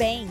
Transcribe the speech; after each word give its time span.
Bem. 0.00 0.26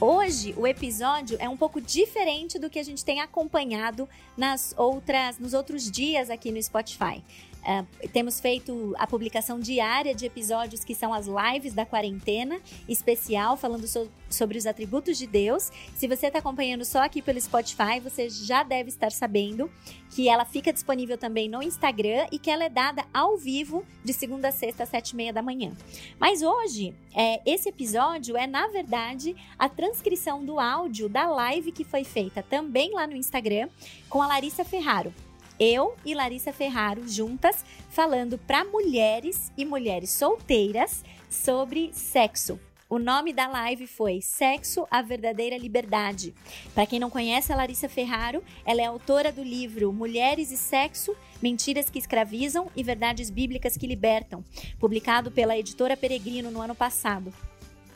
Hoje 0.00 0.52
o 0.56 0.66
episódio 0.66 1.36
é 1.38 1.48
um 1.48 1.56
pouco 1.56 1.80
diferente 1.80 2.58
do 2.58 2.68
que 2.68 2.76
a 2.76 2.82
gente 2.82 3.04
tem 3.04 3.20
acompanhado 3.20 4.08
nas 4.36 4.74
outras, 4.76 5.38
nos 5.38 5.54
outros 5.54 5.88
dias 5.88 6.28
aqui 6.28 6.50
no 6.50 6.60
Spotify. 6.60 7.22
Uh, 7.62 8.08
temos 8.08 8.40
feito 8.40 8.92
a 8.98 9.06
publicação 9.06 9.60
diária 9.60 10.14
de 10.14 10.26
episódios 10.26 10.82
que 10.82 10.96
são 10.96 11.14
as 11.14 11.26
lives 11.26 11.72
da 11.72 11.86
quarentena 11.86 12.60
especial, 12.88 13.56
falando 13.56 13.86
so 13.86 14.10
sobre 14.28 14.56
os 14.56 14.66
atributos 14.66 15.18
de 15.18 15.26
Deus. 15.26 15.70
Se 15.94 16.08
você 16.08 16.26
está 16.26 16.38
acompanhando 16.38 16.84
só 16.84 17.02
aqui 17.02 17.20
pelo 17.20 17.40
Spotify, 17.40 18.00
você 18.02 18.30
já 18.30 18.62
deve 18.62 18.88
estar 18.88 19.12
sabendo 19.12 19.70
que 20.10 20.28
ela 20.28 20.44
fica 20.44 20.72
disponível 20.72 21.18
também 21.18 21.48
no 21.48 21.62
Instagram 21.62 22.26
e 22.32 22.38
que 22.38 22.50
ela 22.50 22.64
é 22.64 22.68
dada 22.68 23.04
ao 23.12 23.36
vivo 23.36 23.84
de 24.02 24.12
segunda 24.12 24.48
a 24.48 24.52
sexta, 24.52 24.82
às 24.84 24.88
sete 24.88 25.10
e 25.10 25.16
meia 25.16 25.32
da 25.32 25.42
manhã. 25.42 25.72
Mas 26.18 26.42
hoje, 26.42 26.94
é, 27.14 27.40
esse 27.44 27.68
episódio 27.68 28.36
é, 28.36 28.46
na 28.46 28.68
verdade, 28.68 29.36
a 29.58 29.68
transcrição 29.68 30.44
do 30.44 30.58
áudio 30.58 31.08
da 31.08 31.28
live 31.28 31.70
que 31.70 31.84
foi 31.84 32.02
feita 32.02 32.42
também 32.42 32.92
lá 32.92 33.06
no 33.06 33.14
Instagram 33.14 33.68
com 34.08 34.20
a 34.22 34.26
Larissa 34.26 34.64
Ferraro 34.64 35.12
eu 35.58 35.94
e 36.04 36.14
Larissa 36.14 36.52
Ferraro 36.52 37.06
juntas 37.08 37.64
falando 37.90 38.38
para 38.38 38.64
mulheres 38.64 39.52
e 39.56 39.64
mulheres 39.64 40.10
solteiras 40.10 41.04
sobre 41.28 41.90
sexo. 41.92 42.58
O 42.92 42.98
nome 42.98 43.32
da 43.32 43.48
live 43.48 43.86
foi 43.86 44.20
Sexo, 44.20 44.86
a 44.90 45.00
Verdadeira 45.00 45.56
Liberdade. 45.56 46.34
Para 46.74 46.84
quem 46.84 47.00
não 47.00 47.08
conhece 47.08 47.50
a 47.50 47.56
Larissa 47.56 47.88
Ferraro, 47.88 48.44
ela 48.66 48.82
é 48.82 48.84
autora 48.84 49.32
do 49.32 49.42
livro 49.42 49.90
Mulheres 49.94 50.50
e 50.50 50.58
Sexo, 50.58 51.16
Mentiras 51.40 51.88
que 51.88 51.98
Escravizam 51.98 52.70
e 52.76 52.82
Verdades 52.82 53.30
Bíblicas 53.30 53.78
que 53.78 53.86
Libertam, 53.86 54.44
publicado 54.78 55.30
pela 55.30 55.56
editora 55.56 55.96
Peregrino 55.96 56.50
no 56.50 56.60
ano 56.60 56.74
passado. 56.74 57.32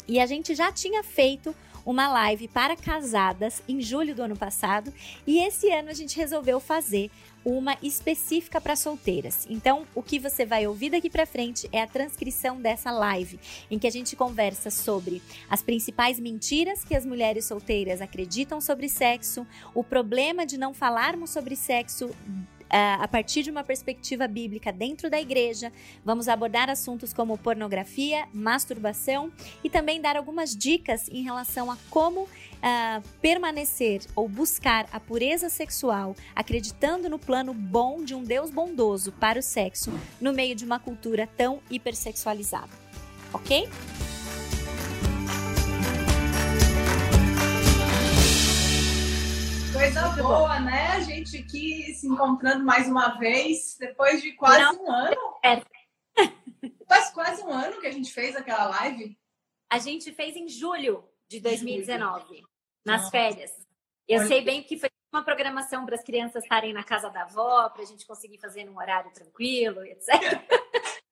E 0.09 0.19
a 0.19 0.25
gente 0.25 0.55
já 0.55 0.73
tinha 0.73 1.05
feito 1.05 1.55
uma 1.85 2.09
live 2.09 2.49
para 2.49 2.75
casadas 2.75 3.63
em 3.69 3.83
julho 3.83 4.15
do 4.15 4.23
ano 4.23 4.37
passado 4.37 4.93
e 5.27 5.41
esse 5.41 5.71
ano 5.71 5.91
a 5.91 5.95
gente 5.95 6.17
resolveu 6.17 6.59
fazer 6.59 7.11
uma 7.47 7.79
específica 7.81 8.61
para 8.61 8.75
solteiras. 8.75 9.47
Então, 9.49 9.87
o 9.95 10.03
que 10.03 10.19
você 10.19 10.45
vai 10.45 10.67
ouvir 10.67 10.91
daqui 10.91 11.09
para 11.09 11.25
frente 11.25 11.69
é 11.71 11.81
a 11.81 11.87
transcrição 11.87 12.61
dessa 12.61 12.91
live, 12.91 13.39
em 13.71 13.79
que 13.79 13.87
a 13.87 13.91
gente 13.91 14.17
conversa 14.17 14.69
sobre 14.69 15.23
as 15.49 15.63
principais 15.63 16.19
mentiras 16.19 16.83
que 16.83 16.97
as 16.97 17.07
mulheres 17.07 17.45
solteiras 17.45 18.01
acreditam 18.01 18.61
sobre 18.61 18.89
sexo, 18.89 19.47
o 19.73 19.85
problema 19.85 20.45
de 20.45 20.59
não 20.59 20.75
falarmos 20.75 21.31
sobre 21.31 21.55
sexo 21.55 22.11
a 22.71 23.07
partir 23.09 23.43
de 23.43 23.51
uma 23.51 23.63
perspectiva 23.65 24.27
bíblica 24.27 24.73
dentro 24.73 25.09
da 25.09 25.21
igreja. 25.21 25.73
Vamos 26.05 26.29
abordar 26.29 26.69
assuntos 26.69 27.13
como 27.13 27.39
pornografia, 27.39 28.27
masturbação 28.33 29.33
e 29.63 29.71
também 29.71 30.01
dar 30.01 30.17
algumas 30.17 30.57
dicas 30.57 31.09
em 31.09 31.23
relação 31.23 31.71
a 31.71 31.77
como 31.91 32.23
uh, 32.23 33.09
permanecer 33.21 34.03
ou 34.15 34.29
buscar 34.29 34.89
a 34.93 35.01
pureza 35.01 35.49
sexual, 35.49 36.15
acreditando 36.35 37.09
no 37.09 37.19
plano 37.19 37.53
bom 37.55 38.03
de 38.05 38.15
um 38.15 38.23
Deus 38.23 38.51
bondoso 38.51 39.13
para 39.13 39.39
o 39.39 39.43
sexo 39.43 39.93
no 40.21 40.33
meio 40.33 40.55
de 40.55 40.65
uma 40.65 40.79
cultura 40.79 41.27
tão 41.37 41.61
hipersexualizada. 41.71 42.71
Ok? 43.33 43.69
Coisa 49.77 50.09
boa, 50.23 50.59
né? 50.59 50.89
A 50.93 51.01
gente 51.01 51.37
aqui 51.37 51.93
se 51.93 52.09
encontrando 52.09 52.65
mais 52.65 52.89
uma 52.89 53.19
vez, 53.19 53.77
depois 53.79 54.23
de 54.23 54.33
quase 54.33 54.59
Não, 54.59 54.85
um 54.85 54.91
ano. 54.91 55.17
É. 55.45 55.63
Faz 56.89 57.11
quase 57.11 57.43
um 57.43 57.51
ano 57.51 57.79
que 57.79 57.87
a 57.87 57.91
gente 57.91 58.11
fez 58.11 58.35
aquela 58.35 58.69
live. 58.69 59.19
A 59.71 59.79
gente 59.79 60.15
fez 60.15 60.35
em 60.35 60.49
julho 60.49 61.07
de 61.29 61.41
2019, 61.41 62.43
nas 62.87 63.11
férias. 63.11 63.53
Eu 64.09 64.21
Olha. 64.21 64.29
sei 64.29 64.43
bem 64.43 64.63
que 64.63 64.79
foi 64.79 64.89
uma 65.13 65.23
programação 65.23 65.85
para 65.85 65.97
as 65.97 66.03
crianças 66.03 66.43
estarem 66.43 66.73
na 66.73 66.83
casa 66.83 67.11
da 67.11 67.25
avó, 67.25 67.69
para 67.69 67.83
a 67.83 67.87
gente 67.87 68.07
conseguir 68.07 68.39
fazer 68.39 68.65
num 68.65 68.79
horário 68.79 69.13
tranquilo, 69.13 69.85
etc. 69.85 70.09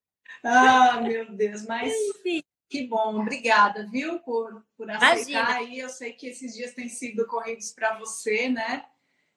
ah, 0.42 1.02
meu 1.02 1.31
Deus, 1.32 1.66
mas 1.66 1.92
Enfim. 1.92 2.42
Que 2.69 2.86
bom, 2.86 3.20
obrigada, 3.20 3.86
viu, 3.88 4.19
por, 4.20 4.64
por 4.76 4.91
aceitar 4.91 5.56
aí. 5.56 5.78
Eu 5.78 5.88
sei 5.88 6.12
que 6.12 6.28
esses 6.28 6.54
dias 6.54 6.75
têm 6.75 6.88
sido 6.88 7.26
corridos 7.26 7.72
para 7.72 7.98
você, 7.98 8.48
né? 8.48 8.84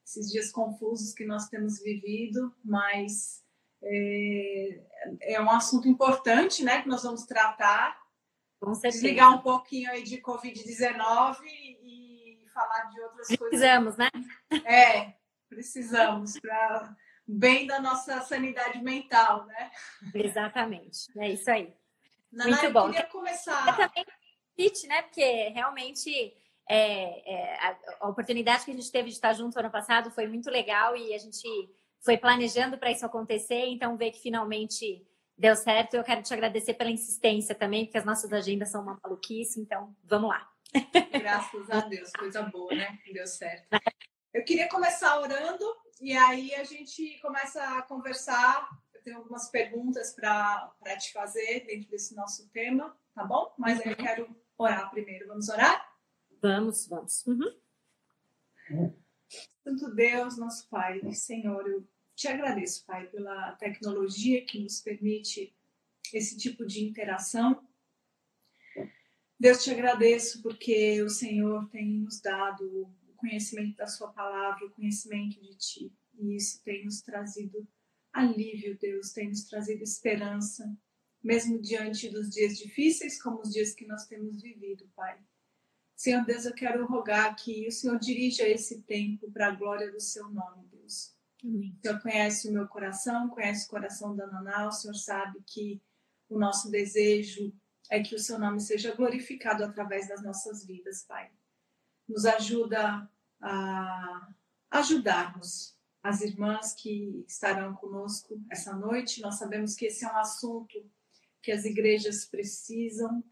Esses 0.06 0.32
dias 0.32 0.52
confusos 0.52 1.14
que 1.14 1.26
nós 1.26 1.50
temos 1.50 1.82
vivido, 1.82 2.56
mas 2.64 3.44
é, 3.84 4.82
é 5.22 5.42
um 5.42 5.50
assunto 5.52 5.88
importante, 5.88 6.64
né? 6.64 6.82
Que 6.82 6.88
nós 6.88 7.04
vamos 7.04 7.26
tratar. 7.26 8.00
Com 8.60 8.74
certeza. 8.74 9.04
Desligar 9.04 9.36
um 9.36 9.42
pouquinho 9.42 9.92
aí 9.92 10.04
de 10.04 10.22
Covid-19 10.22 11.38
e 11.44 12.46
falar 12.54 12.90
de 12.90 13.02
outras 13.02 13.28
precisamos, 13.28 13.96
coisas. 13.96 14.12
Precisamos, 14.50 14.68
né? 14.68 14.72
É, 14.74 15.14
precisamos 15.48 16.40
para 16.40 16.96
bem 17.28 17.68
da 17.68 17.80
nossa 17.80 18.22
sanidade 18.22 18.82
mental, 18.82 19.46
né? 19.46 19.72
Exatamente, 20.14 21.08
é 21.18 21.32
isso 21.32 21.52
aí. 21.52 21.74
Naná, 22.32 22.58
Muito 22.58 22.74
bom. 22.74 22.88
Eu 22.88 22.94
queria 22.94 23.08
começar. 23.08 23.78
também 23.78 24.06
fit, 24.56 24.88
né? 24.88 25.04
Porque 25.04 25.50
realmente 25.50 26.34
é, 26.70 27.34
é, 27.34 27.56
a, 27.60 27.78
a, 28.02 28.10
oportunidade 28.10 28.66
que 28.66 28.72
a 28.72 28.74
gente 28.74 28.92
teve 28.92 29.10
de 29.10 29.16
estar 29.16 29.34
junto 29.34 29.58
ano 29.58 29.72
passado 29.72 30.12
foi 30.12 30.28
muito 30.28 30.50
legal 30.50 30.98
e 30.98 31.14
a 31.14 31.18
gente 31.18 31.48
foi 32.02 32.18
planejando 32.18 32.78
para 32.78 32.92
isso 32.92 33.06
acontecer. 33.06 33.68
Então, 33.68 33.96
ver 33.96 34.12
que 34.12 34.20
finalmente 34.20 35.06
deu 35.38 35.56
certo. 35.56 35.94
Eu 35.94 36.04
quero 36.04 36.24
te 36.24 36.34
agradecer 36.34 36.74
pela 36.74 36.90
insistência 36.90 37.54
também, 37.54 37.86
porque 37.86 37.98
as 37.98 38.06
nossas 38.06 38.34
agendas 38.34 38.70
são 38.70 38.82
uma 38.82 39.00
maluquice. 39.02 39.60
Então, 39.62 39.96
vamos 40.04 40.30
lá. 40.30 40.50
Graças 41.12 41.70
a 41.70 41.82
Deus, 41.82 42.12
coisa 42.12 42.42
boa, 42.44 42.74
né? 42.74 43.00
Deu 43.14 43.28
certo. 43.28 43.68
Eu 44.34 44.44
queria 44.44 44.68
começar 44.68 45.20
orando 45.20 45.66
e 46.02 46.16
aí 46.16 46.54
a 46.56 46.64
gente 46.64 47.20
começa 47.22 47.64
a 47.78 47.82
conversar 47.84 48.70
tenho 49.08 49.20
algumas 49.20 49.50
perguntas 49.50 50.14
para 50.14 50.98
te 51.00 51.14
fazer 51.14 51.66
dentro 51.66 51.90
desse 51.90 52.14
nosso 52.14 52.50
tema, 52.50 52.94
tá 53.16 53.24
bom? 53.24 53.54
Mas 53.58 53.84
eu 53.86 53.96
quero 53.96 54.36
orar 54.58 54.92
primeiro. 54.92 55.30
Vamos 55.30 55.48
orar? 55.48 55.98
Vamos, 56.42 56.88
vamos. 56.88 57.26
Uhum. 57.26 58.94
Santo 59.64 59.96
Deus, 59.96 60.38
nosso 60.38 60.68
Pai, 60.68 61.02
Senhor, 61.14 61.66
eu 61.70 61.88
te 62.16 62.28
agradeço, 62.28 62.86
Pai, 62.86 63.08
pela 63.08 63.54
tecnologia 63.54 64.44
que 64.46 64.62
nos 64.62 64.82
permite 64.82 65.56
esse 66.14 66.38
tipo 66.38 66.66
de 66.66 66.84
interação. 66.84 67.66
Deus, 69.40 69.64
te 69.64 69.72
agradeço 69.72 70.42
porque 70.42 71.02
o 71.02 71.10
Senhor 71.10 71.70
tem 71.70 71.88
nos 72.00 72.20
dado 72.20 72.66
o 73.08 73.14
conhecimento 73.16 73.78
da 73.78 73.88
Sua 73.88 74.12
palavra, 74.12 74.66
o 74.66 74.72
conhecimento 74.72 75.40
de 75.42 75.56
Ti, 75.56 75.94
e 76.20 76.36
isso 76.36 76.62
tem 76.62 76.84
nos 76.84 77.02
trazido 77.02 77.66
alívio, 78.18 78.78
Deus, 78.80 79.12
tem 79.12 79.30
nos 79.30 79.44
trazido 79.44 79.84
esperança, 79.84 80.70
mesmo 81.24 81.62
diante 81.62 82.10
dos 82.10 82.30
dias 82.30 82.58
difíceis, 82.58 83.22
como 83.22 83.42
os 83.42 83.52
dias 83.52 83.74
que 83.74 83.86
nós 83.86 84.06
temos 84.08 84.42
vivido, 84.42 84.90
Pai. 84.96 85.20
Senhor 85.96 86.24
Deus, 86.26 86.46
eu 86.46 86.54
quero 86.54 86.86
rogar 86.86 87.36
que 87.36 87.68
o 87.68 87.72
Senhor 87.72 87.98
dirija 88.00 88.48
esse 88.48 88.84
tempo 88.84 89.32
para 89.32 89.48
a 89.48 89.56
glória 89.56 89.92
do 89.92 90.00
seu 90.00 90.30
nome, 90.30 90.68
Deus. 90.68 91.16
Amém. 91.44 91.76
O 91.78 91.82
Senhor 91.82 92.02
conhece 92.02 92.50
o 92.50 92.54
meu 92.54 92.68
coração, 92.68 93.30
conhece 93.30 93.66
o 93.66 93.70
coração 93.70 94.16
da 94.16 94.28
Naná, 94.28 94.68
o 94.68 94.72
Senhor 94.72 94.96
sabe 94.96 95.42
que 95.46 95.82
o 96.30 96.38
nosso 96.38 96.70
desejo 96.70 97.54
é 97.90 98.02
que 98.02 98.16
o 98.16 98.20
seu 98.20 98.38
nome 98.38 98.60
seja 98.60 98.94
glorificado 98.96 99.64
através 99.64 100.08
das 100.08 100.24
nossas 100.24 100.66
vidas, 100.66 101.04
Pai. 101.04 101.32
Nos 102.08 102.26
ajuda 102.26 103.10
a 103.42 104.34
ajudarmos 104.72 105.77
as 106.04 106.22
irmãs 106.22 106.74
que 106.74 107.24
estarão 107.28 107.74
conosco 107.76 108.42
essa 108.50 108.76
noite. 108.76 109.22
Nós 109.22 109.36
sabemos 109.36 109.76
que 109.76 109.86
esse 109.86 110.06
é 110.06 110.12
um 110.12 110.18
assunto 110.18 110.90
que 111.42 111.52
as 111.52 111.66
igrejas 111.66 112.26
precisam 112.26 113.24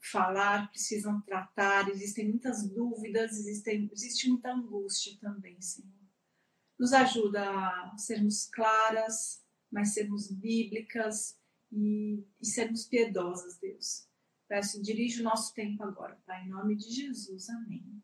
falar, 0.00 0.70
precisam 0.70 1.20
tratar. 1.22 1.88
Existem 1.88 2.28
muitas 2.28 2.68
dúvidas, 2.68 3.32
existem, 3.32 3.88
existe 3.92 4.28
muita 4.28 4.52
angústia 4.52 5.16
também, 5.20 5.60
Senhor. 5.60 5.90
Nos 6.78 6.92
ajuda 6.92 7.42
a 7.42 7.96
sermos 7.96 8.46
claras, 8.46 9.42
mas 9.70 9.94
sermos 9.94 10.30
bíblicas 10.30 11.38
e, 11.70 12.24
e 12.40 12.46
sermos 12.46 12.86
piedosas, 12.86 13.58
Deus. 13.58 14.06
Peço, 14.48 14.82
dirige 14.82 15.20
o 15.20 15.24
nosso 15.24 15.54
tempo 15.54 15.82
agora, 15.82 16.20
Pai, 16.26 16.44
em 16.44 16.50
nome 16.50 16.76
de 16.76 16.90
Jesus. 16.90 17.48
Amém. 17.48 18.02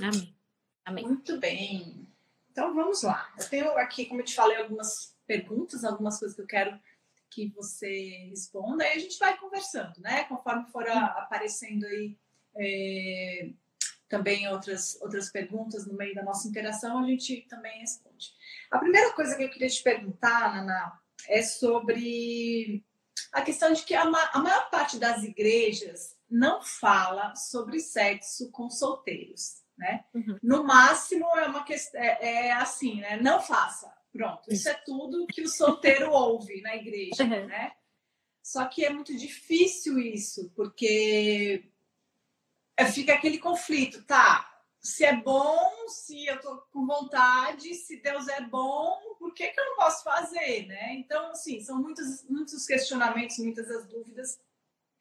Amém. 0.00 0.36
Amém. 0.84 1.04
Muito 1.04 1.38
bem. 1.38 2.09
Então 2.50 2.74
vamos 2.74 3.02
lá. 3.02 3.32
Eu 3.38 3.48
tenho 3.48 3.70
aqui, 3.78 4.06
como 4.06 4.20
eu 4.20 4.24
te 4.24 4.34
falei, 4.34 4.56
algumas 4.56 5.16
perguntas, 5.26 5.84
algumas 5.84 6.18
coisas 6.18 6.34
que 6.36 6.42
eu 6.42 6.46
quero 6.46 6.78
que 7.30 7.48
você 7.50 8.26
responda, 8.28 8.84
e 8.84 8.92
a 8.92 8.98
gente 8.98 9.18
vai 9.18 9.38
conversando, 9.38 9.92
né? 9.98 10.24
Conforme 10.24 10.66
for 10.66 10.86
a, 10.88 11.06
aparecendo 11.06 11.86
aí 11.86 12.18
é, 12.56 13.50
também 14.08 14.48
outras, 14.48 15.00
outras 15.00 15.30
perguntas 15.30 15.86
no 15.86 15.96
meio 15.96 16.14
da 16.14 16.24
nossa 16.24 16.48
interação, 16.48 16.98
a 16.98 17.06
gente 17.06 17.42
também 17.48 17.78
responde. 17.78 18.32
A 18.70 18.78
primeira 18.78 19.12
coisa 19.12 19.36
que 19.36 19.44
eu 19.44 19.50
queria 19.50 19.68
te 19.68 19.82
perguntar, 19.82 20.56
Naná, 20.56 20.98
é 21.28 21.40
sobre 21.42 22.84
a 23.32 23.42
questão 23.42 23.72
de 23.72 23.82
que 23.84 23.94
a, 23.94 24.04
ma 24.04 24.30
a 24.32 24.40
maior 24.40 24.68
parte 24.68 24.98
das 24.98 25.22
igrejas 25.22 26.16
não 26.28 26.60
fala 26.62 27.34
sobre 27.36 27.78
sexo 27.78 28.50
com 28.50 28.68
solteiros, 28.68 29.62
né? 29.80 30.04
Uhum. 30.14 30.38
No 30.42 30.62
máximo 30.62 31.26
é 31.38 31.46
uma 31.46 31.64
questão, 31.64 32.00
é, 32.00 32.48
é, 32.48 32.52
assim, 32.52 33.00
né? 33.00 33.16
Não 33.16 33.40
faça. 33.40 33.92
Pronto, 34.12 34.52
isso 34.52 34.68
é 34.68 34.74
tudo 34.74 35.26
que 35.26 35.42
o 35.42 35.48
solteiro 35.48 36.10
ouve 36.12 36.60
na 36.60 36.76
igreja, 36.76 37.24
uhum. 37.24 37.46
né? 37.46 37.72
Só 38.42 38.66
que 38.66 38.84
é 38.84 38.90
muito 38.90 39.16
difícil 39.16 39.98
isso, 39.98 40.50
porque 40.54 41.70
fica 42.92 43.14
aquele 43.14 43.38
conflito, 43.38 44.02
tá? 44.04 44.46
Se 44.80 45.04
é 45.04 45.14
bom, 45.14 45.88
se 45.88 46.26
eu 46.26 46.40
tô 46.40 46.56
com 46.72 46.86
vontade, 46.86 47.74
se 47.74 48.00
Deus 48.00 48.28
é 48.28 48.40
bom, 48.40 48.98
por 49.18 49.32
que, 49.34 49.48
que 49.48 49.60
eu 49.60 49.66
não 49.66 49.76
posso 49.76 50.02
fazer, 50.02 50.66
né? 50.66 50.94
Então, 50.94 51.30
assim, 51.30 51.60
são 51.60 51.80
muitos, 51.80 52.24
muitos 52.28 52.66
questionamentos, 52.66 53.38
muitas 53.38 53.70
as 53.70 53.86
dúvidas. 53.86 54.40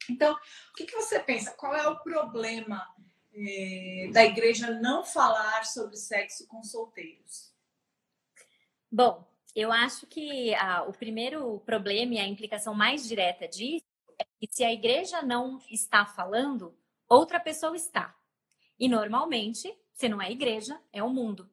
Então, 0.09 0.33
o 0.33 0.73
que, 0.75 0.85
que 0.85 0.95
você 0.95 1.19
pensa? 1.19 1.51
Qual 1.51 1.73
é 1.73 1.87
o 1.87 1.99
problema 1.99 2.85
é, 3.33 4.09
da 4.11 4.23
igreja 4.25 4.71
não 4.79 5.03
falar 5.03 5.65
sobre 5.65 5.95
sexo 5.97 6.47
com 6.47 6.63
solteiros? 6.63 7.53
Bom, 8.91 9.27
eu 9.55 9.71
acho 9.71 10.07
que 10.07 10.53
ah, 10.55 10.83
o 10.87 10.93
primeiro 10.93 11.59
problema 11.65 12.15
e 12.15 12.19
a 12.19 12.27
implicação 12.27 12.73
mais 12.73 13.07
direta 13.07 13.47
disso 13.47 13.85
é 14.17 14.23
que 14.39 14.47
se 14.53 14.63
a 14.63 14.73
igreja 14.73 15.21
não 15.21 15.59
está 15.69 16.05
falando, 16.05 16.75
outra 17.07 17.39
pessoa 17.39 17.75
está. 17.75 18.15
E 18.79 18.87
normalmente, 18.87 19.73
se 19.93 20.07
não 20.07 20.21
é 20.21 20.31
igreja, 20.31 20.79
é 20.91 21.03
o 21.03 21.09
mundo. 21.09 21.49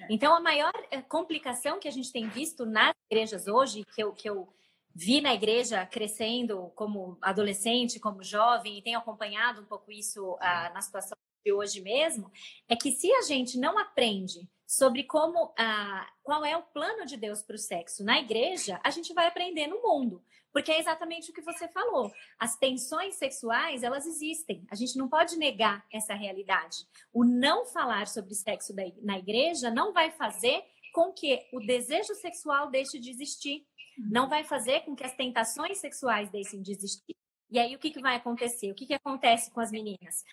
É. 0.00 0.06
Então, 0.10 0.34
a 0.34 0.40
maior 0.40 0.72
eh, 0.90 1.02
complicação 1.02 1.78
que 1.78 1.88
a 1.88 1.90
gente 1.90 2.12
tem 2.12 2.28
visto 2.28 2.64
nas 2.64 2.94
igrejas 3.10 3.46
hoje, 3.46 3.84
que 3.84 4.02
eu, 4.02 4.12
que 4.12 4.28
eu 4.28 4.52
vi 4.94 5.20
na 5.20 5.34
igreja 5.34 5.86
crescendo 5.86 6.70
como 6.74 7.18
adolescente, 7.20 8.00
como 8.00 8.22
jovem, 8.22 8.78
e 8.78 8.82
tenho 8.82 8.98
acompanhado 8.98 9.60
um 9.60 9.66
pouco 9.66 9.90
isso 9.90 10.36
ah, 10.40 10.70
na 10.74 10.80
situação 10.80 11.16
de 11.44 11.52
hoje 11.52 11.80
mesmo, 11.80 12.30
é 12.68 12.76
que 12.76 12.92
se 12.92 13.10
a 13.12 13.22
gente 13.22 13.58
não 13.58 13.78
aprende 13.78 14.48
sobre 14.66 15.04
como 15.04 15.52
ah, 15.58 16.08
qual 16.22 16.44
é 16.44 16.56
o 16.56 16.62
plano 16.62 17.04
de 17.04 17.16
Deus 17.16 17.42
para 17.42 17.56
o 17.56 17.58
sexo 17.58 18.04
na 18.04 18.20
igreja, 18.20 18.80
a 18.84 18.90
gente 18.90 19.12
vai 19.12 19.26
aprender 19.26 19.66
no 19.66 19.82
mundo. 19.82 20.22
Porque 20.52 20.72
é 20.72 20.80
exatamente 20.80 21.30
o 21.30 21.34
que 21.34 21.42
você 21.42 21.68
falou. 21.68 22.10
As 22.38 22.56
tensões 22.56 23.14
sexuais, 23.14 23.82
elas 23.82 24.04
existem. 24.04 24.64
A 24.70 24.74
gente 24.74 24.98
não 24.98 25.08
pode 25.08 25.36
negar 25.36 25.84
essa 25.92 26.14
realidade. 26.14 26.78
O 27.12 27.24
não 27.24 27.66
falar 27.66 28.08
sobre 28.08 28.34
sexo 28.34 28.74
na 29.02 29.18
igreja 29.18 29.70
não 29.70 29.92
vai 29.92 30.10
fazer 30.10 30.62
com 30.92 31.12
que 31.12 31.46
o 31.52 31.60
desejo 31.60 32.14
sexual 32.14 32.70
deixe 32.70 32.98
de 32.98 33.10
existir. 33.10 33.66
Não 33.98 34.28
vai 34.28 34.44
fazer 34.44 34.80
com 34.80 34.94
que 34.94 35.04
as 35.04 35.14
tentações 35.14 35.78
sexuais 35.78 36.30
deixem 36.30 36.62
de 36.62 36.72
existir. 36.72 37.14
E 37.50 37.58
aí, 37.58 37.74
o 37.74 37.78
que, 37.78 37.90
que 37.90 38.00
vai 38.00 38.14
acontecer? 38.14 38.70
O 38.70 38.74
que, 38.74 38.86
que 38.86 38.94
acontece 38.94 39.50
com 39.50 39.60
as 39.60 39.72
meninas? 39.72 40.24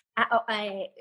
É, 0.48 0.92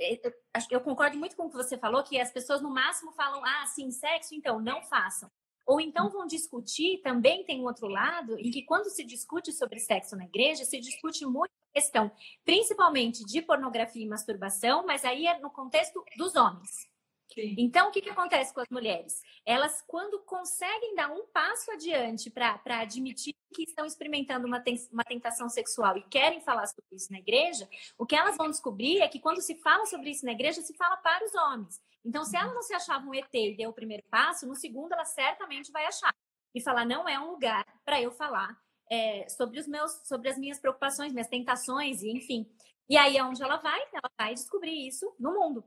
eu 0.71 0.81
concordo 0.81 1.15
muito 1.15 1.35
com 1.35 1.45
o 1.45 1.49
que 1.49 1.55
você 1.55 1.77
falou, 1.77 2.03
que 2.03 2.19
as 2.19 2.31
pessoas 2.31 2.59
no 2.59 2.71
máximo 2.71 3.11
falam, 3.11 3.43
ah, 3.45 3.65
sim, 3.67 3.91
sexo, 3.91 4.33
então 4.33 4.59
não 4.59 4.81
façam. 4.81 5.29
Ou 5.67 5.79
então 5.79 6.09
vão 6.09 6.25
discutir, 6.25 7.01
também 7.03 7.43
tem 7.43 7.61
um 7.61 7.65
outro 7.65 7.87
lado, 7.87 8.39
em 8.39 8.49
que 8.49 8.63
quando 8.63 8.89
se 8.89 9.03
discute 9.03 9.51
sobre 9.51 9.79
sexo 9.79 10.15
na 10.15 10.25
igreja, 10.25 10.63
se 10.63 10.79
discute 10.79 11.25
muito 11.25 11.51
a 11.51 11.79
questão, 11.79 12.09
principalmente 12.43 13.23
de 13.23 13.41
pornografia 13.41 14.03
e 14.03 14.07
masturbação, 14.07 14.85
mas 14.87 15.05
aí 15.05 15.27
é 15.27 15.37
no 15.39 15.51
contexto 15.51 16.03
dos 16.17 16.35
homens. 16.35 16.87
Sim. 17.33 17.55
Então, 17.57 17.89
o 17.89 17.91
que, 17.91 18.01
que 18.01 18.09
acontece 18.09 18.53
com 18.53 18.61
as 18.61 18.69
mulheres? 18.69 19.21
Elas, 19.45 19.83
quando 19.85 20.19
conseguem 20.19 20.95
dar 20.95 21.11
um 21.11 21.25
passo 21.27 21.71
adiante 21.71 22.29
para 22.29 22.59
admitir 22.81 23.35
que 23.53 23.63
estão 23.63 23.85
experimentando 23.85 24.47
uma, 24.47 24.63
uma 24.91 25.03
tentação 25.03 25.49
sexual 25.49 25.97
e 25.97 26.03
querem 26.03 26.41
falar 26.41 26.67
sobre 26.67 26.95
isso 26.95 27.11
na 27.11 27.19
igreja, 27.19 27.67
o 27.97 28.05
que 28.05 28.15
elas 28.15 28.37
vão 28.37 28.49
descobrir 28.49 29.01
é 29.01 29.07
que 29.07 29.19
quando 29.19 29.41
se 29.41 29.55
fala 29.55 29.85
sobre 29.85 30.09
isso 30.09 30.25
na 30.25 30.31
igreja, 30.31 30.61
se 30.61 30.75
fala 30.75 30.97
para 30.97 31.25
os 31.25 31.33
homens. 31.35 31.81
Então, 32.03 32.23
se 32.23 32.37
ela 32.37 32.53
não 32.53 32.61
se 32.61 32.73
achava 32.73 33.05
um 33.05 33.13
ET 33.13 33.33
e 33.33 33.55
deu 33.55 33.69
o 33.69 33.73
primeiro 33.73 34.03
passo, 34.09 34.47
no 34.47 34.55
segundo 34.55 34.93
ela 34.93 35.05
certamente 35.05 35.71
vai 35.71 35.85
achar 35.85 36.13
e 36.55 36.61
falar 36.61 36.85
não 36.85 37.07
é 37.07 37.19
um 37.19 37.31
lugar 37.31 37.65
para 37.85 38.01
eu 38.01 38.11
falar 38.11 38.57
é, 38.89 39.27
sobre 39.29 39.59
os 39.59 39.67
meus, 39.67 39.91
sobre 40.07 40.29
as 40.29 40.37
minhas 40.37 40.59
preocupações, 40.59 41.11
minhas 41.11 41.27
tentações 41.27 42.01
e 42.01 42.09
enfim. 42.09 42.49
E 42.89 42.95
aí, 42.95 43.17
aonde 43.17 43.43
ela 43.43 43.57
vai, 43.57 43.79
ela 43.93 44.09
vai 44.17 44.33
descobrir 44.33 44.87
isso 44.87 45.13
no 45.19 45.33
mundo. 45.33 45.63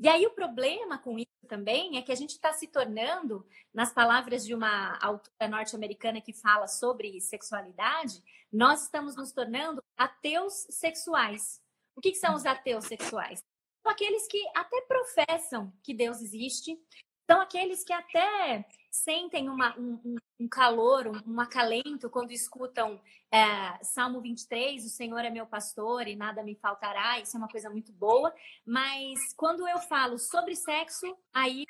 E 0.00 0.08
aí 0.08 0.26
o 0.26 0.30
problema 0.30 0.96
com 0.96 1.18
isso 1.18 1.28
também 1.46 1.98
é 1.98 2.02
que 2.02 2.10
a 2.10 2.14
gente 2.14 2.30
está 2.30 2.54
se 2.54 2.66
tornando, 2.66 3.46
nas 3.72 3.92
palavras 3.92 4.46
de 4.46 4.54
uma 4.54 4.96
autora 4.98 5.46
norte-americana 5.46 6.22
que 6.22 6.32
fala 6.32 6.66
sobre 6.66 7.20
sexualidade, 7.20 8.22
nós 8.50 8.84
estamos 8.84 9.14
nos 9.14 9.30
tornando 9.30 9.82
ateus 9.98 10.66
sexuais. 10.70 11.60
O 11.94 12.00
que, 12.00 12.12
que 12.12 12.18
são 12.18 12.34
os 12.34 12.46
ateus 12.46 12.86
sexuais? 12.86 13.44
São 13.82 13.92
aqueles 13.92 14.26
que 14.26 14.42
até 14.56 14.80
professam 14.82 15.70
que 15.82 15.92
Deus 15.92 16.22
existe, 16.22 16.78
são 17.30 17.40
aqueles 17.40 17.84
que 17.84 17.92
até 17.92 18.66
sentem 18.90 19.48
uma, 19.48 19.78
um, 19.78 20.16
um, 20.40 20.48
calor, 20.48 21.06
um, 21.06 21.34
um, 21.34 21.40
acalento 21.40 22.10
quando 22.10 22.32
escutam 22.32 23.00
é, 23.30 23.78
Salmo 23.84 24.20
23, 24.20 24.84
o 24.84 24.88
Senhor 24.88 25.20
é 25.20 25.30
meu 25.30 25.46
pastor 25.46 26.08
e 26.08 26.16
nada 26.16 26.42
me 26.42 26.56
faltará, 26.56 27.20
isso 27.20 27.36
é 27.36 27.38
uma 27.38 27.46
coisa 27.46 27.70
muito 27.70 27.92
boa, 27.92 28.34
mas 28.66 29.32
quando 29.36 29.68
eu 29.68 29.78
falo 29.78 30.18
sobre 30.18 30.56
sexo, 30.56 31.16
aí 31.32 31.64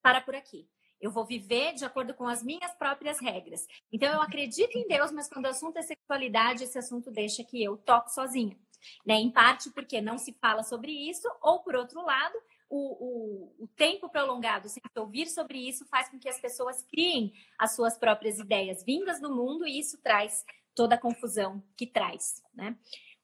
para 0.00 0.22
por 0.22 0.34
aqui. 0.34 0.66
Eu 0.98 1.10
vou 1.10 1.26
viver 1.26 1.74
de 1.74 1.84
acordo 1.84 2.14
com 2.14 2.26
as 2.26 2.42
minhas 2.42 2.72
próprias 2.74 3.20
regras. 3.20 3.66
Então, 3.92 4.10
eu 4.10 4.22
acredito 4.22 4.74
em 4.76 4.88
Deus, 4.88 5.12
mas 5.12 5.28
quando 5.28 5.44
o 5.44 5.48
assunto 5.48 5.76
é 5.76 5.82
sexualidade, 5.82 6.64
esse 6.64 6.78
assunto 6.78 7.10
deixa 7.10 7.44
que 7.44 7.62
eu 7.62 7.76
toque 7.76 8.12
sozinha. 8.12 8.58
Né? 9.06 9.14
Em 9.16 9.30
parte 9.30 9.70
porque 9.70 10.00
não 10.00 10.18
se 10.18 10.32
fala 10.40 10.62
sobre 10.62 10.90
isso, 10.90 11.28
ou 11.40 11.60
por 11.60 11.76
outro 11.76 12.02
lado, 12.02 12.36
o, 12.68 13.56
o, 13.58 13.64
o 13.64 13.68
tempo 13.68 14.08
prolongado 14.08 14.68
sem 14.68 14.82
ouvir 14.96 15.26
sobre 15.26 15.58
isso 15.58 15.86
faz 15.86 16.08
com 16.08 16.18
que 16.18 16.28
as 16.28 16.40
pessoas 16.40 16.82
criem 16.82 17.32
as 17.58 17.74
suas 17.74 17.96
próprias 17.96 18.38
ideias 18.38 18.84
vindas 18.84 19.20
do 19.20 19.34
mundo 19.34 19.66
e 19.66 19.78
isso 19.78 20.00
traz 20.02 20.44
toda 20.74 20.94
a 20.94 20.98
confusão 20.98 21.62
que 21.76 21.86
traz, 21.86 22.42
né? 22.54 22.76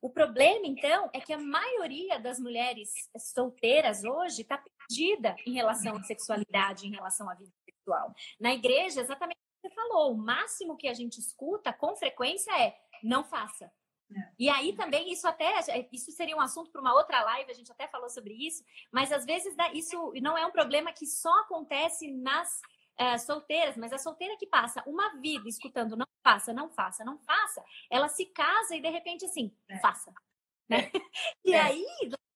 O 0.05 0.11
problema, 0.11 0.67
então, 0.67 1.09
é 1.15 1.21
que 1.21 1.33
a 1.33 1.39
maioria 1.39 2.19
das 2.19 2.39
mulheres 2.39 2.91
solteiras 3.17 4.05
hoje 4.05 4.43
está 4.43 4.59
perdida 4.59 5.35
em 5.47 5.55
relação 5.55 5.97
à 5.97 6.03
sexualidade, 6.03 6.87
em 6.87 6.91
relação 6.91 7.27
à 7.31 7.35
vida 7.35 7.51
sexual. 7.65 8.13
Na 8.39 8.53
igreja, 8.53 9.01
exatamente 9.01 9.39
o 9.39 9.63
que 9.63 9.69
você 9.69 9.75
falou, 9.75 10.13
o 10.13 10.19
máximo 10.19 10.77
que 10.77 10.89
a 10.89 10.93
gente 10.93 11.19
escuta 11.19 11.73
com 11.73 11.97
frequência 11.97 12.51
é 12.61 12.77
não 13.03 13.25
faça. 13.25 13.73
E 14.39 14.49
aí 14.49 14.75
também 14.75 15.13
isso 15.13 15.27
até 15.27 15.55
isso 15.93 16.11
seria 16.13 16.37
um 16.37 16.41
assunto 16.41 16.71
para 16.71 16.81
uma 16.81 16.95
outra 16.95 17.23
live, 17.23 17.51
a 17.51 17.55
gente 17.55 17.73
até 17.73 17.89
falou 17.89 18.09
sobre 18.09 18.35
isso, 18.35 18.65
mas 18.93 19.13
às 19.13 19.25
vezes 19.25 19.55
isso 19.73 20.13
não 20.23 20.37
é 20.37 20.47
um 20.47 20.51
problema 20.51 20.93
que 20.93 21.07
só 21.07 21.41
acontece 21.41 22.11
nas 22.11 22.61
é, 22.97 23.19
solteiras, 23.19 23.77
mas 23.77 23.93
a 23.93 23.99
solteira 23.99 24.37
que 24.37 24.47
passa 24.47 24.83
uma 24.87 25.21
vida 25.21 25.49
escutando 25.49 25.97
não 25.97 26.07
faça, 26.23 26.53
não 26.53 26.71
faça, 26.71 27.05
não 27.05 27.19
faça, 27.19 27.63
ela 27.91 28.09
se 28.09 28.27
casa 28.27 28.77
e 28.77 28.81
de 28.81 28.89
repente 28.89 29.25
assim, 29.25 29.55
é. 29.69 29.79
faça. 29.79 30.13
Né? 30.69 30.91
É. 30.93 30.93
E 31.45 31.53
é. 31.53 31.61
aí 31.61 31.85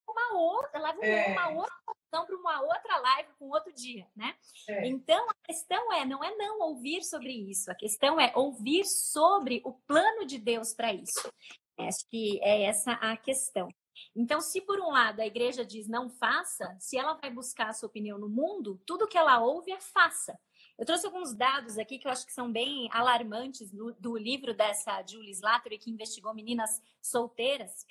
uma 0.06 0.34
outra, 0.34 0.78
leva 0.80 1.04
é. 1.04 1.32
uma 1.32 1.48
outra 1.50 1.74
opção 1.86 2.26
para 2.26 2.36
uma 2.36 2.60
outra 2.62 2.98
live 2.98 3.28
com 3.38 3.48
outro 3.48 3.72
dia, 3.72 4.06
né? 4.16 4.34
É. 4.68 4.86
Então 4.86 5.28
a 5.28 5.34
questão 5.46 5.92
é 5.92 6.04
não 6.04 6.22
é 6.22 6.34
não 6.36 6.60
ouvir 6.60 7.02
sobre 7.04 7.32
isso, 7.32 7.70
a 7.70 7.74
questão 7.74 8.18
é 8.20 8.32
ouvir 8.34 8.84
sobre 8.84 9.62
o 9.64 9.72
plano 9.72 10.26
de 10.26 10.38
Deus 10.38 10.74
para 10.74 10.92
isso. 10.92 11.32
Acho 11.78 12.08
que 12.08 12.40
é 12.42 12.62
essa 12.64 12.92
a 12.92 13.16
questão. 13.16 13.68
Então, 14.14 14.40
se 14.40 14.60
por 14.60 14.80
um 14.80 14.90
lado 14.90 15.20
a 15.20 15.26
igreja 15.26 15.64
diz 15.64 15.88
não 15.88 16.08
faça, 16.08 16.76
se 16.78 16.96
ela 16.96 17.14
vai 17.14 17.30
buscar 17.30 17.68
a 17.68 17.72
sua 17.72 17.88
opinião 17.88 18.18
no 18.18 18.28
mundo, 18.28 18.80
tudo 18.86 19.06
que 19.06 19.18
ela 19.18 19.40
ouve 19.40 19.72
é 19.72 19.80
faça. 19.80 20.38
Eu 20.76 20.86
trouxe 20.86 21.06
alguns 21.06 21.34
dados 21.34 21.76
aqui 21.76 21.98
que 21.98 22.06
eu 22.06 22.12
acho 22.12 22.24
que 22.24 22.32
são 22.32 22.50
bem 22.50 22.88
alarmantes 22.92 23.70
do, 23.70 23.92
do 23.94 24.16
livro 24.16 24.54
dessa 24.54 25.04
Julie 25.04 25.32
Slattery, 25.32 25.78
que 25.78 25.90
investigou 25.90 26.32
meninas 26.32 26.80
solteiras. 27.02 27.84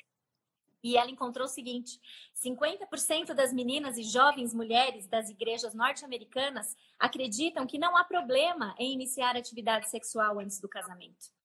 E 0.83 0.95
ela 0.95 1.11
encontrou 1.11 1.45
o 1.45 1.49
seguinte: 1.49 1.99
50% 2.35 3.33
das 3.33 3.51
meninas 3.51 3.97
e 3.97 4.03
jovens 4.03 4.53
mulheres 4.53 5.07
das 5.07 5.29
igrejas 5.29 5.73
norte-americanas 5.73 6.75
acreditam 6.97 7.67
que 7.67 7.77
não 7.77 7.97
há 7.97 8.03
problema 8.05 8.73
em 8.77 8.93
iniciar 8.93 9.35
atividade 9.35 9.89
sexual 9.89 10.39
antes 10.39 10.61
do 10.61 10.69
casamento. 10.69 11.36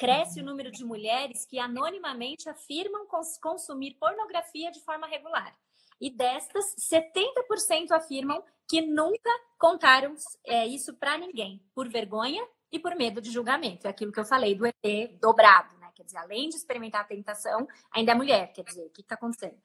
Cresce 0.00 0.40
o 0.40 0.44
número 0.44 0.70
de 0.70 0.82
mulheres 0.82 1.44
que 1.44 1.58
anonimamente 1.58 2.48
afirmam 2.48 3.06
cons 3.06 3.36
consumir 3.36 3.98
pornografia 4.00 4.70
de 4.70 4.80
forma 4.80 5.06
regular. 5.06 5.54
E 6.00 6.08
destas, 6.08 6.74
70% 6.90 7.90
afirmam 7.90 8.42
que 8.66 8.80
nunca 8.80 9.30
contaram 9.58 10.14
é, 10.46 10.66
isso 10.66 10.94
para 10.94 11.18
ninguém, 11.18 11.62
por 11.74 11.86
vergonha 11.86 12.42
e 12.72 12.78
por 12.78 12.96
medo 12.96 13.20
de 13.20 13.30
julgamento. 13.30 13.86
É 13.86 13.90
aquilo 13.90 14.10
que 14.10 14.18
eu 14.18 14.24
falei 14.24 14.54
do 14.54 14.64
ET 14.64 15.20
dobrado, 15.20 15.76
né? 15.76 15.90
Quer 15.94 16.04
dizer, 16.04 16.16
além 16.16 16.48
de 16.48 16.56
experimentar 16.56 17.02
a 17.02 17.04
tentação, 17.04 17.68
ainda 17.92 18.12
é 18.12 18.14
mulher. 18.14 18.54
Quer 18.54 18.64
dizer, 18.64 18.86
o 18.86 18.90
que 18.90 19.02
está 19.02 19.16
acontecendo? 19.16 19.60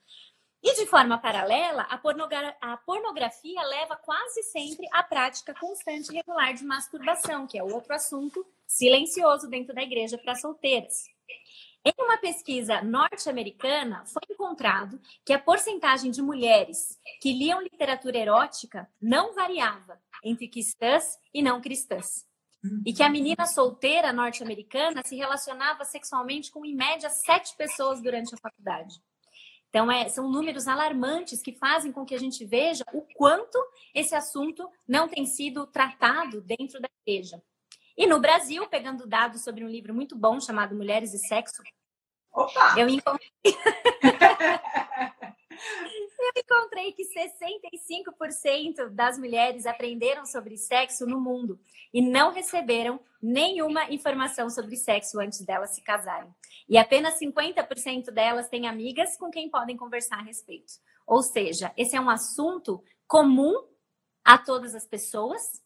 E 0.67 0.73
de 0.73 0.87
forma 0.87 1.19
paralela, 1.19 1.83
a, 1.83 1.95
pornogra 1.95 2.57
a, 2.59 2.75
pornografia 2.75 3.61
leva 3.61 3.95
quase 3.97 4.41
sempre 4.41 4.87
à 4.91 5.03
prática 5.03 5.53
constante 5.53 6.11
e 6.11 6.15
regular 6.15 6.55
de 6.55 6.63
masturbação, 6.65 7.45
que 7.45 7.55
é 7.55 7.63
outro 7.63 7.93
assunto 7.93 8.43
silencioso 8.65 9.47
dentro 9.47 9.75
da 9.75 9.83
igreja 9.83 10.17
para 10.17 10.33
solteiras. 10.33 11.03
Em 11.85 11.93
uma 11.99 12.17
pesquisa 12.17 12.81
norte-americana, 12.81 14.07
foi 14.07 14.23
encontrado 14.27 14.99
que 15.23 15.33
a 15.33 15.37
porcentagem 15.37 16.09
de 16.09 16.19
mulheres 16.19 16.99
que 17.21 17.31
liam 17.31 17.61
literatura 17.61 18.17
erótica 18.17 18.89
não 18.99 19.35
variava 19.35 20.01
entre 20.23 20.47
cristãs 20.47 21.19
e 21.31 21.43
não 21.43 21.61
cristãs. 21.61 22.25
E 22.83 22.91
que 22.91 23.03
a 23.03 23.09
menina 23.09 23.45
solteira 23.45 24.11
norte-americana 24.11 25.03
se 25.05 25.15
relacionava 25.15 25.85
sexualmente 25.85 26.49
com, 26.49 26.65
em 26.65 26.73
média, 26.73 27.11
sete 27.11 27.55
pessoas 27.55 28.01
durante 28.01 28.33
a 28.33 28.37
faculdade. 28.39 28.99
Então, 29.75 29.91
é, 29.91 30.07
são 30.07 30.31
números 30.31 30.69
alarmantes 30.69 31.41
que 31.41 31.51
fazem 31.51 31.91
com 31.91 32.05
que 32.05 32.15
a 32.15 32.17
gente 32.17 32.45
veja 32.45 32.85
o 32.93 33.01
quanto 33.13 33.61
esse 33.93 34.15
assunto 34.15 34.71
não 34.87 35.05
tem 35.05 35.25
sido 35.25 35.67
tratado 35.67 36.39
dentro 36.39 36.79
da 36.79 36.87
igreja. 37.05 37.43
E 37.97 38.07
no 38.07 38.17
Brasil, 38.17 38.65
pegando 38.69 39.05
dados 39.05 39.43
sobre 39.43 39.65
um 39.65 39.67
livro 39.67 39.93
muito 39.93 40.15
bom 40.15 40.39
chamado 40.39 40.73
Mulheres 40.73 41.13
e 41.13 41.17
Sexo, 41.17 41.61
Opa! 42.31 42.75
eu 42.77 42.87
encontrei. 42.87 43.29
eu 46.25 46.31
encontrei 46.41 46.91
que 46.91 47.03
65% 47.03 48.89
das 48.89 49.17
mulheres 49.17 49.65
aprenderam 49.65 50.25
sobre 50.25 50.57
sexo 50.57 51.05
no 51.05 51.19
mundo 51.19 51.59
e 51.93 52.01
não 52.01 52.31
receberam 52.31 52.99
nenhuma 53.21 53.89
informação 53.91 54.49
sobre 54.49 54.75
sexo 54.75 55.19
antes 55.19 55.45
delas 55.45 55.75
se 55.75 55.81
casarem. 55.81 56.29
E 56.67 56.77
apenas 56.77 57.19
50% 57.19 58.11
delas 58.11 58.49
têm 58.49 58.67
amigas 58.67 59.17
com 59.17 59.29
quem 59.29 59.49
podem 59.49 59.77
conversar 59.77 60.19
a 60.19 60.23
respeito. 60.23 60.73
Ou 61.05 61.21
seja, 61.21 61.71
esse 61.77 61.95
é 61.95 62.01
um 62.01 62.09
assunto 62.09 62.83
comum 63.07 63.53
a 64.23 64.37
todas 64.37 64.73
as 64.73 64.87
pessoas, 64.87 65.61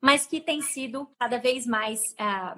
mas 0.00 0.26
que 0.26 0.40
tem 0.40 0.62
sido 0.62 1.06
cada 1.18 1.38
vez 1.38 1.66
mais 1.66 2.14
ah, 2.18 2.56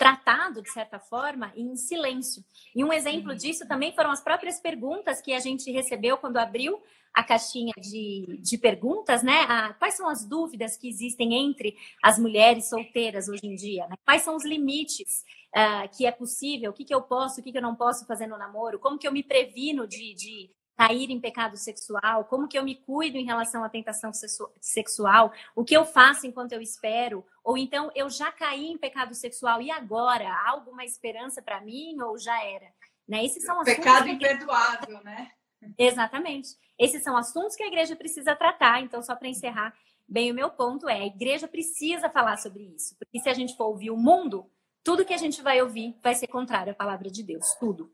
tratado, 0.00 0.62
de 0.62 0.72
certa 0.72 0.98
forma, 0.98 1.52
em 1.54 1.76
silêncio. 1.76 2.42
E 2.74 2.82
um 2.82 2.90
exemplo 2.90 3.34
disso 3.36 3.68
também 3.68 3.92
foram 3.92 4.10
as 4.10 4.22
próprias 4.22 4.58
perguntas 4.58 5.20
que 5.20 5.34
a 5.34 5.38
gente 5.38 5.70
recebeu 5.70 6.16
quando 6.16 6.38
abriu 6.38 6.82
a 7.12 7.22
caixinha 7.22 7.74
de, 7.78 8.38
de 8.40 8.56
perguntas, 8.56 9.22
né? 9.22 9.44
Ah, 9.46 9.74
quais 9.78 9.94
são 9.94 10.08
as 10.08 10.24
dúvidas 10.24 10.74
que 10.74 10.88
existem 10.88 11.34
entre 11.34 11.76
as 12.02 12.18
mulheres 12.18 12.70
solteiras 12.70 13.28
hoje 13.28 13.46
em 13.46 13.54
dia? 13.54 13.86
Né? 13.88 13.96
Quais 14.02 14.22
são 14.22 14.36
os 14.36 14.44
limites 14.44 15.22
uh, 15.54 15.86
que 15.94 16.06
é 16.06 16.10
possível? 16.10 16.70
O 16.70 16.74
que, 16.74 16.86
que 16.86 16.94
eu 16.94 17.02
posso, 17.02 17.38
o 17.38 17.44
que, 17.44 17.52
que 17.52 17.58
eu 17.58 17.62
não 17.62 17.76
posso 17.76 18.06
fazer 18.06 18.26
no 18.26 18.38
namoro? 18.38 18.78
Como 18.78 18.98
que 18.98 19.06
eu 19.06 19.12
me 19.12 19.22
previno 19.22 19.86
de, 19.86 20.14
de 20.14 20.50
cair 20.80 21.10
em 21.10 21.20
pecado 21.20 21.58
sexual, 21.58 22.24
como 22.24 22.48
que 22.48 22.58
eu 22.58 22.64
me 22.64 22.74
cuido 22.74 23.18
em 23.18 23.24
relação 23.24 23.62
à 23.62 23.68
tentação 23.68 24.10
sexual, 24.58 25.30
o 25.54 25.62
que 25.62 25.76
eu 25.76 25.84
faço 25.84 26.26
enquanto 26.26 26.52
eu 26.52 26.62
espero, 26.62 27.22
ou 27.44 27.58
então 27.58 27.90
eu 27.94 28.08
já 28.08 28.32
caí 28.32 28.66
em 28.70 28.78
pecado 28.78 29.14
sexual 29.14 29.60
e 29.60 29.70
agora 29.70 30.26
há 30.26 30.48
alguma 30.48 30.82
esperança 30.82 31.42
para 31.42 31.60
mim 31.60 32.00
ou 32.00 32.16
já 32.16 32.42
era? 32.42 32.72
Né? 33.06 33.26
Esses 33.26 33.44
são 33.44 33.62
pecado 33.62 34.08
imperdoável, 34.08 35.04
né? 35.04 35.30
Exatamente. 35.76 36.56
Esses 36.78 37.02
são 37.02 37.14
assuntos 37.14 37.56
que 37.56 37.62
a 37.62 37.66
igreja 37.66 37.94
precisa 37.94 38.34
tratar. 38.34 38.80
Então, 38.80 39.02
só 39.02 39.14
para 39.14 39.28
encerrar, 39.28 39.74
bem 40.08 40.30
o 40.30 40.34
meu 40.34 40.48
ponto 40.48 40.88
é: 40.88 41.00
a 41.00 41.06
igreja 41.06 41.46
precisa 41.46 42.08
falar 42.08 42.38
sobre 42.38 42.62
isso, 42.74 42.96
porque 42.98 43.20
se 43.20 43.28
a 43.28 43.34
gente 43.34 43.54
for 43.54 43.64
ouvir 43.64 43.90
o 43.90 43.98
mundo, 43.98 44.50
tudo 44.82 45.04
que 45.04 45.12
a 45.12 45.18
gente 45.18 45.42
vai 45.42 45.60
ouvir 45.60 45.94
vai 46.02 46.14
ser 46.14 46.28
contrário 46.28 46.72
à 46.72 46.74
palavra 46.74 47.10
de 47.10 47.22
Deus, 47.22 47.54
tudo. 47.60 47.92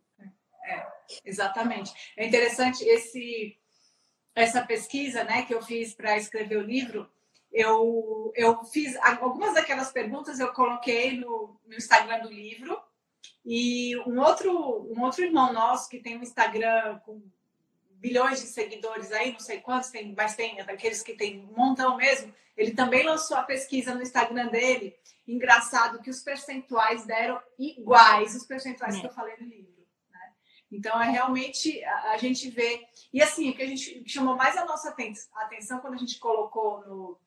É, 0.66 0.86
exatamente. 1.24 1.92
É 2.16 2.26
interessante 2.26 2.84
esse 2.84 3.56
essa 4.34 4.62
pesquisa, 4.62 5.24
né, 5.24 5.46
que 5.46 5.54
eu 5.54 5.62
fiz 5.62 5.94
para 5.94 6.18
escrever 6.18 6.58
o 6.58 6.62
livro. 6.62 7.08
Eu, 7.50 8.30
eu 8.36 8.62
fiz 8.64 8.94
algumas 8.96 9.54
daquelas 9.54 9.90
perguntas 9.90 10.38
eu 10.38 10.52
coloquei 10.52 11.18
no, 11.18 11.58
no 11.64 11.74
Instagram 11.74 12.20
do 12.20 12.30
livro 12.30 12.78
e 13.42 13.96
um 14.00 14.20
outro 14.20 14.52
um 14.92 15.00
outro 15.00 15.24
irmão 15.24 15.54
nosso 15.54 15.88
que 15.88 16.00
tem 16.00 16.18
um 16.18 16.22
Instagram 16.22 16.98
com 16.98 17.22
bilhões 17.92 18.42
de 18.42 18.48
seguidores 18.48 19.10
aí, 19.10 19.32
não 19.32 19.40
sei 19.40 19.60
quantos 19.60 19.88
tem, 19.88 20.14
mas 20.14 20.36
tem 20.36 20.56
daqueles 20.64 21.02
que 21.02 21.14
tem 21.14 21.40
um 21.40 21.56
montão 21.56 21.96
mesmo. 21.96 22.34
Ele 22.54 22.72
também 22.72 23.04
lançou 23.04 23.38
a 23.38 23.42
pesquisa 23.42 23.94
no 23.94 24.02
Instagram 24.02 24.48
dele. 24.48 24.94
Engraçado 25.26 26.00
que 26.02 26.10
os 26.10 26.20
percentuais 26.20 27.06
deram 27.06 27.40
iguais 27.58 28.34
os 28.34 28.44
percentuais 28.44 28.96
é. 28.96 29.00
que 29.00 29.06
eu 29.06 29.12
falei 29.12 29.34
no 29.40 29.46
livro. 29.46 29.75
Então, 30.70 31.00
é 31.00 31.10
realmente 31.10 31.82
a, 31.84 32.12
a, 32.12 32.16
gente 32.18 32.50
vê. 32.50 32.86
E 33.12 33.22
assim, 33.22 33.50
o 33.50 33.54
que 33.54 33.62
a 33.62 33.66
gente 33.66 34.08
chamou 34.08 34.36
mais 34.36 34.56
a 34.56 34.64
nossa 34.64 34.94
atenção 35.34 35.80
quando 35.80 35.94
a 35.94 35.98
gente 35.98 36.18
colocou 36.18 36.80
no, 36.86 37.20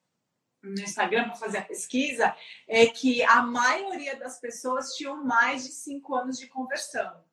no 0.61 0.81
Instagram 0.81 1.25
para 1.25 1.35
fazer 1.35 1.59
a 1.59 1.65
pesquisa 1.65 2.35
é 2.67 2.85
que 2.87 3.23
a 3.23 3.41
maioria 3.41 4.17
das 4.17 4.39
pessoas 4.39 4.93
tinham 4.95 5.23
mais 5.23 5.63
de 5.63 5.71
cinco 5.71 6.15
anos 6.15 6.37
de 6.37 6.47
conversão. 6.47 7.23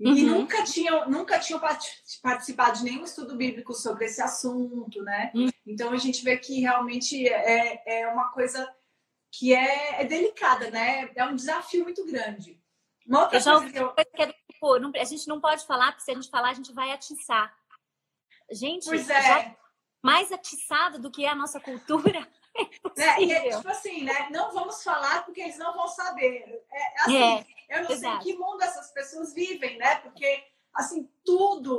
Uhum. 0.00 0.16
E 0.16 0.22
nunca 0.22 0.64
tinham, 0.64 1.10
nunca 1.10 1.38
tinham 1.38 1.60
participado 2.22 2.78
de 2.78 2.84
nenhum 2.84 3.04
estudo 3.04 3.36
bíblico 3.36 3.74
sobre 3.74 4.06
esse 4.06 4.22
assunto, 4.22 5.02
né? 5.02 5.30
Uhum. 5.34 5.50
Então 5.66 5.92
a 5.92 5.98
gente 5.98 6.24
vê 6.24 6.38
que 6.38 6.60
realmente 6.60 7.28
é, 7.28 7.82
é 8.00 8.08
uma 8.08 8.30
coisa 8.32 8.66
que 9.30 9.54
é, 9.54 10.00
é 10.00 10.04
delicada, 10.06 10.70
né? 10.70 11.10
É 11.14 11.24
um 11.26 11.36
desafio 11.36 11.84
muito 11.84 12.06
grande. 12.06 12.58
Uma 13.06 13.24
outra 13.24 13.38
eu 13.38 13.42
coisa 13.42 13.70
que 13.70 13.78
eu... 13.78 13.94
é 14.60 14.60
Pô, 14.60 14.78
não, 14.78 14.92
a 14.94 15.04
gente 15.04 15.26
não 15.26 15.40
pode 15.40 15.66
falar, 15.66 15.92
porque 15.92 16.04
se 16.04 16.10
a 16.10 16.14
gente 16.14 16.30
falar, 16.30 16.50
a 16.50 16.54
gente 16.54 16.72
vai 16.72 16.92
atiçar. 16.92 17.54
Gente, 18.52 18.84
pois 18.84 19.08
é. 19.08 19.56
mais 20.02 20.30
atiçado 20.30 20.98
do 20.98 21.10
que 21.10 21.24
é 21.24 21.28
a 21.28 21.34
nossa 21.34 21.58
cultura. 21.58 22.26
É, 22.98 23.02
é, 23.02 23.22
e 23.22 23.32
é 23.32 23.56
tipo 23.56 23.68
assim, 23.68 24.02
né? 24.02 24.28
Não 24.30 24.52
vamos 24.52 24.82
falar 24.82 25.24
porque 25.24 25.40
eles 25.40 25.56
não 25.56 25.72
vão 25.72 25.86
saber. 25.86 26.66
É, 26.70 27.02
assim, 27.02 27.16
é, 27.16 27.46
eu 27.70 27.84
não 27.84 27.90
exato. 27.90 28.00
sei 28.00 28.32
em 28.32 28.36
que 28.36 28.42
mundo 28.42 28.60
essas 28.60 28.90
pessoas 28.90 29.32
vivem, 29.32 29.78
né? 29.78 29.94
Porque 30.00 30.44
assim, 30.74 31.08
tudo. 31.24 31.74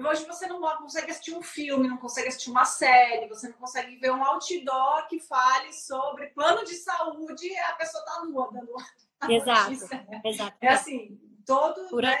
Hoje 0.00 0.24
você 0.24 0.46
não 0.46 0.60
consegue 0.78 1.10
assistir 1.10 1.34
um 1.34 1.42
filme, 1.42 1.88
não 1.88 1.98
consegue 1.98 2.28
assistir 2.28 2.50
uma 2.50 2.64
série, 2.64 3.28
você 3.28 3.48
não 3.48 3.58
consegue 3.58 3.96
ver 3.96 4.12
um 4.12 4.24
outdoor 4.24 5.06
que 5.08 5.20
fale 5.20 5.72
sobre 5.72 6.28
plano 6.28 6.64
de 6.64 6.74
saúde 6.74 7.46
e 7.46 7.58
a 7.58 7.74
pessoa 7.74 8.04
tá 8.04 8.24
nua 8.24 8.50
dando 8.50 8.72
Exato. 9.28 9.70
Né? 9.70 10.22
Exato. 10.24 10.56
É 10.60 10.68
assim, 10.68 11.20
todo, 11.46 11.96
né, 12.00 12.16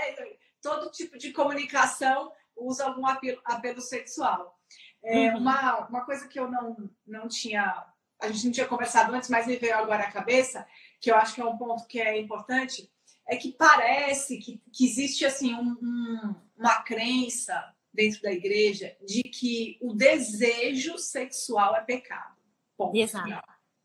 todo 0.62 0.90
tipo 0.90 1.18
de 1.18 1.32
comunicação 1.32 2.32
usa 2.56 2.86
algum 2.86 3.06
apelo, 3.06 3.40
apelo 3.44 3.80
sexual. 3.80 4.58
É, 5.02 5.30
uhum. 5.30 5.38
uma, 5.38 5.86
uma 5.86 6.04
coisa 6.04 6.26
que 6.26 6.38
eu 6.38 6.50
não, 6.50 6.90
não 7.06 7.28
tinha, 7.28 7.86
a 8.20 8.28
gente 8.28 8.46
não 8.46 8.52
tinha 8.52 8.66
conversado 8.66 9.12
antes, 9.14 9.28
mas 9.28 9.46
me 9.46 9.56
veio 9.56 9.76
agora 9.76 10.04
à 10.04 10.10
cabeça, 10.10 10.66
que 11.00 11.10
eu 11.10 11.16
acho 11.16 11.34
que 11.34 11.40
é 11.40 11.44
um 11.44 11.58
ponto 11.58 11.86
que 11.86 12.00
é 12.00 12.18
importante, 12.18 12.90
é 13.28 13.36
que 13.36 13.52
parece 13.52 14.38
que, 14.38 14.62
que 14.72 14.86
existe 14.86 15.24
assim 15.24 15.54
um, 15.54 15.76
um, 15.82 16.34
uma 16.56 16.82
crença 16.82 17.74
dentro 17.92 18.22
da 18.22 18.32
igreja 18.32 18.96
de 19.06 19.22
que 19.22 19.78
o 19.80 19.94
desejo 19.94 20.98
sexual 20.98 21.76
é 21.76 21.80
pecado. 21.82 22.34
Ponto. 22.76 22.96
Exato. 22.96 23.28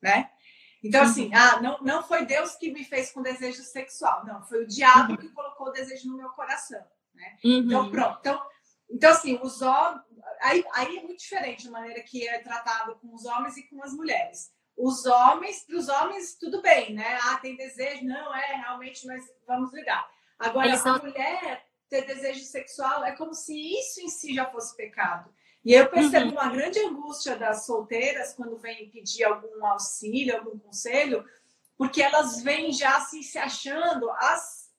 Né? 0.01 0.29
Então, 0.83 1.03
assim, 1.03 1.29
ah, 1.33 1.61
não, 1.61 1.77
não 1.81 2.03
foi 2.03 2.25
Deus 2.25 2.55
que 2.55 2.71
me 2.71 2.85
fez 2.85 3.11
com 3.11 3.21
desejo 3.21 3.61
sexual, 3.63 4.25
não, 4.25 4.41
foi 4.43 4.63
o 4.63 4.67
diabo 4.67 5.11
uhum. 5.11 5.17
que 5.17 5.29
colocou 5.29 5.67
o 5.67 5.71
desejo 5.71 6.07
no 6.07 6.17
meu 6.17 6.29
coração. 6.29 6.81
Né? 7.13 7.37
Uhum. 7.43 7.57
Então, 7.65 7.91
pronto. 7.91 8.17
Então, 8.19 8.41
então 8.89 9.11
assim, 9.11 9.39
os 9.41 9.61
homens. 9.61 10.01
Aí, 10.41 10.63
aí 10.73 10.97
é 10.97 11.03
muito 11.03 11.19
diferente 11.19 11.67
a 11.67 11.71
maneira 11.71 12.01
que 12.01 12.27
é 12.27 12.39
tratado 12.39 12.95
com 12.95 13.13
os 13.13 13.25
homens 13.25 13.57
e 13.57 13.63
com 13.63 13.83
as 13.83 13.93
mulheres. 13.93 14.51
Os 14.77 15.05
homens, 15.05 15.65
para 15.65 15.75
os 15.75 15.89
homens, 15.89 16.35
tudo 16.35 16.61
bem, 16.61 16.93
né? 16.93 17.19
Ah, 17.23 17.37
tem 17.37 17.57
desejo, 17.57 18.05
não 18.05 18.33
é 18.33 18.55
realmente, 18.55 19.05
mas 19.05 19.25
vamos 19.45 19.73
ligar. 19.73 20.09
Agora, 20.39 20.77
são... 20.77 20.95
a 20.95 20.99
mulher 20.99 21.65
ter 21.89 22.05
desejo 22.05 22.45
sexual 22.45 23.03
é 23.03 23.11
como 23.11 23.33
se 23.33 23.53
isso 23.53 23.99
em 23.99 24.07
si 24.07 24.33
já 24.33 24.45
fosse 24.45 24.77
pecado. 24.77 25.29
E 25.63 25.73
eu 25.73 25.89
percebo 25.89 26.27
uhum. 26.27 26.31
uma 26.31 26.49
grande 26.49 26.79
angústia 26.79 27.35
das 27.35 27.65
solteiras 27.65 28.33
quando 28.33 28.57
vêm 28.57 28.89
pedir 28.89 29.25
algum 29.25 29.65
auxílio, 29.65 30.37
algum 30.37 30.57
conselho, 30.57 31.25
porque 31.77 32.01
elas 32.01 32.41
vêm 32.41 32.71
já 32.71 32.97
assim, 32.97 33.21
se 33.21 33.37
achando 33.37 34.09
as 34.11 34.69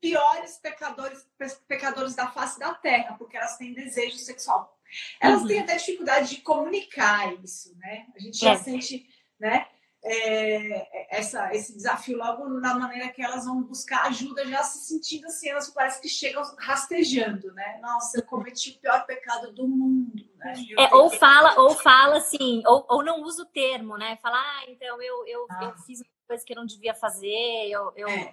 piores 0.00 0.58
pecadores, 0.58 1.26
pecadores 1.66 2.14
da 2.14 2.28
face 2.28 2.58
da 2.58 2.74
terra, 2.74 3.16
porque 3.16 3.36
elas 3.36 3.56
têm 3.56 3.72
desejo 3.72 4.16
sexual. 4.16 4.78
Elas 5.20 5.42
uhum. 5.42 5.48
têm 5.48 5.60
até 5.60 5.76
dificuldade 5.76 6.36
de 6.36 6.42
comunicar 6.42 7.34
isso, 7.42 7.76
né? 7.76 8.06
A 8.14 8.18
gente 8.18 8.38
já 8.38 8.52
é. 8.52 8.56
sente, 8.56 9.06
né? 9.38 9.66
É, 10.04 11.16
essa, 11.16 11.52
esse 11.54 11.74
desafio 11.74 12.16
logo 12.16 12.48
na 12.60 12.74
maneira 12.74 13.08
que 13.08 13.22
elas 13.22 13.44
vão 13.44 13.62
buscar 13.62 14.06
ajuda, 14.06 14.46
já 14.46 14.62
se 14.62 14.86
sentindo 14.86 15.26
assim, 15.26 15.48
elas 15.48 15.68
parece 15.70 16.00
que 16.00 16.08
chegam 16.08 16.42
rastejando, 16.58 17.52
né? 17.52 17.78
Nossa, 17.82 18.18
eu 18.18 18.24
cometi 18.24 18.70
o 18.70 18.80
pior 18.80 19.04
pecado 19.06 19.52
do 19.52 19.66
mundo, 19.66 20.24
né? 20.36 20.54
É, 20.78 20.94
ou 20.94 21.10
fala, 21.10 21.60
ou 21.60 21.70
fala 21.70 22.18
assim, 22.18 22.62
ou, 22.66 22.86
ou 22.88 23.02
não 23.02 23.22
usa 23.22 23.42
o 23.42 23.46
termo, 23.46 23.96
né? 23.96 24.16
Fala, 24.22 24.38
ah, 24.38 24.64
então 24.68 25.02
eu, 25.02 25.26
eu, 25.26 25.46
ah. 25.50 25.64
eu 25.64 25.76
fiz 25.78 26.00
uma 26.00 26.06
coisa 26.28 26.44
que 26.44 26.52
eu 26.52 26.56
não 26.56 26.66
devia 26.66 26.94
fazer, 26.94 27.68
eu, 27.68 27.92
eu 27.96 28.08
é. 28.08 28.32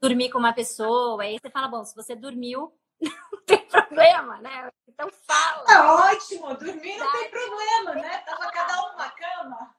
dormi 0.00 0.30
com 0.30 0.38
uma 0.38 0.52
pessoa, 0.52 1.22
aí 1.22 1.38
você 1.40 1.50
fala, 1.50 1.68
bom, 1.68 1.84
se 1.84 1.94
você 1.94 2.16
dormiu, 2.16 2.72
não 3.00 3.42
tem 3.46 3.66
problema, 3.68 4.40
né? 4.40 4.68
Então 4.88 5.08
fala. 5.26 5.64
É 5.70 5.80
ótimo, 5.80 6.54
dormir 6.54 6.96
não 6.98 7.12
tem 7.12 7.30
problema, 7.30 7.94
né? 7.94 8.18
Tava 8.18 8.50
cada 8.50 8.92
um 8.92 8.96
na 8.96 9.10
cama. 9.10 9.74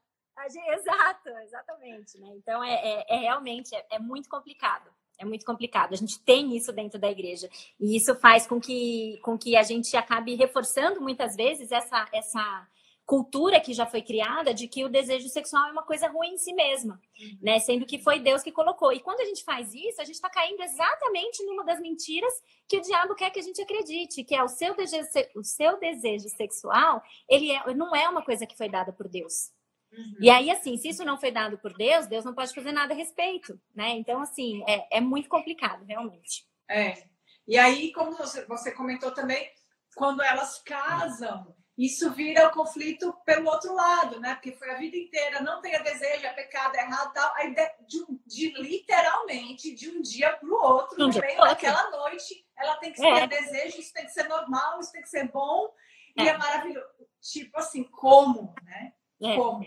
Exato, 0.73 1.29
exatamente. 1.43 2.17
Né? 2.19 2.27
Então, 2.35 2.63
é, 2.63 2.73
é, 2.73 3.15
é 3.15 3.17
realmente 3.17 3.75
é, 3.75 3.85
é, 3.91 3.99
muito 3.99 4.29
complicado. 4.29 4.89
É 5.17 5.25
muito 5.25 5.45
complicado. 5.45 5.93
A 5.93 5.97
gente 5.97 6.19
tem 6.19 6.55
isso 6.55 6.73
dentro 6.73 6.99
da 6.99 7.09
igreja. 7.09 7.49
E 7.79 7.95
isso 7.95 8.13
faz 8.15 8.45
com 8.45 8.59
que, 8.59 9.17
com 9.23 9.37
que 9.37 9.55
a 9.55 9.63
gente 9.63 9.95
acabe 9.95 10.35
reforçando 10.35 11.01
muitas 11.01 11.35
vezes 11.35 11.71
essa, 11.71 12.05
essa 12.13 12.67
cultura 13.05 13.61
que 13.61 13.71
já 13.71 13.85
foi 13.85 14.01
criada 14.01 14.53
de 14.53 14.67
que 14.67 14.83
o 14.83 14.89
desejo 14.89 15.29
sexual 15.29 15.67
é 15.67 15.71
uma 15.71 15.83
coisa 15.83 16.07
ruim 16.07 16.33
em 16.33 16.37
si 16.37 16.53
mesma, 16.53 16.99
uhum. 17.19 17.37
né? 17.41 17.59
Sendo 17.59 17.85
que 17.85 17.99
foi 17.99 18.19
Deus 18.19 18.41
que 18.41 18.51
colocou. 18.51 18.91
E 18.91 18.99
quando 18.99 19.21
a 19.21 19.25
gente 19.25 19.43
faz 19.43 19.73
isso, 19.73 20.01
a 20.01 20.03
gente 20.03 20.15
está 20.15 20.29
caindo 20.29 20.61
exatamente 20.61 21.43
numa 21.45 21.63
das 21.63 21.79
mentiras 21.79 22.33
que 22.67 22.77
o 22.77 22.81
diabo 22.81 23.13
quer 23.13 23.29
que 23.29 23.39
a 23.39 23.43
gente 23.43 23.61
acredite, 23.61 24.23
que 24.23 24.35
é 24.35 24.43
o 24.43 24.47
seu 24.47 24.75
desejo, 24.75 25.07
o 25.35 25.43
seu 25.43 25.79
desejo 25.79 26.27
sexual, 26.29 27.01
ele 27.29 27.51
é, 27.51 27.73
não 27.75 27.95
é 27.95 28.09
uma 28.09 28.23
coisa 28.23 28.45
que 28.47 28.57
foi 28.57 28.67
dada 28.67 28.91
por 28.91 29.07
Deus. 29.07 29.51
Uhum. 29.97 30.15
E 30.19 30.29
aí, 30.29 30.51
assim, 30.51 30.77
se 30.77 30.89
isso 30.89 31.05
não 31.05 31.17
foi 31.17 31.31
dado 31.31 31.57
por 31.57 31.73
Deus, 31.73 32.07
Deus 32.07 32.25
não 32.25 32.33
pode 32.33 32.53
fazer 32.53 32.71
nada 32.71 32.93
a 32.93 32.97
respeito, 32.97 33.59
né? 33.73 33.89
Então, 33.91 34.21
assim, 34.21 34.63
é, 34.67 34.97
é 34.97 35.01
muito 35.01 35.29
complicado, 35.29 35.85
realmente. 35.85 36.45
É. 36.69 37.03
E 37.47 37.57
aí, 37.57 37.91
como 37.93 38.11
você, 38.17 38.45
você 38.45 38.71
comentou 38.71 39.13
também, 39.13 39.49
quando 39.95 40.21
elas 40.21 40.61
casam, 40.63 41.55
isso 41.77 42.11
vira 42.11 42.47
o 42.47 42.51
conflito 42.51 43.13
pelo 43.25 43.49
outro 43.49 43.73
lado, 43.73 44.19
né? 44.19 44.35
Porque 44.35 44.53
foi 44.53 44.71
a 44.71 44.77
vida 44.77 44.95
inteira, 44.95 45.41
não 45.41 45.61
tenha 45.61 45.83
desejo, 45.83 46.25
é 46.25 46.33
pecado, 46.33 46.75
é 46.75 46.81
errado, 46.81 47.13
tal. 47.13 47.35
Aí 47.35 47.53
de, 47.85 48.05
de, 48.25 48.61
literalmente, 48.61 49.75
de 49.75 49.89
um 49.89 50.01
dia 50.01 50.31
para 50.37 50.49
o 50.49 50.53
outro, 50.53 51.03
um 51.03 51.07
no 51.07 51.19
meio 51.19 51.37
daquela 51.37 51.89
noite, 51.91 52.45
ela 52.57 52.77
tem 52.77 52.93
que 52.93 53.01
ter 53.01 53.07
é. 53.07 53.27
desejo, 53.27 53.79
isso 53.79 53.93
tem 53.93 54.05
que 54.05 54.11
ser 54.11 54.27
normal, 54.27 54.79
isso 54.79 54.91
tem 54.91 55.01
que 55.01 55.09
ser 55.09 55.29
bom, 55.29 55.69
é. 56.17 56.23
e 56.23 56.27
é 56.29 56.37
maravilhoso. 56.37 56.87
Tipo 57.21 57.59
assim, 57.59 57.83
como, 57.83 58.55
né? 58.63 58.93
É. 59.21 59.35
Como? 59.35 59.65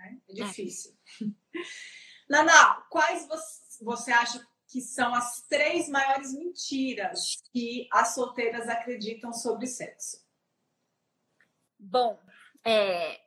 Né? 0.00 0.18
É 0.28 0.32
difícil. 0.32 0.96
É. 1.52 2.32
Nana, 2.32 2.86
quais 2.88 3.26
você 3.82 4.12
acha 4.12 4.46
que 4.68 4.80
são 4.80 5.12
as 5.12 5.42
três 5.48 5.88
maiores 5.88 6.32
mentiras 6.32 7.42
que 7.52 7.88
as 7.92 8.14
solteiras 8.14 8.68
acreditam 8.68 9.32
sobre 9.32 9.66
sexo? 9.66 10.24
Bom, 11.76 12.16
é, 12.64 13.20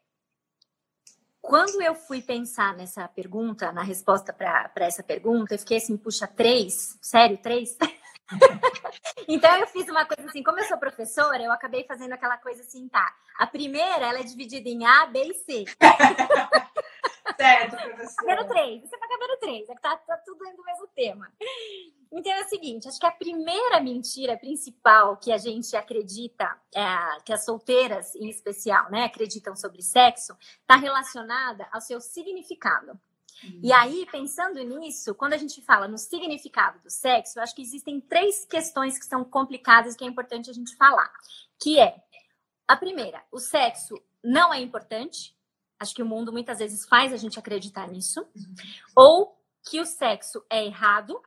quando 1.41 1.81
eu 1.81 1.93
fui 1.95 2.21
pensar 2.21 2.77
nessa 2.77 3.05
pergunta, 3.09 3.73
na 3.73 3.83
resposta 3.83 4.31
para 4.31 4.71
essa 4.77 5.03
pergunta, 5.03 5.53
eu 5.53 5.59
fiquei 5.59 5.77
assim, 5.77 5.97
puxa, 5.97 6.25
três? 6.25 6.97
Sério, 7.01 7.37
três? 7.37 7.77
então 9.27 9.55
eu 9.57 9.67
fiz 9.67 9.87
uma 9.89 10.05
coisa 10.05 10.29
assim, 10.29 10.43
como 10.43 10.59
eu 10.59 10.65
sou 10.65 10.77
professora, 10.77 11.41
eu 11.41 11.51
acabei 11.51 11.85
fazendo 11.85 12.13
aquela 12.13 12.37
coisa 12.37 12.61
assim, 12.61 12.87
tá? 12.87 13.13
A 13.37 13.47
primeira, 13.47 14.07
ela 14.07 14.19
é 14.19 14.23
dividida 14.23 14.67
em 14.69 14.85
A, 14.85 15.05
B 15.07 15.23
e 15.23 15.33
C. 15.33 15.65
certo, 17.37 17.75
professora. 17.75 18.15
Cabendo 18.17 18.47
três, 18.47 18.81
você 18.81 18.97
tá 18.97 19.07
cabendo 19.07 19.37
três, 19.39 19.69
é 19.69 19.75
que 19.75 19.81
tá, 19.81 19.97
tá 19.97 20.17
tudo 20.25 20.39
dentro 20.39 20.57
do 20.57 20.63
mesmo 20.63 20.87
tema. 20.95 21.31
Então 22.11 22.31
é 22.31 22.41
o 22.41 22.47
seguinte, 22.47 22.87
acho 22.87 22.99
que 22.99 23.07
a 23.07 23.11
primeira 23.11 23.79
mentira 23.79 24.37
principal 24.37 25.17
que 25.17 25.31
a 25.31 25.37
gente 25.37 25.75
acredita, 25.75 26.45
é, 26.75 27.19
que 27.25 27.33
as 27.33 27.43
solteiras 27.43 28.13
em 28.15 28.29
especial, 28.29 28.91
né, 28.91 29.05
acreditam 29.05 29.55
sobre 29.55 29.81
sexo, 29.81 30.37
está 30.61 30.75
relacionada 30.75 31.67
ao 31.71 31.81
seu 31.81 31.99
significado. 31.99 32.99
E 33.61 33.71
aí, 33.71 34.05
pensando 34.11 34.61
nisso, 34.63 35.15
quando 35.15 35.33
a 35.33 35.37
gente 35.37 35.61
fala 35.61 35.87
no 35.87 35.97
significado 35.97 36.79
do 36.79 36.89
sexo, 36.89 37.37
eu 37.37 37.43
acho 37.43 37.55
que 37.55 37.61
existem 37.61 37.99
três 37.99 38.45
questões 38.45 38.97
que 38.97 39.05
são 39.05 39.23
complicadas 39.23 39.95
que 39.95 40.03
é 40.03 40.07
importante 40.07 40.49
a 40.49 40.53
gente 40.53 40.75
falar. 40.75 41.11
Que 41.61 41.79
é, 41.79 41.95
a 42.67 42.75
primeira, 42.75 43.23
o 43.31 43.39
sexo 43.39 43.95
não 44.23 44.53
é 44.53 44.59
importante. 44.59 45.35
Acho 45.79 45.93
que 45.93 46.03
o 46.03 46.05
mundo 46.05 46.31
muitas 46.31 46.59
vezes 46.59 46.85
faz 46.85 47.11
a 47.11 47.17
gente 47.17 47.37
acreditar 47.37 47.87
nisso. 47.87 48.25
Ou 48.95 49.37
que 49.69 49.79
o 49.79 49.85
sexo 49.85 50.45
é 50.49 50.65
errado. 50.65 51.21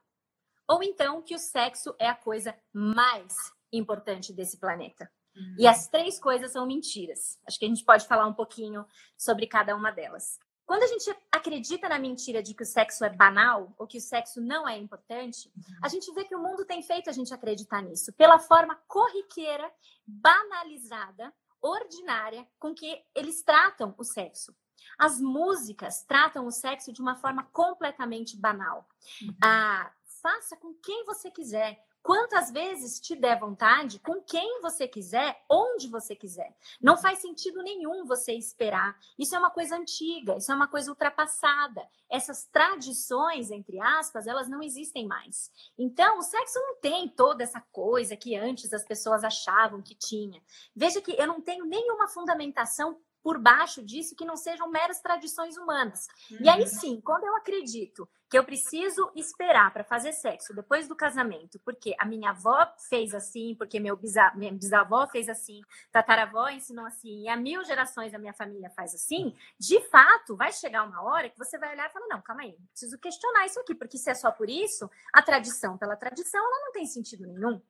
Ou 0.69 0.83
então 0.83 1.23
que 1.23 1.35
o 1.35 1.39
sexo 1.39 1.95
é 1.99 2.09
a 2.09 2.15
coisa 2.15 2.57
mais 2.73 3.35
importante 3.73 4.33
desse 4.33 4.59
planeta. 4.59 5.11
E 5.59 5.67
as 5.67 5.89
três 5.89 6.19
coisas 6.19 6.53
são 6.53 6.67
mentiras. 6.67 7.39
Acho 7.47 7.59
que 7.59 7.67
a 7.67 7.69
gente 7.69 7.85
pode 7.85 8.07
falar 8.07 8.27
um 8.27 8.33
pouquinho 8.33 8.87
sobre 9.19 9.47
cada 9.47 9.77
uma 9.77 9.91
delas. 9.91 10.39
Quando 10.67 10.83
a 10.83 10.87
gente 10.89 11.17
acredita 11.31 11.89
na 11.89 11.99
mentira 11.99 12.43
de 12.43 12.53
que 12.53 12.65
o 12.65 12.67
sexo 12.67 13.05
é 13.05 13.09
banal 13.09 13.73
ou 13.79 13.87
que 13.87 13.99
o 13.99 14.01
sexo 14.01 14.41
não 14.41 14.69
é 14.69 14.77
importante, 14.77 15.51
uhum. 15.57 15.63
a 15.81 15.89
gente 15.89 16.13
vê 16.13 16.25
que 16.25 16.35
o 16.35 16.43
mundo 16.43 16.65
tem 16.65 16.83
feito 16.83 17.09
a 17.09 17.13
gente 17.13 17.33
acreditar 17.33 17.81
nisso 17.83 18.13
pela 18.13 18.41
forma 18.41 18.75
corriqueira, 18.89 19.73
banalizada, 20.05 21.33
ordinária 21.63 22.47
com 22.59 22.75
que 22.75 23.01
eles 23.15 23.43
tratam 23.43 23.95
o 23.97 24.03
sexo. 24.03 24.55
As 24.99 25.21
músicas 25.21 26.03
tratam 26.03 26.47
o 26.47 26.51
sexo 26.51 26.93
de 26.93 27.01
uma 27.01 27.17
forma 27.17 27.45
completamente 27.53 28.37
banal. 28.37 28.89
Uhum. 29.23 29.37
Ah, 29.43 29.93
faça 30.21 30.57
com 30.57 30.75
quem 30.75 31.05
você 31.05 31.31
quiser, 31.31 31.86
quantas 32.07 32.53
vezes 32.53 33.01
te 33.01 33.17
der 33.17 33.37
vontade, 33.37 33.99
com 33.99 34.23
quem 34.23 34.61
você 34.61 34.87
quiser, 34.87 35.45
onde 35.51 35.89
você 35.89 36.15
quiser. 36.15 36.57
Não 36.81 36.97
faz 36.97 37.19
sentido 37.19 37.65
nenhum 37.65 38.07
você 38.07 38.33
esperar. 38.33 38.97
Isso 39.19 39.35
é 39.35 39.39
uma 39.41 39.51
coisa 39.51 39.77
antiga, 39.77 40.37
isso 40.37 40.53
é 40.53 40.55
uma 40.55 40.69
coisa 40.69 40.89
ultrapassada. 40.89 41.85
Essas 42.09 42.45
tradições, 42.45 43.51
entre 43.51 43.81
aspas, 43.81 44.29
elas 44.29 44.49
não 44.49 44.63
existem 44.63 45.05
mais. 45.05 45.51
Então, 45.77 46.19
o 46.19 46.23
sexo 46.23 46.61
não 46.61 46.77
tem 46.77 47.09
toda 47.09 47.43
essa 47.43 47.61
coisa 47.73 48.17
que 48.17 48.37
antes 48.37 48.73
as 48.73 48.85
pessoas 48.85 49.25
achavam 49.25 49.83
que 49.83 49.97
tinha. 49.97 50.41
Veja 50.77 51.01
que 51.01 51.11
eu 51.21 51.27
não 51.27 51.41
tenho 51.41 51.65
nenhuma 51.65 52.07
fundamentação 52.07 53.01
por 53.21 53.37
baixo 53.37 53.83
disso 53.83 54.15
que 54.15 54.25
não 54.25 54.37
sejam 54.37 54.71
meras 54.71 55.01
tradições 55.01 55.57
humanas. 55.57 56.07
Uhum. 56.31 56.39
E 56.43 56.49
aí 56.49 56.61
uhum. 56.61 56.69
sim, 56.69 57.01
quando 57.01 57.25
eu 57.25 57.35
acredito 57.35 58.09
que 58.29 58.37
eu 58.37 58.45
preciso 58.45 59.11
esperar 59.15 59.73
para 59.73 59.85
fazer 59.85 60.13
sexo 60.13 60.55
depois 60.55 60.89
do 60.89 60.97
casamento, 60.97 61.61
porque 61.65 61.95
a 61.99 62.05
minha 62.05 62.31
avó 62.31 62.67
fez 62.89 63.15
assim, 63.15 63.55
porque 63.57 63.79
meu 63.79 63.97
bisa, 63.97 64.33
minha 64.35 64.53
bisavó 64.53 65.07
fez 65.07 65.29
assim, 65.29 65.61
tataravó 65.93 66.49
ensinou 66.49 66.85
assim, 66.87 67.23
e 67.23 67.29
há 67.29 67.37
mil 67.37 67.65
gerações 67.65 68.13
da 68.13 68.19
minha 68.19 68.35
família 68.35 68.71
faz 68.71 68.95
assim, 68.95 69.35
de 69.59 69.81
fato, 69.89 70.37
vai 70.37 70.53
chegar 70.53 70.85
uma 70.85 71.03
hora 71.03 71.31
que 71.31 71.39
você 71.39 71.57
vai 71.59 71.73
olhar 71.73 71.89
e 71.89 71.93
falar, 71.93 72.07
não, 72.09 72.21
calma 72.21 72.43
aí, 72.43 72.57
preciso 72.71 72.99
questionar 72.99 73.47
isso 73.47 73.61
aqui, 73.61 73.75
porque 73.75 73.99
se 73.99 74.11
é 74.11 74.15
só 74.15 74.33
por 74.33 74.51
isso, 74.51 74.91
a 75.13 75.23
tradição 75.23 75.79
pela 75.79 75.97
tradição, 75.97 76.45
ela 76.45 76.65
não 76.65 76.73
tem 76.73 76.87
sentido 76.87 77.27
nenhum. 77.27 77.61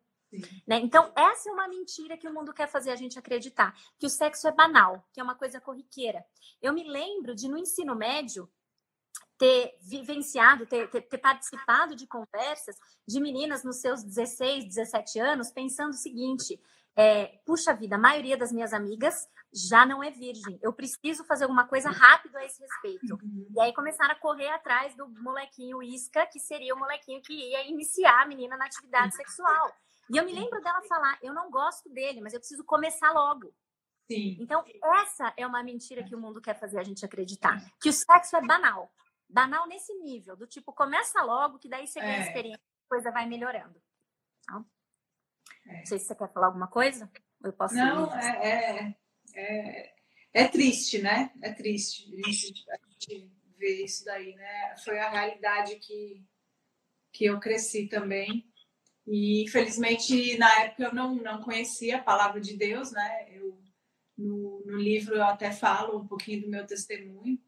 Né? 0.66 0.80
Então, 0.80 1.12
essa 1.16 1.48
é 1.48 1.52
uma 1.52 1.68
mentira 1.68 2.16
que 2.16 2.28
o 2.28 2.34
mundo 2.34 2.52
quer 2.52 2.66
fazer 2.66 2.90
a 2.90 2.96
gente 2.96 3.18
acreditar, 3.18 3.74
que 3.98 4.06
o 4.06 4.10
sexo 4.10 4.48
é 4.48 4.52
banal, 4.52 5.04
que 5.12 5.20
é 5.20 5.22
uma 5.22 5.34
coisa 5.34 5.60
corriqueira. 5.60 6.24
Eu 6.60 6.72
me 6.72 6.84
lembro 6.84 7.34
de, 7.34 7.48
no 7.48 7.56
ensino 7.56 7.94
médio, 7.94 8.50
ter 9.38 9.76
vivenciado, 9.80 10.66
ter, 10.66 10.88
ter, 10.90 11.02
ter, 11.02 11.18
participado 11.18 11.94
de 11.94 12.06
conversas 12.06 12.76
de 13.06 13.20
meninas 13.20 13.64
nos 13.64 13.80
seus 13.80 14.02
16, 14.02 14.64
17 14.66 15.18
anos, 15.18 15.50
pensando 15.50 15.90
o 15.90 15.96
seguinte: 15.96 16.60
é, 16.96 17.38
puxa 17.44 17.74
vida, 17.74 17.96
a 17.96 17.98
maioria 17.98 18.36
das 18.36 18.50
minhas 18.50 18.72
amigas 18.72 19.28
já 19.52 19.84
não 19.84 20.02
é 20.02 20.10
virgem. 20.10 20.58
Eu 20.62 20.72
preciso 20.72 21.24
fazer 21.24 21.44
alguma 21.44 21.66
coisa 21.66 21.90
rápido 21.90 22.36
a 22.36 22.44
esse 22.44 22.60
respeito. 22.62 23.14
Uhum. 23.22 23.46
E 23.54 23.60
aí 23.60 23.72
começaram 23.74 24.12
a 24.12 24.18
correr 24.18 24.48
atrás 24.48 24.94
do 24.96 25.08
molequinho 25.22 25.82
isca, 25.82 26.26
que 26.26 26.40
seria 26.40 26.74
o 26.74 26.78
molequinho 26.78 27.22
que 27.22 27.32
ia 27.32 27.68
iniciar 27.68 28.22
a 28.22 28.26
menina 28.26 28.56
na 28.56 28.66
atividade 28.66 29.14
sexual. 29.14 29.72
E 30.10 30.16
eu 30.16 30.24
me 30.24 30.32
lembro 30.32 30.60
dela 30.62 30.82
falar: 30.82 31.18
eu 31.22 31.34
não 31.34 31.50
gosto 31.50 31.90
dele, 31.90 32.20
mas 32.20 32.32
eu 32.32 32.40
preciso 32.40 32.64
começar 32.64 33.10
logo. 33.12 33.52
Sim. 34.10 34.36
Então, 34.40 34.64
essa 35.02 35.34
é 35.36 35.46
uma 35.46 35.62
mentira 35.62 36.04
que 36.04 36.14
o 36.14 36.20
mundo 36.20 36.40
quer 36.40 36.58
fazer 36.58 36.78
a 36.78 36.84
gente 36.84 37.04
acreditar: 37.04 37.60
que 37.80 37.88
o 37.88 37.92
sexo 37.92 38.36
é 38.36 38.40
banal. 38.40 38.90
Banal 39.28 39.66
nesse 39.66 39.92
nível, 39.94 40.36
do 40.36 40.46
tipo, 40.46 40.72
começa 40.72 41.22
logo, 41.22 41.58
que 41.58 41.68
daí 41.68 41.86
você 41.86 42.00
ganha 42.00 42.18
é. 42.18 42.26
experiência, 42.26 42.62
a 42.86 42.88
coisa 42.88 43.10
vai 43.10 43.26
melhorando. 43.26 43.80
Então, 44.42 44.64
é. 45.68 45.78
Não 45.78 45.86
sei 45.86 45.98
se 45.98 46.06
você 46.06 46.14
quer 46.14 46.32
falar 46.32 46.46
alguma 46.46 46.68
coisa. 46.68 47.10
Eu 47.42 47.52
posso 47.52 47.74
Não, 47.74 48.14
é, 48.14 48.48
é, 48.48 48.96
é, 49.34 49.94
é, 50.32 50.48
triste, 50.48 51.00
né? 51.00 51.32
É 51.42 51.52
triste 51.52 52.08
a 52.24 52.30
gente 52.30 53.30
ver 53.58 53.84
isso 53.84 54.04
daí, 54.04 54.34
né? 54.34 54.76
Foi 54.84 54.98
a 54.98 55.10
realidade 55.10 55.76
que, 55.76 56.24
que 57.12 57.24
eu 57.26 57.38
cresci 57.38 57.88
também. 57.88 58.50
E 59.06 59.44
infelizmente 59.44 60.36
na 60.38 60.62
época 60.62 60.84
eu 60.84 60.94
não, 60.94 61.14
não 61.14 61.42
conhecia 61.42 61.98
a 61.98 62.02
palavra 62.02 62.40
de 62.40 62.56
Deus, 62.56 62.90
né? 62.92 63.26
Eu, 63.30 63.62
no, 64.16 64.64
no 64.64 64.76
livro 64.76 65.14
eu 65.14 65.24
até 65.24 65.52
falo 65.52 65.98
um 65.98 66.06
pouquinho 66.06 66.42
do 66.42 66.48
meu 66.48 66.66
testemunho. 66.66 67.38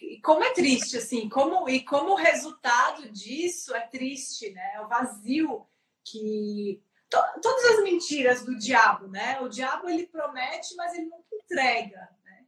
E, 0.00 0.20
como 0.20 0.42
é 0.42 0.52
triste, 0.52 0.96
assim, 0.96 1.28
como, 1.28 1.68
e 1.68 1.84
como 1.84 2.12
o 2.12 2.16
resultado 2.16 3.08
disso 3.10 3.74
é 3.74 3.80
triste, 3.80 4.50
né? 4.50 4.72
É 4.74 4.80
o 4.80 4.88
vazio 4.88 5.66
que. 6.04 6.82
To, 7.10 7.18
todas 7.42 7.64
as 7.76 7.84
mentiras 7.84 8.44
do 8.44 8.56
diabo, 8.56 9.06
né? 9.08 9.40
O 9.40 9.48
diabo 9.48 9.88
ele 9.88 10.06
promete, 10.06 10.74
mas 10.76 10.94
ele 10.94 11.06
nunca 11.06 11.34
entrega, 11.34 12.08
né? 12.24 12.46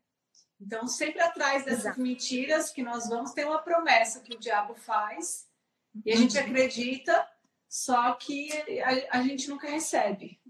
Então, 0.60 0.86
sempre 0.86 1.20
atrás 1.20 1.64
dessas 1.64 1.84
Exato. 1.84 2.00
mentiras 2.00 2.70
que 2.70 2.82
nós 2.82 3.08
vamos 3.08 3.32
ter 3.32 3.44
uma 3.44 3.62
promessa 3.62 4.20
que 4.20 4.34
o 4.34 4.40
diabo 4.40 4.74
faz 4.74 5.46
e 6.04 6.12
a 6.12 6.16
gente 6.16 6.36
uhum. 6.38 6.44
acredita, 6.44 7.28
só 7.68 8.12
que 8.14 8.50
a, 8.80 9.18
a 9.18 9.22
gente 9.22 9.48
nunca 9.48 9.68
recebe. 9.68 10.40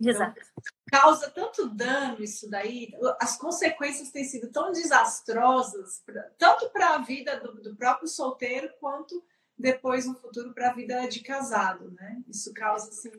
Exato. 0.00 0.40
Então, 0.40 1.00
causa 1.00 1.30
tanto 1.30 1.68
dano 1.68 2.22
isso 2.22 2.48
daí, 2.48 2.90
as 3.20 3.36
consequências 3.36 4.10
têm 4.10 4.24
sido 4.24 4.50
tão 4.50 4.72
desastrosas, 4.72 6.02
tanto 6.38 6.70
para 6.70 6.94
a 6.94 6.98
vida 6.98 7.38
do, 7.38 7.60
do, 7.60 7.76
próprio 7.76 8.08
solteiro, 8.08 8.72
quanto 8.80 9.22
depois 9.56 10.06
no 10.06 10.14
futuro 10.14 10.54
para 10.54 10.70
a 10.70 10.74
vida 10.74 11.06
de 11.06 11.20
casado, 11.20 11.90
né? 11.92 12.22
Isso 12.26 12.52
causa, 12.54 12.90
assim, 12.90 13.12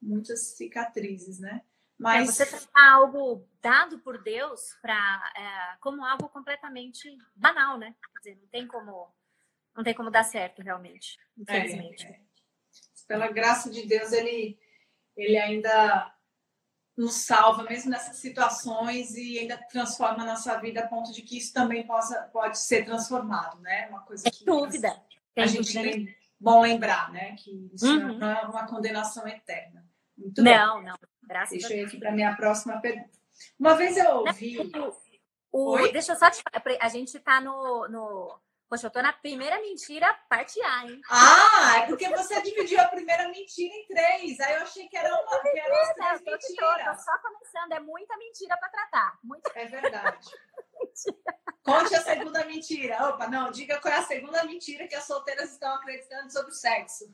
muitas 0.00 0.56
cicatrizes, 0.56 1.38
né? 1.38 1.62
Mas... 1.98 2.40
É, 2.40 2.44
você 2.44 2.46
tratar 2.46 2.92
algo 2.92 3.46
dado 3.60 3.98
por 4.00 4.22
Deus 4.22 4.74
para 4.80 5.32
é, 5.36 5.76
como 5.80 6.04
algo 6.04 6.28
completamente 6.28 7.08
banal, 7.36 7.78
né? 7.78 7.94
Quer 8.14 8.18
dizer, 8.30 8.40
não 8.40 8.48
tem 8.48 8.66
como, 8.66 9.14
não 9.76 9.84
tem 9.84 9.94
como 9.94 10.10
dar 10.10 10.24
certo 10.24 10.62
realmente, 10.62 11.18
infelizmente. 11.36 12.06
É, 12.06 12.10
é. 12.10 12.20
Pela 13.06 13.28
graça 13.28 13.70
de 13.70 13.86
Deus, 13.86 14.12
ele, 14.12 14.58
ele 15.14 15.36
ainda 15.38 16.13
nos 16.96 17.14
salva 17.14 17.64
mesmo 17.64 17.90
nessas 17.90 18.16
situações 18.16 19.16
e 19.16 19.38
ainda 19.38 19.56
transforma 19.56 20.22
a 20.22 20.26
nossa 20.26 20.56
vida 20.60 20.80
a 20.80 20.86
ponto 20.86 21.12
de 21.12 21.22
que 21.22 21.38
isso 21.38 21.52
também 21.52 21.86
possa 21.86 22.22
pode 22.32 22.58
ser 22.58 22.84
transformado, 22.84 23.60
né? 23.60 23.88
Uma 23.88 24.00
coisa 24.00 24.30
que 24.30 24.36
Sem 24.36 24.46
dúvida. 24.46 25.02
a 25.36 25.46
gente 25.46 25.72
tem 25.72 26.16
bom 26.38 26.62
lembrar, 26.62 27.10
né? 27.10 27.34
Que 27.36 27.70
isso 27.74 27.86
uhum. 27.86 28.18
não 28.18 28.30
é 28.30 28.42
uma 28.42 28.66
condenação 28.66 29.26
eterna. 29.26 29.84
Muito 30.16 30.42
não, 30.42 30.76
bem. 30.76 30.84
não. 30.84 30.96
Graças 31.22 31.58
Deixa 31.58 31.74
eu 31.74 31.78
ir 31.78 31.86
aqui 31.86 31.98
para 31.98 32.12
minha 32.12 32.36
próxima 32.36 32.80
pergunta. 32.80 33.18
Uma 33.58 33.74
vez 33.74 33.96
eu 33.96 34.18
ouvi. 34.18 34.58
O, 35.50 35.76
o, 35.76 35.92
deixa 35.92 36.12
eu 36.12 36.16
só 36.16 36.30
te 36.30 36.42
falar, 36.42 36.78
a 36.80 36.88
gente 36.88 37.16
está 37.16 37.40
no, 37.40 37.88
no 37.88 38.38
Poxa, 38.68 38.86
eu 38.86 38.90
tô 38.90 39.02
na 39.02 39.12
primeira 39.12 39.60
mentira, 39.60 40.12
parte 40.28 40.60
A, 40.62 40.86
hein? 40.86 41.00
Ah, 41.10 41.78
é 41.78 41.86
porque 41.86 42.08
você 42.08 42.40
dividiu 42.40 42.80
a 42.80 42.88
primeira 42.88 43.28
mentira 43.28 43.74
em 43.74 43.86
três. 43.86 44.40
Aí 44.40 44.54
eu 44.54 44.62
achei 44.62 44.88
que 44.88 44.96
era 44.96 45.14
uma, 45.14 45.40
que 45.40 45.58
eram 45.58 45.76
as 45.76 45.94
três 45.94 46.22
mentiras. 46.22 46.96
Tô 46.96 47.04
só 47.04 47.18
começando, 47.18 47.72
é 47.72 47.80
muita 47.80 48.16
mentira 48.16 48.56
para 48.56 48.68
tratar. 48.70 49.18
Muita... 49.22 49.50
É 49.54 49.66
verdade. 49.66 50.30
Conte 51.62 51.94
a 51.94 52.02
segunda 52.02 52.44
mentira. 52.44 53.08
Opa, 53.08 53.26
não, 53.26 53.50
diga 53.50 53.80
qual 53.80 53.92
é 53.92 53.98
a 53.98 54.02
segunda 54.02 54.44
mentira 54.44 54.86
que 54.86 54.94
as 54.94 55.04
solteiras 55.04 55.52
estão 55.52 55.74
acreditando 55.74 56.32
sobre 56.32 56.50
o 56.50 56.54
sexo. 56.54 57.04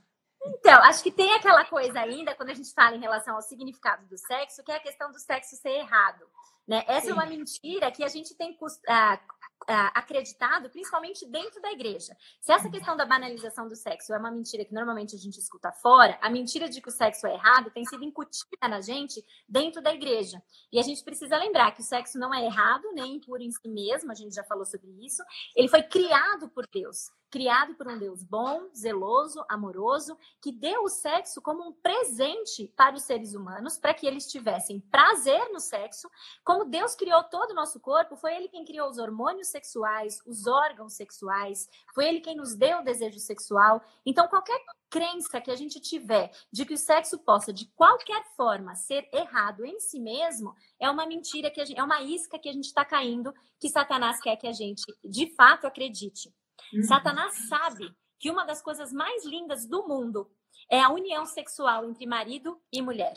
Então, 0.43 0.83
acho 0.85 1.03
que 1.03 1.13
tem 1.13 1.35
aquela 1.35 1.65
coisa 1.65 2.01
ainda, 2.01 2.35
quando 2.35 2.51
a 2.51 2.55
gente 2.55 2.73
fala 2.73 2.97
em 2.97 3.01
relação 3.01 3.37
ao 3.37 3.43
significado 3.43 4.07
do 4.07 4.17
sexo, 4.17 4.65
que 4.65 4.73
é 4.73 4.77
a 4.77 4.81
questão 4.81 5.13
do 5.13 5.19
sexo 5.19 5.55
ser 5.57 5.71
errado. 5.71 6.27
Né? 6.67 6.85
Essa 6.87 7.07
Sim. 7.07 7.11
é 7.11 7.15
uma 7.15 7.27
mentira 7.27 7.91
que 7.91 8.03
a 8.03 8.09
gente 8.09 8.35
tem 8.35 8.53
uh, 8.53 9.19
acreditado, 9.69 10.71
principalmente 10.71 11.27
dentro 11.27 11.61
da 11.61 11.73
igreja. 11.73 12.17
Se 12.41 12.53
essa 12.53 12.71
questão 12.71 12.97
da 12.97 13.05
banalização 13.05 13.69
do 13.69 13.77
sexo 13.77 14.13
é 14.13 14.19
uma 14.19 14.31
mentira 14.31 14.65
que 14.65 14.75
normalmente 14.75 15.15
a 15.15 15.19
gente 15.19 15.39
escuta 15.39 15.71
fora, 15.73 16.19
a 16.21 16.31
mentira 16.31 16.69
de 16.69 16.81
que 16.81 16.89
o 16.89 16.93
sexo 16.93 17.27
é 17.27 17.35
errado 17.35 17.71
tem 17.71 17.85
sido 17.85 18.05
incutida 18.05 18.69
na 18.69 18.81
gente 18.81 19.25
dentro 19.49 19.83
da 19.83 19.93
igreja. 19.93 20.43
E 20.73 20.79
a 20.79 20.83
gente 20.83 21.03
precisa 21.05 21.37
lembrar 21.37 21.73
que 21.73 21.81
o 21.81 21.85
sexo 21.85 22.19
não 22.19 22.35
é 22.35 22.45
errado, 22.45 22.93
nem 22.93 23.17
impuro 23.17 23.43
em 23.43 23.51
si 23.51 23.69
mesmo, 23.69 24.11
a 24.11 24.15
gente 24.15 24.35
já 24.35 24.45
falou 24.45 24.65
sobre 24.65 24.91
isso. 25.05 25.23
Ele 25.55 25.69
foi 25.69 25.83
criado 25.83 26.49
por 26.49 26.67
Deus 26.67 27.11
criado 27.31 27.75
por 27.75 27.87
um 27.87 27.99
Deus 27.99 28.23
bom, 28.23 28.69
zeloso, 28.77 29.45
amoroso, 29.49 30.19
que 30.43 30.51
deu 30.51 30.83
o 30.83 30.89
sexo 30.89 31.41
como 31.41 31.69
um 31.69 31.73
presente 31.73 32.67
para 32.77 32.97
os 32.97 33.05
seres 33.05 33.35
humanos, 33.35 33.79
para 33.79 33.95
que 33.95 34.07
eles 34.07 34.27
tivessem 34.27 34.81
prazer 34.81 35.49
no 35.51 35.61
sexo. 35.61 36.11
Como 36.45 36.65
Deus 36.65 36.95
criou 36.95 37.23
todo 37.25 37.53
o 37.53 37.55
nosso 37.55 37.79
corpo, 37.81 38.17
foi 38.17 38.35
Ele 38.35 38.49
quem 38.49 38.65
criou 38.65 38.89
os 38.89 38.99
hormônios 38.99 39.49
sexuais, 39.49 40.21
os 40.27 40.47
órgãos 40.47 40.95
sexuais, 40.95 41.69
foi 41.95 42.07
Ele 42.07 42.21
quem 42.21 42.37
nos 42.37 42.55
deu 42.55 42.81
o 42.81 42.85
desejo 42.85 43.21
sexual. 43.21 43.81
Então, 44.05 44.27
qualquer 44.27 44.61
crença 44.91 45.41
que 45.41 45.53
a 45.53 45.57
gente 45.57 45.81
tiver 45.81 46.33
de 46.53 46.67
que 46.67 46.75
o 46.75 46.79
sexo 46.79 47.17
possa, 47.21 47.53
de 47.53 47.67
qualquer 47.77 48.25
forma, 48.37 48.75
ser 48.75 49.09
errado 49.13 49.65
em 49.65 49.79
si 49.79 50.01
mesmo, 50.01 50.53
é 50.81 50.91
uma 50.91 51.07
mentira, 51.07 51.49
que 51.49 51.65
gente, 51.65 51.79
é 51.79 51.85
uma 51.85 52.03
isca 52.03 52.39
que 52.39 52.49
a 52.49 52.53
gente 52.53 52.67
está 52.67 52.85
caindo, 52.85 53.33
que 53.61 53.69
Satanás 53.69 54.21
quer 54.21 54.37
que 54.37 54.49
a 54.49 54.53
gente, 54.53 54.83
de 55.05 55.33
fato, 55.37 55.67
acredite. 55.67 56.35
Uhum. 56.73 56.83
Satanás 56.83 57.35
sabe 57.49 57.95
que 58.19 58.31
uma 58.31 58.45
das 58.45 58.61
coisas 58.61 58.93
mais 58.93 59.25
lindas 59.25 59.67
do 59.67 59.87
mundo 59.87 60.31
é 60.71 60.81
a 60.81 60.91
união 60.91 61.25
sexual 61.27 61.85
entre 61.85 62.07
marido 62.07 62.61
e 62.73 62.83
mulher. 62.83 63.15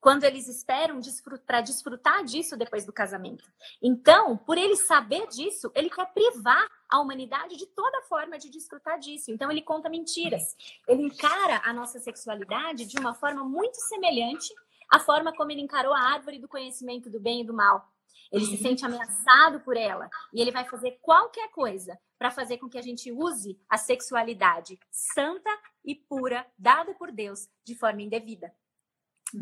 Quando 0.00 0.24
eles 0.24 0.48
esperam 0.48 1.00
para 1.44 1.60
desfrutar 1.60 2.24
disso 2.24 2.56
depois 2.56 2.86
do 2.86 2.92
casamento. 2.92 3.44
Então, 3.82 4.36
por 4.36 4.56
ele 4.56 4.76
saber 4.76 5.26
disso, 5.26 5.70
ele 5.74 5.90
quer 5.90 6.06
privar 6.12 6.66
a 6.88 7.00
humanidade 7.00 7.56
de 7.56 7.66
toda 7.66 8.02
forma 8.02 8.38
de 8.38 8.48
desfrutar 8.48 8.98
disso. 8.98 9.30
Então, 9.30 9.50
ele 9.50 9.60
conta 9.60 9.90
mentiras. 9.90 10.56
Ele 10.88 11.02
encara 11.02 11.60
a 11.64 11.72
nossa 11.72 11.98
sexualidade 11.98 12.86
de 12.86 12.98
uma 12.98 13.14
forma 13.14 13.44
muito 13.44 13.76
semelhante 13.76 14.54
à 14.88 14.98
forma 15.00 15.34
como 15.34 15.50
ele 15.50 15.60
encarou 15.62 15.92
a 15.92 16.00
árvore 16.00 16.38
do 16.38 16.48
conhecimento 16.48 17.10
do 17.10 17.20
bem 17.20 17.42
e 17.42 17.44
do 17.44 17.52
mal. 17.52 17.92
Ele 18.32 18.44
se 18.44 18.56
sente 18.56 18.84
ameaçado 18.84 19.60
por 19.60 19.76
ela 19.76 20.08
e 20.32 20.40
ele 20.40 20.50
vai 20.50 20.64
fazer 20.64 20.98
qualquer 21.00 21.50
coisa 21.50 21.98
para 22.18 22.30
fazer 22.30 22.58
com 22.58 22.68
que 22.68 22.78
a 22.78 22.82
gente 22.82 23.12
use 23.12 23.58
a 23.68 23.76
sexualidade 23.76 24.78
santa 24.90 25.50
e 25.84 25.94
pura 25.94 26.46
dada 26.58 26.94
por 26.94 27.12
Deus 27.12 27.48
de 27.64 27.74
forma 27.74 28.02
indevida. 28.02 28.52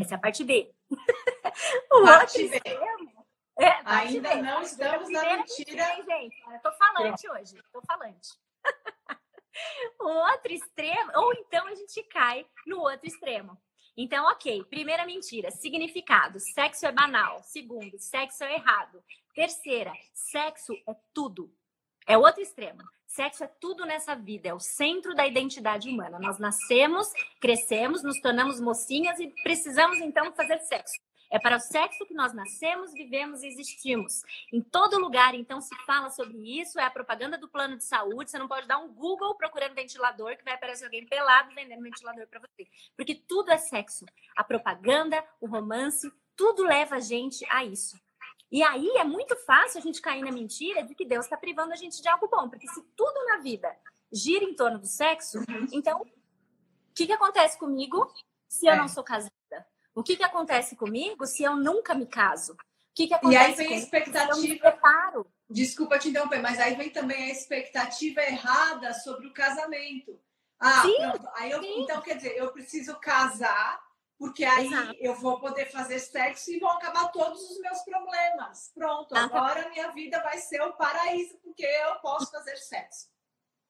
Essa 0.00 0.14
é 0.14 0.16
a 0.16 0.20
parte 0.20 0.44
B. 0.44 0.74
o 1.92 2.04
parte 2.04 2.42
outro 2.42 2.50
B. 2.50 2.56
extremo. 2.56 3.26
É, 3.58 3.70
Ainda 3.84 4.34
B. 4.34 4.42
não 4.42 4.62
estamos 4.62 5.08
na 5.10 5.36
mentira. 5.36 5.84
gente, 6.04 6.36
eu 6.50 6.60
tô 6.60 6.72
falante 6.72 7.30
hoje, 7.30 7.62
tô 7.72 7.80
falante. 7.82 8.28
o 10.00 10.08
outro 10.08 10.52
extremo, 10.52 11.12
ou 11.14 11.32
então 11.34 11.66
a 11.66 11.74
gente 11.74 12.02
cai 12.04 12.44
no 12.66 12.80
outro 12.80 13.06
extremo. 13.06 13.56
Então, 13.96 14.26
ok, 14.26 14.64
primeira 14.64 15.06
mentira, 15.06 15.50
significado, 15.50 16.40
sexo 16.40 16.86
é 16.86 16.92
banal. 16.92 17.40
Segundo, 17.44 17.98
sexo 17.98 18.42
é 18.42 18.54
errado. 18.54 19.02
Terceira, 19.34 19.92
sexo 20.12 20.72
é 20.86 20.96
tudo. 21.12 21.52
É 22.06 22.18
outro 22.18 22.42
extremo. 22.42 22.82
Sexo 23.06 23.44
é 23.44 23.46
tudo 23.46 23.86
nessa 23.86 24.16
vida, 24.16 24.48
é 24.48 24.54
o 24.54 24.58
centro 24.58 25.14
da 25.14 25.24
identidade 25.24 25.88
humana. 25.88 26.18
Nós 26.18 26.36
nascemos, 26.40 27.12
crescemos, 27.40 28.02
nos 28.02 28.20
tornamos 28.20 28.60
mocinhas 28.60 29.20
e 29.20 29.28
precisamos 29.44 30.00
então 30.00 30.32
fazer 30.32 30.58
sexo. 30.58 31.00
É 31.34 31.38
para 31.40 31.56
o 31.56 31.60
sexo 31.60 32.06
que 32.06 32.14
nós 32.14 32.32
nascemos, 32.32 32.92
vivemos 32.92 33.42
e 33.42 33.48
existimos. 33.48 34.22
Em 34.52 34.60
todo 34.60 35.00
lugar, 35.00 35.34
então, 35.34 35.60
se 35.60 35.74
fala 35.84 36.08
sobre 36.08 36.38
isso. 36.60 36.78
É 36.78 36.84
a 36.84 36.90
propaganda 36.90 37.36
do 37.36 37.48
plano 37.48 37.76
de 37.76 37.82
saúde. 37.82 38.30
Você 38.30 38.38
não 38.38 38.46
pode 38.46 38.68
dar 38.68 38.78
um 38.78 38.94
Google 38.94 39.34
procurando 39.34 39.74
ventilador, 39.74 40.36
que 40.36 40.44
vai 40.44 40.54
aparecer 40.54 40.84
alguém 40.84 41.04
pelado 41.04 41.52
vendendo 41.52 41.82
ventilador 41.82 42.28
para 42.28 42.38
você. 42.38 42.68
Porque 42.96 43.16
tudo 43.16 43.50
é 43.50 43.56
sexo. 43.56 44.06
A 44.36 44.44
propaganda, 44.44 45.24
o 45.40 45.48
romance, 45.48 46.08
tudo 46.36 46.62
leva 46.62 46.94
a 46.94 47.00
gente 47.00 47.44
a 47.50 47.64
isso. 47.64 48.00
E 48.48 48.62
aí 48.62 48.88
é 48.96 49.02
muito 49.02 49.34
fácil 49.38 49.80
a 49.80 49.82
gente 49.82 50.00
cair 50.00 50.22
na 50.22 50.30
mentira 50.30 50.84
de 50.84 50.94
que 50.94 51.04
Deus 51.04 51.26
está 51.26 51.36
privando 51.36 51.72
a 51.72 51.76
gente 51.76 52.00
de 52.00 52.06
algo 52.06 52.28
bom. 52.28 52.48
Porque 52.48 52.68
se 52.68 52.80
tudo 52.94 53.26
na 53.26 53.38
vida 53.38 53.76
gira 54.12 54.44
em 54.44 54.54
torno 54.54 54.78
do 54.78 54.86
sexo, 54.86 55.40
então 55.72 56.00
o 56.00 56.06
que, 56.94 57.08
que 57.08 57.12
acontece 57.12 57.58
comigo 57.58 58.08
se 58.48 58.68
eu 58.68 58.74
é. 58.74 58.76
não 58.76 58.86
sou 58.86 59.02
casada? 59.02 59.33
O 59.94 60.02
que, 60.02 60.16
que 60.16 60.24
acontece 60.24 60.74
comigo 60.74 61.24
se 61.26 61.44
eu 61.44 61.56
nunca 61.56 61.94
me 61.94 62.06
caso? 62.06 62.52
O 62.52 62.56
que, 62.94 63.06
que 63.06 63.14
acontece 63.14 63.42
e 63.42 63.46
aí 63.46 63.54
vem 63.54 63.74
a 63.74 63.78
expectativa. 63.78 65.26
Desculpa 65.48 65.98
te 65.98 66.08
interromper, 66.08 66.40
mas 66.40 66.58
aí 66.58 66.74
vem 66.74 66.90
também 66.90 67.24
a 67.24 67.30
expectativa 67.30 68.22
errada 68.22 68.92
sobre 68.94 69.26
o 69.26 69.32
casamento. 69.32 70.18
Ah, 70.58 70.82
sim, 70.82 70.96
pronto. 70.96 71.28
Aí 71.34 71.50
eu, 71.50 71.62
então, 71.62 72.00
quer 72.00 72.16
dizer, 72.16 72.36
eu 72.36 72.50
preciso 72.52 72.98
casar, 72.98 73.80
porque 74.18 74.44
aí 74.44 74.66
Exato. 74.66 74.94
eu 74.98 75.14
vou 75.14 75.38
poder 75.38 75.66
fazer 75.66 75.98
sexo 75.98 76.50
e 76.50 76.58
vão 76.58 76.70
acabar 76.70 77.08
todos 77.08 77.40
os 77.50 77.60
meus 77.60 77.80
problemas. 77.82 78.70
Pronto, 78.74 79.14
agora 79.14 79.66
a 79.66 79.68
minha 79.70 79.90
vida 79.90 80.20
vai 80.22 80.38
ser 80.38 80.62
o 80.62 80.72
paraíso, 80.72 81.36
porque 81.42 81.64
eu 81.64 81.96
posso 81.96 82.30
fazer 82.30 82.56
sexo. 82.56 83.13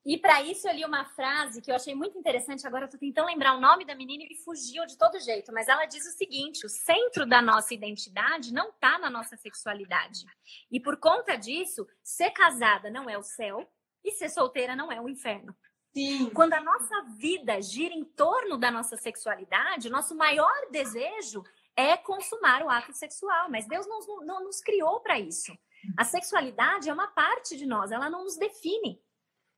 E 0.07 0.19
para 0.19 0.43
isso 0.43 0.69
eu 0.69 0.75
li 0.75 0.85
uma 0.85 1.07
frase 1.07 1.63
que 1.63 1.71
eu 1.71 1.75
achei 1.75 1.95
muito 1.95 2.19
interessante. 2.19 2.67
Agora 2.67 2.85
eu 2.85 2.91
tô 2.91 2.99
tentando 2.99 3.27
lembrar 3.27 3.57
o 3.57 3.61
nome 3.61 3.87
da 3.87 3.95
menina 3.95 4.25
e 4.25 4.29
me 4.29 4.37
fugiu 4.37 4.85
de 4.85 4.99
todo 4.99 5.19
jeito. 5.19 5.51
Mas 5.53 5.67
ela 5.67 5.87
diz 5.87 6.05
o 6.07 6.17
seguinte: 6.17 6.67
o 6.67 6.69
centro 6.69 7.25
da 7.25 7.41
nossa 7.41 7.73
identidade 7.73 8.53
não 8.53 8.69
está 8.69 8.99
na 8.99 9.09
nossa 9.09 9.37
sexualidade. 9.37 10.25
E 10.71 10.79
por 10.79 10.99
conta 10.99 11.37
disso, 11.37 11.87
ser 12.03 12.31
casada 12.31 12.91
não 12.91 13.09
é 13.09 13.17
o 13.17 13.23
céu 13.23 13.67
e 14.05 14.13
ser 14.13 14.29
solteira 14.29 14.77
não 14.77 14.93
é 14.93 15.01
o 15.01 15.09
inferno. 15.09 15.57
Sim. 15.95 16.29
Quando 16.31 16.53
a 16.53 16.61
nossa 16.61 17.03
vida 17.17 17.63
gira 17.63 17.95
em 17.95 18.05
torno 18.05 18.59
da 18.59 18.71
nossa 18.71 18.97
sexualidade, 18.97 19.89
o 19.89 19.93
nosso 19.93 20.15
maior 20.15 20.53
desejo 20.71 21.43
é 21.77 21.97
consumar 21.97 22.63
o 22.63 22.69
ato 22.69 22.93
sexual. 22.93 23.49
Mas 23.49 23.67
Deus 23.67 23.87
não, 23.87 24.01
não 24.25 24.45
nos 24.45 24.61
criou 24.61 25.01
para 25.01 25.19
isso. 25.19 25.57
A 25.97 26.05
sexualidade 26.05 26.91
é 26.91 26.93
uma 26.93 27.09
parte 27.09 27.57
de 27.57 27.65
nós, 27.65 27.91
ela 27.91 28.11
não 28.11 28.25
nos 28.25 28.37
define. 28.37 29.01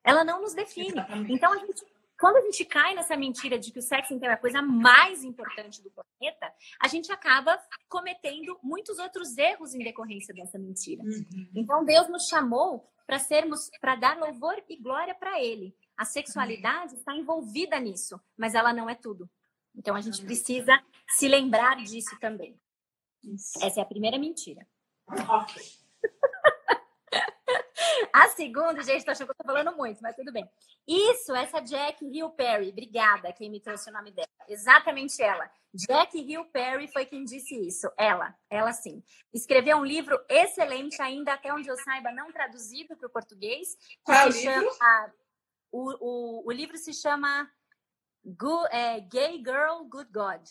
Ela 0.06 0.24
não 0.24 0.40
nos 0.40 0.54
define. 0.54 0.94
Então, 1.28 1.52
a 1.52 1.58
gente, 1.58 1.84
quando 2.18 2.36
a 2.36 2.40
gente 2.42 2.64
cai 2.64 2.94
nessa 2.94 3.16
mentira 3.16 3.58
de 3.58 3.72
que 3.72 3.78
o 3.78 3.82
sexo 3.82 4.14
então 4.14 4.30
é 4.30 4.34
a 4.34 4.38
coisa 4.38 4.62
mais 4.62 5.24
importante 5.24 5.82
do 5.82 5.90
planeta, 5.90 6.52
a 6.80 6.88
gente 6.88 7.10
acaba 7.10 7.58
cometendo 7.88 8.58
muitos 8.62 8.98
outros 8.98 9.36
erros 9.36 9.74
em 9.74 9.80
decorrência 9.80 10.32
dessa 10.32 10.58
mentira. 10.58 11.02
Uhum. 11.02 11.48
Então, 11.54 11.84
Deus 11.84 12.08
nos 12.08 12.28
chamou 12.28 12.88
para 13.06 13.18
sermos, 13.18 13.70
para 13.80 13.96
dar 13.96 14.16
louvor 14.18 14.62
e 14.68 14.76
glória 14.76 15.14
para 15.14 15.42
Ele. 15.42 15.74
A 15.96 16.04
sexualidade 16.04 16.94
está 16.94 17.14
envolvida 17.14 17.78
nisso, 17.78 18.20
mas 18.36 18.54
ela 18.54 18.72
não 18.72 18.88
é 18.88 18.94
tudo. 18.94 19.28
Então 19.76 19.94
a 19.94 20.00
gente 20.00 20.22
precisa 20.24 20.72
se 21.08 21.28
lembrar 21.28 21.76
disso 21.82 22.18
também. 22.18 22.58
Isso. 23.22 23.62
Essa 23.62 23.80
é 23.80 23.82
a 23.82 23.86
primeira 23.86 24.18
mentira. 24.18 24.66
Ok. 25.28 25.62
A 28.16 28.28
segunda, 28.28 28.82
gente, 28.82 29.04
tô 29.04 29.10
achando 29.10 29.26
que 29.26 29.32
eu 29.32 29.36
tô 29.36 29.44
falando 29.44 29.76
muito, 29.76 30.00
mas 30.00 30.16
tudo 30.16 30.32
bem. 30.32 30.48
Isso, 30.88 31.34
essa 31.34 31.60
Jack 31.60 32.02
Hill 32.02 32.30
Perry, 32.30 32.70
obrigada, 32.70 33.30
quem 33.30 33.50
me 33.50 33.60
trouxe 33.60 33.90
o 33.90 33.92
nome 33.92 34.10
dela. 34.10 34.26
Exatamente 34.48 35.22
ela. 35.22 35.50
Jack 35.74 36.18
Hill 36.18 36.46
Perry 36.46 36.88
foi 36.88 37.04
quem 37.04 37.24
disse 37.24 37.54
isso. 37.54 37.92
Ela, 37.98 38.34
ela 38.48 38.72
sim. 38.72 39.02
Escreveu 39.34 39.76
um 39.76 39.84
livro 39.84 40.18
excelente, 40.30 41.00
ainda 41.02 41.34
até 41.34 41.52
onde 41.52 41.68
eu 41.68 41.76
saiba, 41.76 42.10
não 42.10 42.32
traduzido 42.32 42.96
para 42.96 43.06
o 43.06 43.10
português. 43.10 43.76
Qual 44.02 44.32
se 44.32 44.48
livro? 44.48 44.72
Chama, 44.72 45.14
o, 45.70 45.96
o, 46.00 46.48
o 46.48 46.52
livro 46.52 46.78
se 46.78 46.94
chama 46.94 47.50
Good, 48.24 48.68
é, 48.70 49.00
Gay 49.00 49.42
Girl, 49.44 49.84
Good 49.90 50.10
God. 50.10 50.42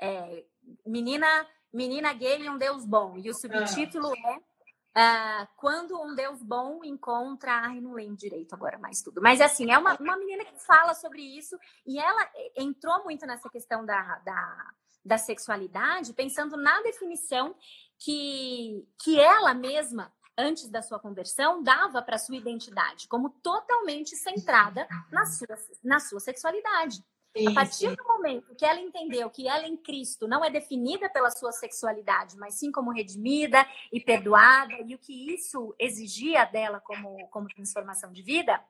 É, 0.00 0.42
menina, 0.86 1.46
menina 1.70 2.14
gay 2.14 2.40
e 2.40 2.48
um 2.48 2.56
Deus 2.56 2.86
bom. 2.86 3.18
E 3.18 3.28
o 3.28 3.34
subtítulo 3.34 4.10
ah. 4.10 4.30
é 4.30 4.53
uh, 4.96 5.46
Quando 5.56 6.00
um 6.00 6.14
Deus 6.14 6.42
bom 6.42 6.84
encontra. 6.84 7.52
Ai, 7.52 7.80
não 7.80 7.92
lembro 7.92 8.16
direito 8.16 8.54
agora 8.54 8.78
mais 8.78 9.02
tudo. 9.02 9.20
Mas 9.20 9.40
assim, 9.40 9.70
é 9.70 9.78
uma, 9.78 9.94
uma 9.94 10.16
menina 10.16 10.44
que 10.44 10.58
fala 10.64 10.94
sobre 10.94 11.22
isso 11.22 11.58
e 11.86 11.98
ela 11.98 12.30
entrou 12.56 13.04
muito 13.04 13.26
nessa 13.26 13.48
questão 13.48 13.84
da, 13.84 14.18
da, 14.20 14.72
da 15.04 15.18
sexualidade, 15.18 16.12
pensando 16.12 16.56
na 16.56 16.82
definição 16.82 17.54
que, 17.98 18.86
que 19.02 19.20
ela 19.20 19.54
mesma 19.54 20.12
antes 20.36 20.68
da 20.68 20.82
sua 20.82 20.98
conversão, 20.98 21.62
dava 21.62 22.02
para 22.02 22.18
sua 22.18 22.36
identidade 22.36 23.06
como 23.08 23.30
totalmente 23.30 24.16
centrada 24.16 24.86
na 25.10 25.24
sua, 25.26 25.56
na 25.82 26.00
sua 26.00 26.20
sexualidade. 26.20 27.04
A 27.36 27.52
partir 27.52 27.96
do 27.96 28.04
momento 28.04 28.54
que 28.54 28.64
ela 28.64 28.80
entendeu 28.80 29.28
que 29.28 29.48
ela 29.48 29.66
em 29.66 29.76
Cristo 29.76 30.28
não 30.28 30.44
é 30.44 30.50
definida 30.50 31.10
pela 31.10 31.30
sua 31.30 31.50
sexualidade, 31.50 32.36
mas 32.36 32.54
sim 32.54 32.70
como 32.70 32.92
redimida 32.92 33.66
e 33.92 34.00
perdoada, 34.00 34.72
e 34.86 34.94
o 34.94 34.98
que 34.98 35.34
isso 35.34 35.74
exigia 35.76 36.44
dela 36.44 36.80
como, 36.80 37.26
como 37.28 37.48
transformação 37.48 38.12
de 38.12 38.22
vida, 38.22 38.64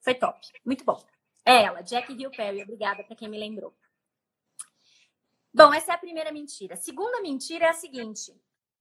foi 0.00 0.14
top. 0.14 0.40
Muito 0.64 0.84
bom. 0.84 1.00
É 1.44 1.62
ela, 1.62 1.80
Jack 1.80 2.12
Hill 2.12 2.30
Perry. 2.32 2.62
Obrigada 2.62 3.04
para 3.04 3.14
quem 3.14 3.28
me 3.28 3.38
lembrou. 3.38 3.72
Bom, 5.54 5.72
essa 5.72 5.92
é 5.92 5.94
a 5.94 5.98
primeira 5.98 6.32
mentira. 6.32 6.74
A 6.74 6.76
segunda 6.76 7.22
mentira 7.22 7.66
é 7.66 7.68
a 7.68 7.72
seguinte: 7.72 8.34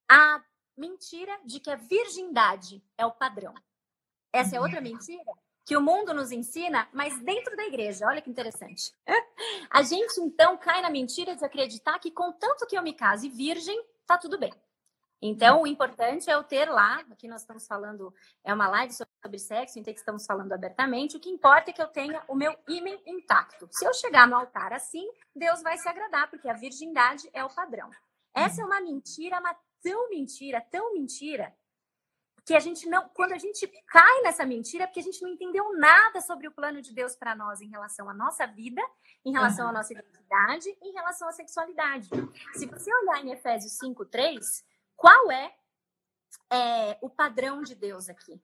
a 0.10 0.43
mentira 0.76 1.39
de 1.45 1.60
que 1.60 1.69
a 1.69 1.76
virgindade 1.76 2.84
é 2.97 3.06
o 3.06 3.12
padrão. 3.12 3.54
Essa 4.34 4.56
é 4.56 4.60
outra 4.60 4.82
mentira 4.82 5.23
que 5.67 5.75
o 5.75 5.82
mundo 5.82 6.13
nos 6.13 6.32
ensina, 6.32 6.88
mas 6.93 7.19
dentro 7.19 7.53
da 7.58 7.65
igreja. 7.65 8.08
Olha 8.08 8.21
que 8.21 8.30
interessante. 8.30 8.93
A 9.69 9.84
gente 9.84 10.17
então 10.21 10.56
cai 10.56 10.82
na 10.82 10.89
mentira 10.89 11.36
de 11.36 11.43
acreditar 11.43 11.99
que 11.99 12.10
contanto 12.10 12.65
que 12.65 12.77
eu 12.77 12.82
me 12.82 12.93
case 12.93 13.27
virgem, 13.27 13.77
tá 14.06 14.17
tudo 14.17 14.39
bem. 14.39 14.53
Então, 15.21 15.63
o 15.63 15.67
importante 15.67 16.30
é 16.30 16.36
eu 16.36 16.43
ter 16.43 16.69
lá, 16.69 17.03
aqui 17.12 17.27
nós 17.27 17.41
estamos 17.41 17.67
falando, 17.67 18.13
é 18.45 18.53
uma 18.53 18.69
live 18.69 18.93
sobre 18.93 19.39
sexo, 19.39 19.77
então 19.77 19.93
estamos 19.93 20.25
falando 20.25 20.53
abertamente, 20.53 21.17
o 21.17 21.19
que 21.19 21.30
importa 21.30 21.71
é 21.71 21.73
que 21.73 21.82
eu 21.82 21.88
tenha 21.88 22.23
o 22.30 22.36
meu 22.36 22.56
ímã 22.69 22.97
intacto. 23.06 23.67
Se 23.71 23.84
eu 23.84 23.93
chegar 23.93 24.25
no 24.25 24.38
altar 24.38 24.71
assim, 24.71 25.06
Deus 25.36 25.62
vai 25.62 25.77
se 25.77 25.89
agradar, 25.89 26.30
porque 26.30 26.47
a 26.47 26.53
virgindade 26.53 27.30
é 27.34 27.43
o 27.43 27.49
padrão. 27.49 27.89
Essa 28.34 28.62
é 28.62 28.65
uma 28.65 28.80
mentira, 28.80 29.39
uma 29.39 29.58
tão 29.84 30.10
mentira, 30.10 30.62
tão 30.62 30.93
mentira, 30.93 31.53
que 32.47 32.55
a 32.55 32.62
gente 32.62 32.88
não, 32.88 33.10
quando 33.10 33.33
a 33.33 33.38
gente 33.38 33.67
cai 33.88 34.21
nessa 34.21 34.45
mentira, 34.45 34.86
é 34.86 34.88
porque 34.88 35.01
a 35.01 35.03
gente 35.03 35.21
não 35.21 35.29
entendeu 35.29 35.77
nada 35.77 36.21
sobre 36.21 36.47
o 36.47 36.51
plano 36.53 36.81
de 36.81 36.93
Deus 36.93 37.13
para 37.13 37.36
nós 37.36 37.60
em 37.60 37.67
relação 37.67 38.10
à 38.10 38.13
nossa 38.13 38.47
vida, 38.47 38.81
em 39.25 39.33
relação 39.33 39.65
uhum. 39.65 39.71
à 39.71 39.73
nossa 39.73 39.91
identidade, 39.91 40.69
em 40.81 40.93
relação 40.93 41.27
à 41.27 41.33
sexualidade. 41.33 42.07
Se 42.53 42.65
você 42.65 42.89
olhar 42.95 43.21
em 43.21 43.33
Efésios 43.33 43.73
5, 43.73 44.05
3, 44.05 44.65
qual 44.95 45.29
é, 45.29 45.53
é 46.49 46.97
o 47.01 47.10
padrão 47.10 47.62
de 47.63 47.75
Deus 47.75 48.07
aqui? 48.07 48.41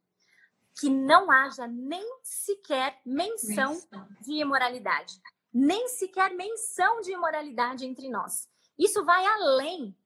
Que 0.78 0.89
não 0.89 1.32
haja 1.32 1.66
nem 1.66 2.06
sequer 2.24 3.00
menção, 3.06 3.70
menção 3.70 4.08
de 4.20 4.34
imoralidade. 4.34 5.13
Nem 5.54 5.88
sequer 5.88 6.34
menção 6.34 7.00
de 7.00 7.13
imoralidade 7.13 7.86
entre 7.86 8.10
nós. 8.10 8.50
Isso 8.78 9.06
vai 9.06 9.26
além 9.26 9.98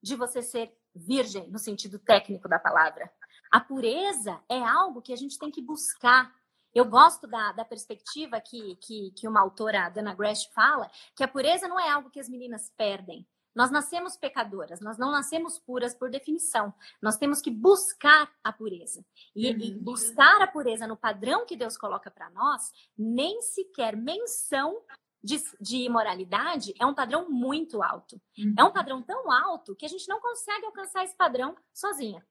de 0.00 0.14
você 0.14 0.42
ser 0.42 0.72
virgem, 0.94 1.50
no 1.50 1.58
sentido 1.58 1.98
técnico 1.98 2.48
da 2.48 2.60
palavra. 2.60 3.12
A 3.52 3.60
pureza 3.60 4.42
é 4.48 4.58
algo 4.58 5.02
que 5.02 5.12
a 5.12 5.16
gente 5.16 5.38
tem 5.38 5.50
que 5.50 5.60
buscar. 5.60 6.34
Eu 6.74 6.86
gosto 6.86 7.26
da, 7.26 7.52
da 7.52 7.66
perspectiva 7.66 8.40
que, 8.40 8.76
que, 8.76 9.10
que 9.10 9.28
uma 9.28 9.42
autora, 9.42 9.90
Dana 9.90 10.14
Gresh, 10.14 10.46
fala, 10.54 10.90
que 11.14 11.22
a 11.22 11.28
pureza 11.28 11.68
não 11.68 11.78
é 11.78 11.90
algo 11.90 12.08
que 12.08 12.18
as 12.18 12.30
meninas 12.30 12.72
perdem. 12.78 13.26
Nós 13.54 13.70
nascemos 13.70 14.16
pecadoras, 14.16 14.80
nós 14.80 14.96
não 14.96 15.10
nascemos 15.10 15.58
puras 15.58 15.94
por 15.94 16.08
definição. 16.08 16.72
Nós 17.02 17.18
temos 17.18 17.42
que 17.42 17.50
buscar 17.50 18.32
a 18.42 18.50
pureza. 18.50 19.04
E, 19.36 19.50
uhum. 19.50 19.58
e 19.60 19.70
buscar 19.72 20.40
a 20.40 20.46
pureza 20.46 20.86
no 20.86 20.96
padrão 20.96 21.44
que 21.44 21.54
Deus 21.54 21.76
coloca 21.76 22.10
para 22.10 22.30
nós, 22.30 22.72
nem 22.96 23.42
sequer 23.42 23.94
menção 23.94 24.80
de, 25.22 25.40
de, 25.60 25.76
imoralidade 25.76 26.74
é 26.80 26.86
um 26.86 26.94
padrão 26.94 27.28
muito 27.28 27.82
alto. 27.82 28.18
Uhum. 28.38 28.54
É 28.58 28.64
um 28.64 28.72
padrão 28.72 29.02
tão 29.02 29.30
alto 29.30 29.76
que 29.76 29.84
a 29.84 29.88
gente 29.88 30.08
não 30.08 30.20
consegue 30.20 30.64
alcançar 30.64 31.04
esse 31.04 31.14
padrão 31.14 31.54
sozinha. 31.74 32.26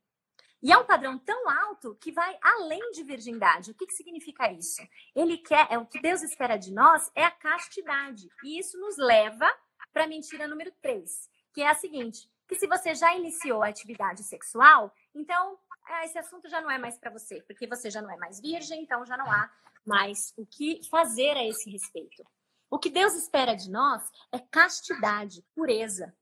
E 0.63 0.71
é 0.71 0.78
um 0.78 0.86
padrão 0.86 1.17
tão 1.17 1.50
alto 1.50 1.95
que 1.95 2.12
vai 2.12 2.38
além 2.41 2.91
de 2.91 3.04
virgindade. 3.04 3.71
O 3.71 3.74
que, 3.74 3.88
que 3.88 3.93
significa 3.93 4.52
isso? 4.52 4.82
Ele 5.15 5.38
quer, 5.38 5.67
é 5.71 5.78
o 5.78 5.86
que 5.86 6.00
Deus 6.00 6.21
espera 6.21 6.58
de 6.58 6.71
nós 6.71 7.12
é 7.15 7.26
a 7.26 7.32
castidade. 7.32 8.30
E 8.43 8.60
isso 8.60 8.80
nos 8.80 8.97
leva 8.97 9.52
para 9.91 10.04
a 10.04 10.08
mentira 10.08 10.47
número 10.47 10.71
3, 10.82 11.30
que 11.54 11.62
é 11.62 11.69
a 11.69 11.74
seguinte: 11.74 12.30
que 12.47 12.56
se 12.56 12.67
você 12.67 12.93
já 12.93 13.15
iniciou 13.15 13.63
a 13.63 13.69
atividade 13.69 14.24
sexual, 14.24 14.93
então 15.15 15.58
é, 15.89 16.06
esse 16.06 16.17
assunto 16.17 16.47
já 16.47 16.62
não 16.62 16.69
é 16.69 16.78
mais 16.78 16.97
para 16.97 17.10
você, 17.10 17.41
porque 17.43 17.65
você 17.65 17.89
já 17.89 18.02
não 18.02 18.12
é 18.12 18.17
mais 18.17 18.39
virgem, 18.39 18.84
então 18.84 19.06
já 19.06 19.17
não 19.17 19.32
há 19.32 19.50
mais 19.86 20.34
o 20.38 20.45
que 20.45 20.82
fazer 20.89 21.36
a 21.38 21.43
esse 21.45 21.69
respeito. 21.69 22.24
O 22.69 22.78
que 22.78 22.89
Deus 22.89 23.15
espera 23.15 23.56
de 23.56 23.69
nós 23.69 24.04
é 24.32 24.39
castidade, 24.39 25.43
pureza. 25.56 26.15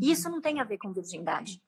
E 0.00 0.10
isso 0.10 0.28
não 0.28 0.40
tem 0.40 0.60
a 0.60 0.64
ver 0.64 0.78
com 0.78 0.92
virgindade. 0.92 1.62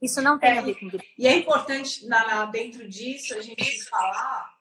Isso 0.00 0.22
não 0.22 0.38
tem 0.38 0.50
é, 0.50 0.58
a 0.58 0.62
ver 0.62 0.78
com. 0.78 0.90
E 1.18 1.26
é 1.26 1.36
importante, 1.36 2.06
na, 2.06 2.44
dentro 2.46 2.88
disso, 2.88 3.34
a 3.34 3.40
gente 3.40 3.84
falar 3.84 4.54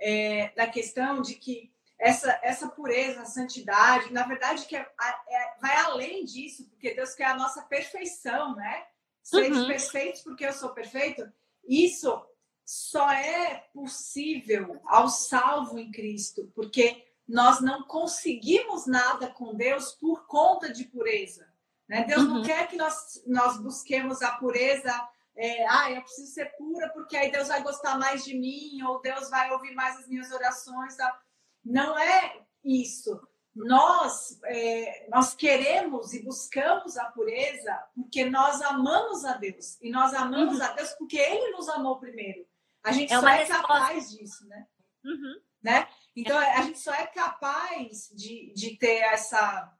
é, 0.00 0.52
da 0.56 0.66
questão 0.66 1.22
de 1.22 1.34
que 1.34 1.72
essa, 1.98 2.38
essa 2.42 2.68
pureza, 2.68 3.20
a 3.20 3.26
santidade, 3.26 4.12
na 4.12 4.26
verdade, 4.26 4.66
que 4.66 4.74
é, 4.74 4.80
é, 4.80 5.54
vai 5.60 5.76
além 5.76 6.24
disso, 6.24 6.68
porque 6.70 6.94
Deus 6.94 7.14
quer 7.14 7.26
a 7.26 7.36
nossa 7.36 7.62
perfeição, 7.62 8.56
né? 8.56 8.86
Ser 9.22 9.52
uhum. 9.52 9.66
perfeitos 9.66 10.22
porque 10.22 10.46
eu 10.46 10.52
sou 10.52 10.70
perfeito. 10.70 11.30
Isso 11.68 12.26
só 12.64 13.10
é 13.12 13.66
possível 13.74 14.80
ao 14.86 15.08
salvo 15.08 15.78
em 15.78 15.90
Cristo, 15.90 16.50
porque 16.54 17.06
nós 17.28 17.60
não 17.60 17.82
conseguimos 17.84 18.86
nada 18.86 19.28
com 19.28 19.54
Deus 19.54 19.92
por 19.92 20.26
conta 20.26 20.72
de 20.72 20.84
pureza. 20.84 21.49
Né? 21.90 22.04
Deus 22.04 22.22
uhum. 22.22 22.34
não 22.34 22.42
quer 22.44 22.68
que 22.68 22.76
nós, 22.76 23.20
nós 23.26 23.58
busquemos 23.58 24.22
a 24.22 24.30
pureza. 24.36 24.92
É, 25.36 25.66
ah, 25.66 25.90
eu 25.90 26.00
preciso 26.02 26.32
ser 26.32 26.46
pura 26.56 26.88
porque 26.90 27.16
aí 27.16 27.32
Deus 27.32 27.48
vai 27.48 27.60
gostar 27.64 27.98
mais 27.98 28.24
de 28.24 28.38
mim 28.38 28.80
ou 28.84 29.00
Deus 29.00 29.28
vai 29.28 29.50
ouvir 29.50 29.74
mais 29.74 29.98
as 29.98 30.06
minhas 30.06 30.30
orações. 30.30 30.94
Tá? 30.94 31.20
Não 31.64 31.98
é 31.98 32.46
isso. 32.64 33.20
Nós, 33.56 34.38
é, 34.44 35.08
nós 35.10 35.34
queremos 35.34 36.14
e 36.14 36.22
buscamos 36.22 36.96
a 36.96 37.06
pureza 37.06 37.84
porque 37.96 38.24
nós 38.24 38.62
amamos 38.62 39.24
a 39.24 39.32
Deus. 39.36 39.76
E 39.82 39.90
nós 39.90 40.14
amamos 40.14 40.58
uhum. 40.58 40.64
a 40.64 40.68
Deus 40.68 40.90
porque 40.92 41.18
Ele 41.18 41.50
nos 41.50 41.68
amou 41.68 41.98
primeiro. 41.98 42.46
A 42.84 42.92
gente 42.92 43.12
é 43.12 43.18
só 43.20 43.28
é 43.28 43.44
capaz 43.46 44.12
disso, 44.12 44.46
né? 44.46 44.64
Uhum. 45.04 45.40
né? 45.60 45.88
Então, 46.14 46.38
a 46.38 46.62
gente 46.62 46.78
só 46.78 46.94
é 46.94 47.06
capaz 47.08 48.08
de, 48.14 48.52
de 48.54 48.76
ter 48.78 48.98
essa, 48.98 49.72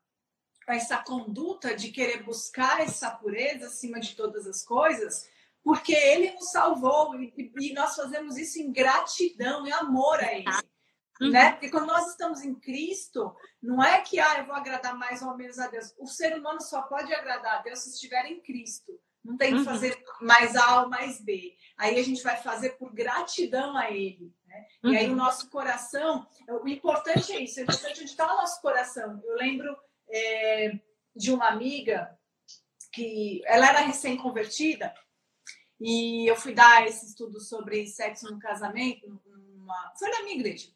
essa 0.70 0.98
conduta 0.98 1.74
de 1.74 1.90
querer 1.90 2.22
buscar 2.22 2.80
essa 2.80 3.10
pureza 3.10 3.66
acima 3.66 4.00
de 4.00 4.14
todas 4.14 4.46
as 4.46 4.62
coisas, 4.62 5.28
porque 5.62 5.92
ele 5.92 6.32
nos 6.32 6.50
salvou 6.50 7.14
e, 7.20 7.52
e 7.60 7.72
nós 7.72 7.94
fazemos 7.94 8.36
isso 8.36 8.58
em 8.58 8.72
gratidão 8.72 9.66
e 9.66 9.72
amor 9.72 10.18
a 10.20 10.32
ele. 10.32 10.44
Uhum. 11.20 11.30
Né? 11.30 11.52
Porque 11.52 11.70
quando 11.70 11.86
nós 11.86 12.08
estamos 12.08 12.42
em 12.42 12.54
Cristo, 12.54 13.34
não 13.62 13.82
é 13.82 14.00
que 14.00 14.18
ah, 14.18 14.38
eu 14.38 14.46
vou 14.46 14.54
agradar 14.54 14.96
mais 14.96 15.20
ou 15.20 15.36
menos 15.36 15.58
a 15.58 15.68
Deus. 15.68 15.94
O 15.98 16.06
ser 16.06 16.36
humano 16.38 16.60
só 16.62 16.82
pode 16.82 17.12
agradar 17.14 17.58
a 17.58 17.62
Deus 17.62 17.80
se 17.80 17.90
estiver 17.90 18.24
em 18.26 18.40
Cristo. 18.40 18.98
Não 19.22 19.36
tem 19.36 19.52
que 19.52 19.58
uhum. 19.58 19.64
fazer 19.64 20.02
mais 20.22 20.56
A 20.56 20.82
ou 20.82 20.88
mais 20.88 21.20
B. 21.20 21.54
Aí 21.76 21.98
a 21.98 22.02
gente 22.02 22.22
vai 22.22 22.38
fazer 22.38 22.70
por 22.78 22.90
gratidão 22.92 23.76
a 23.76 23.90
Ele. 23.90 24.34
Né? 24.46 24.66
Uhum. 24.82 24.92
E 24.92 24.96
aí 24.96 25.06
o 25.08 25.10
uhum. 25.10 25.16
nosso 25.16 25.50
coração, 25.50 26.26
o 26.48 26.66
importante 26.66 27.32
é 27.32 27.40
isso, 27.40 27.60
é 27.60 27.64
importante 27.64 28.00
onde 28.00 28.10
está 28.10 28.32
o 28.32 28.38
nosso 28.38 28.62
coração. 28.62 29.20
Eu 29.22 29.36
lembro 29.36 29.76
é, 30.10 30.78
de 31.14 31.32
uma 31.32 31.48
amiga 31.48 32.18
que 32.92 33.42
ela 33.46 33.68
era 33.68 33.80
recém-convertida 33.80 34.92
e 35.80 36.30
eu 36.30 36.36
fui 36.36 36.52
dar 36.52 36.86
esse 36.86 37.06
estudo 37.06 37.40
sobre 37.40 37.86
sexo 37.86 38.30
no 38.30 38.38
casamento, 38.38 39.08
numa, 39.24 39.92
foi 39.98 40.10
na 40.10 40.22
minha 40.22 40.36
igreja. 40.36 40.68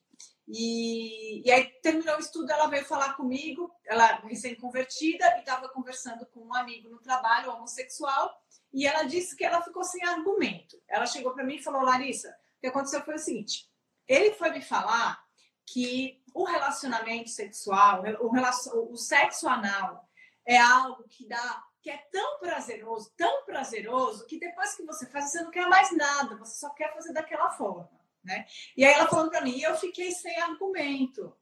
E, 0.48 1.46
e 1.46 1.50
aí 1.50 1.66
terminou 1.82 2.16
o 2.16 2.20
estudo, 2.20 2.50
ela 2.50 2.66
veio 2.66 2.84
falar 2.84 3.14
comigo, 3.14 3.70
ela 3.84 4.16
recém-convertida, 4.20 5.36
e 5.36 5.40
estava 5.40 5.68
conversando 5.68 6.24
com 6.26 6.40
um 6.40 6.54
amigo 6.54 6.88
no 6.88 7.00
trabalho, 7.00 7.50
homossexual, 7.50 8.34
e 8.72 8.86
ela 8.86 9.04
disse 9.04 9.36
que 9.36 9.44
ela 9.44 9.62
ficou 9.62 9.84
sem 9.84 10.02
argumento. 10.04 10.80
Ela 10.88 11.06
chegou 11.06 11.32
para 11.32 11.44
mim 11.44 11.56
e 11.56 11.62
falou: 11.62 11.82
Larissa, 11.82 12.28
o 12.56 12.60
que 12.60 12.66
aconteceu 12.66 13.02
foi 13.02 13.14
o 13.14 13.18
seguinte: 13.18 13.68
ele 14.08 14.32
foi 14.32 14.50
me 14.50 14.60
falar 14.60 15.22
que 15.66 16.22
o 16.34 16.44
relacionamento 16.44 17.30
sexual, 17.30 18.02
o, 18.20 18.28
relacion, 18.28 18.88
o 18.90 18.96
sexo 18.96 19.48
anal, 19.48 20.06
é 20.44 20.58
algo 20.58 21.04
que 21.08 21.26
dá 21.26 21.64
que 21.80 21.90
é 21.90 21.98
tão 22.10 22.38
prazeroso, 22.38 23.12
tão 23.14 23.44
prazeroso, 23.44 24.24
que 24.26 24.38
depois 24.38 24.74
que 24.74 24.82
você 24.84 25.06
faz, 25.06 25.30
você 25.30 25.42
não 25.42 25.50
quer 25.50 25.68
mais 25.68 25.94
nada, 25.94 26.34
você 26.36 26.58
só 26.58 26.70
quer 26.70 26.94
fazer 26.94 27.12
daquela 27.12 27.50
forma 27.50 27.90
né? 28.24 28.46
E 28.76 28.84
aí 28.84 28.94
ela 28.94 29.08
falando 29.08 29.30
para 29.30 29.42
mim, 29.42 29.56
e 29.56 29.62
eu 29.62 29.76
fiquei 29.76 30.10
sem 30.10 30.36
argumento. 30.40 31.36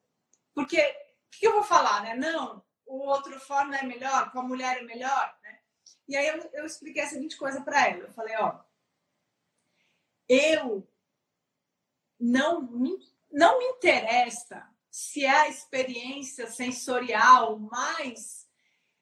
Porque 0.53 0.81
o 0.81 1.31
que 1.31 1.47
eu 1.47 1.53
vou 1.53 1.63
falar, 1.63 2.03
né? 2.03 2.15
Não, 2.15 2.63
o 2.85 2.99
outro 2.99 3.39
forma 3.41 3.77
é 3.77 3.85
melhor, 3.85 4.31
com 4.33 4.41
a 4.41 4.43
mulher 4.43 4.79
é 4.79 4.83
melhor, 4.83 5.39
né? 5.43 5.61
E 6.09 6.17
aí 6.17 6.27
eu, 6.27 6.51
eu 6.53 6.67
expliquei 6.67 7.03
a 7.03 7.07
seguinte 7.07 7.37
coisa 7.37 7.63
para 7.63 7.89
ela. 7.89 8.05
Eu 8.05 8.13
falei, 8.13 8.37
ó, 8.37 8.61
eu 10.29 10.87
não 12.19 12.63
me, 12.63 12.99
não 13.31 13.59
me 13.59 13.65
interessa 13.67 14.69
se 14.93 15.25
é 15.25 15.31
a 15.31 15.49
experiência 15.49 16.47
sensorial 16.47 17.59
mais 17.59 18.47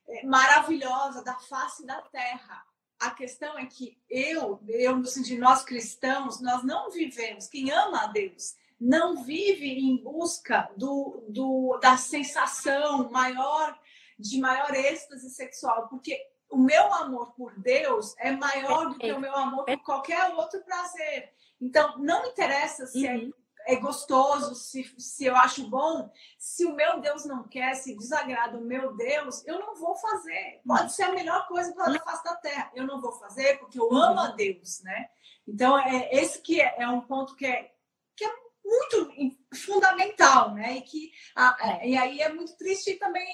eh, 0.06 0.24
maravilhosa 0.24 1.24
da 1.24 1.34
face 1.34 1.84
da 1.84 2.00
Terra. 2.02 2.64
A 3.00 3.10
questão 3.10 3.58
é 3.58 3.66
que 3.66 4.00
eu, 4.08 4.60
eu 4.68 4.96
no 4.96 5.06
sentido 5.06 5.40
nós 5.40 5.64
cristãos, 5.64 6.40
nós 6.40 6.62
não 6.62 6.92
vivemos, 6.92 7.48
quem 7.48 7.72
ama 7.72 8.04
a 8.04 8.06
Deus, 8.06 8.54
não 8.80 9.24
vive 9.24 9.66
em 9.68 9.96
busca 9.96 10.70
do, 10.76 11.24
do, 11.28 11.76
da 11.82 11.96
sensação 11.96 13.10
maior, 13.10 13.76
de 14.16 14.38
maior 14.38 14.72
êxtase 14.72 15.28
sexual, 15.30 15.88
porque 15.88 16.16
o 16.48 16.56
meu 16.56 16.94
amor 16.94 17.32
por 17.32 17.58
Deus 17.58 18.14
é 18.18 18.30
maior 18.30 18.90
do 18.90 18.98
que 18.98 19.10
o 19.10 19.18
meu 19.18 19.34
amor 19.34 19.64
por 19.64 19.82
qualquer 19.82 20.32
outro 20.34 20.62
prazer. 20.62 21.32
Então, 21.60 21.98
não 21.98 22.26
interessa 22.26 22.86
se 22.86 23.06
é 23.06 23.16
uhum 23.16 23.32
é 23.32 23.39
gostoso, 23.76 24.54
se, 24.54 24.94
se 24.98 25.24
eu 25.24 25.36
acho 25.36 25.68
bom, 25.68 26.10
se 26.38 26.64
o 26.64 26.74
meu 26.74 27.00
Deus 27.00 27.24
não 27.24 27.46
quer, 27.46 27.74
se 27.74 27.96
desagrada 27.96 28.58
o 28.58 28.64
meu 28.64 28.96
Deus, 28.96 29.46
eu 29.46 29.58
não 29.58 29.74
vou 29.74 29.94
fazer. 29.96 30.60
Pode 30.66 30.92
ser 30.92 31.04
a 31.04 31.12
melhor 31.12 31.46
coisa 31.46 31.72
para 31.72 31.94
a 31.94 32.00
face 32.00 32.24
da 32.24 32.36
terra. 32.36 32.70
Eu 32.74 32.86
não 32.86 33.00
vou 33.00 33.12
fazer 33.12 33.58
porque 33.58 33.78
eu 33.78 33.92
amo 33.94 34.20
a 34.20 34.28
Deus, 34.28 34.82
né? 34.82 35.08
Então, 35.46 35.78
é, 35.78 36.08
esse 36.12 36.40
que 36.40 36.60
é, 36.60 36.76
é 36.78 36.88
um 36.88 37.00
ponto 37.00 37.34
que 37.36 37.46
é, 37.46 37.72
que 38.16 38.24
é 38.24 38.32
muito 38.64 39.36
fundamental, 39.54 40.54
né? 40.54 40.76
E, 40.76 40.82
que, 40.82 41.12
a, 41.34 41.80
é. 41.82 41.88
e 41.88 41.96
aí 41.96 42.20
é 42.20 42.28
muito 42.28 42.56
triste 42.56 42.94
também, 42.94 43.26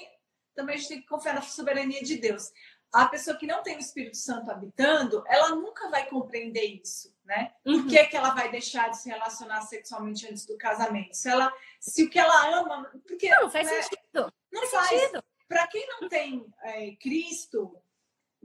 também 0.55 0.75
a 0.75 0.77
gente 0.77 0.89
tem 0.89 1.01
que 1.01 1.07
confiar 1.07 1.35
na 1.35 1.41
soberania 1.41 2.01
de 2.01 2.17
Deus. 2.17 2.51
A 2.93 3.07
pessoa 3.07 3.37
que 3.37 3.45
não 3.45 3.61
tem 3.61 3.75
o 3.75 3.79
Espírito 3.79 4.17
Santo 4.17 4.49
habitando, 4.49 5.23
ela 5.27 5.49
nunca 5.49 5.89
vai 5.89 6.07
compreender 6.07 6.63
isso 6.81 7.15
né? 7.27 7.51
Uhum. 7.65 7.81
Por 7.81 7.89
que, 7.89 8.05
que 8.05 8.17
ela 8.17 8.33
vai 8.33 8.49
deixar 8.49 8.89
de 8.89 8.97
se 8.97 9.09
relacionar 9.09 9.61
sexualmente 9.61 10.25
antes 10.25 10.45
do 10.45 10.57
casamento? 10.57 11.13
Se 11.13 11.29
ela, 11.29 11.53
se 11.79 12.05
o 12.05 12.09
que 12.09 12.17
ela 12.17 12.57
ama, 12.57 12.89
porque 13.05 13.29
não 13.29 13.49
faz 13.49 13.67
né? 13.67 13.81
sentido. 13.81 14.33
Não 14.51 14.65
faz. 14.67 14.87
faz. 14.87 15.11
Para 15.47 15.67
quem 15.67 15.85
não 15.87 16.09
tem 16.09 16.45
é, 16.63 16.91
Cristo, 16.95 17.77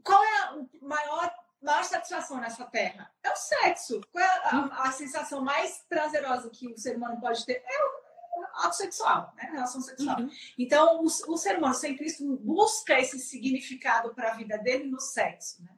qual 0.05 0.23
é 0.23 0.39
a 0.39 0.59
maior 0.83 1.33
maior 1.61 1.85
satisfação 1.85 2.41
nessa 2.41 2.65
terra? 2.65 3.09
É 3.23 3.31
o 3.31 3.37
sexo. 3.37 4.01
Qual 4.11 4.23
é 4.23 4.49
a, 4.49 4.57
uhum. 4.57 4.73
a, 4.73 4.91
sensação 4.91 5.41
mais 5.41 5.85
prazerosa 5.89 6.51
que 6.51 6.67
o 6.67 6.77
ser 6.77 6.97
humano 6.97 7.21
pode 7.21 7.47
ter? 7.47 7.63
É 7.65 7.85
o 7.85 8.02
ato 8.55 8.77
sexual, 8.77 9.33
né? 9.37 9.51
relação 9.53 9.81
sexual. 9.81 10.21
Uhum. 10.21 10.31
Então, 10.59 11.01
o, 11.01 11.05
o, 11.05 11.37
ser 11.37 11.59
humano 11.59 11.75
sem 11.75 11.97
Cristo 11.97 12.37
busca 12.39 12.99
esse 12.99 13.19
significado 13.19 14.15
para 14.15 14.33
a 14.33 14.35
vida 14.35 14.59
dele 14.59 14.85
no 14.85 15.01
sexo, 15.01 15.63
né? 15.63 15.75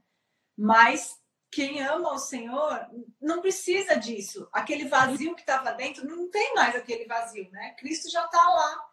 Mas 0.57 1.19
quem 1.51 1.83
ama 1.83 2.13
o 2.13 2.19
Senhor 2.19 2.89
não 3.21 3.41
precisa 3.41 3.97
disso. 3.97 4.49
Aquele 4.53 4.89
vazio 4.89 5.35
que 5.35 5.43
estava 5.43 5.73
dentro, 5.73 6.07
não 6.07 6.29
tem 6.31 6.55
mais 6.55 6.75
aquele 6.75 7.07
vazio, 7.07 7.51
né? 7.51 7.75
Cristo 7.79 8.11
já 8.11 8.25
está 8.25 8.43
lá. 8.43 8.85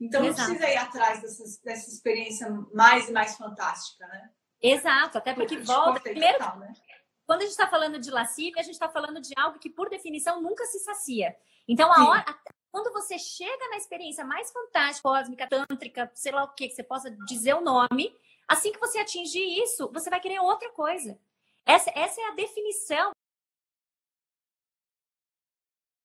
Então 0.00 0.24
Exato. 0.24 0.50
não 0.50 0.56
precisa 0.56 0.72
ir 0.72 0.76
atrás 0.76 1.22
dessas, 1.22 1.58
dessa 1.58 1.90
experiência 1.90 2.50
mais 2.72 3.08
e 3.08 3.12
mais 3.12 3.36
fantástica, 3.36 4.06
né? 4.06 4.30
Exato, 4.60 5.18
até 5.18 5.34
porque 5.34 5.58
volta. 5.58 6.00
Primeiro, 6.00 6.38
total, 6.38 6.58
né? 6.58 6.72
quando 7.26 7.40
a 7.40 7.44
gente 7.44 7.52
está 7.52 7.68
falando 7.68 7.98
de 7.98 8.10
lascívia, 8.10 8.60
a 8.60 8.64
gente 8.64 8.74
está 8.74 8.88
falando 8.88 9.20
de 9.20 9.32
algo 9.36 9.58
que, 9.58 9.68
por 9.68 9.90
definição, 9.90 10.40
nunca 10.40 10.64
se 10.66 10.78
sacia. 10.80 11.34
Então, 11.68 11.92
a 11.92 12.08
hora, 12.08 12.24
quando 12.76 12.92
você 12.92 13.18
chega 13.18 13.70
na 13.70 13.78
experiência 13.78 14.22
mais 14.22 14.52
fantástica, 14.52 15.08
cósmica, 15.08 15.48
tântrica, 15.48 16.12
sei 16.14 16.30
lá 16.30 16.44
o 16.44 16.52
que, 16.52 16.68
que 16.68 16.74
você 16.74 16.82
possa 16.82 17.10
dizer 17.26 17.54
o 17.54 17.62
nome, 17.62 18.14
assim 18.46 18.70
que 18.70 18.78
você 18.78 18.98
atingir 18.98 19.62
isso, 19.62 19.90
você 19.94 20.10
vai 20.10 20.20
querer 20.20 20.40
outra 20.40 20.70
coisa. 20.72 21.18
Essa, 21.64 21.90
essa 21.94 22.20
é 22.20 22.24
a 22.24 22.34
definição. 22.34 23.12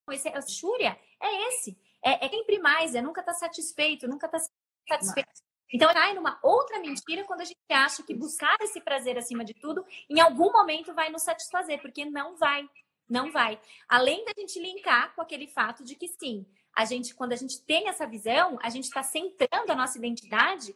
Esse, 0.09 0.29
a 0.29 0.41
Xúria 0.41 0.97
é 1.21 1.49
esse. 1.49 1.77
É, 2.01 2.25
é 2.25 2.29
sempre 2.29 2.57
mais, 2.57 2.95
é 2.95 3.01
nunca 3.01 3.19
estar 3.19 3.33
tá 3.33 3.39
satisfeito, 3.39 4.07
nunca 4.07 4.27
estar 4.27 4.39
tá 4.39 4.45
satisfeito. 4.87 5.29
Então, 5.73 5.91
cai 5.91 6.13
numa 6.13 6.39
outra 6.41 6.79
mentira 6.79 7.25
quando 7.25 7.41
a 7.41 7.45
gente 7.45 7.59
acha 7.69 8.01
que 8.01 8.13
buscar 8.13 8.55
esse 8.61 8.79
prazer 8.79 9.17
acima 9.17 9.43
de 9.43 9.53
tudo, 9.55 9.85
em 10.09 10.21
algum 10.21 10.53
momento 10.53 10.93
vai 10.93 11.09
nos 11.09 11.23
satisfazer, 11.23 11.81
porque 11.81 12.05
não 12.05 12.37
vai. 12.37 12.65
Não 13.09 13.29
vai. 13.29 13.59
Além 13.89 14.23
da 14.23 14.31
gente 14.37 14.57
linkar 14.57 15.13
com 15.13 15.21
aquele 15.21 15.45
fato 15.45 15.83
de 15.83 15.95
que 15.95 16.07
sim, 16.07 16.45
a 16.75 16.85
gente, 16.85 17.13
quando 17.13 17.33
a 17.33 17.35
gente 17.35 17.61
tem 17.61 17.87
essa 17.87 18.07
visão, 18.07 18.57
a 18.61 18.69
gente 18.69 18.85
está 18.85 19.03
centrando 19.03 19.71
a 19.71 19.75
nossa 19.75 19.97
identidade 19.97 20.75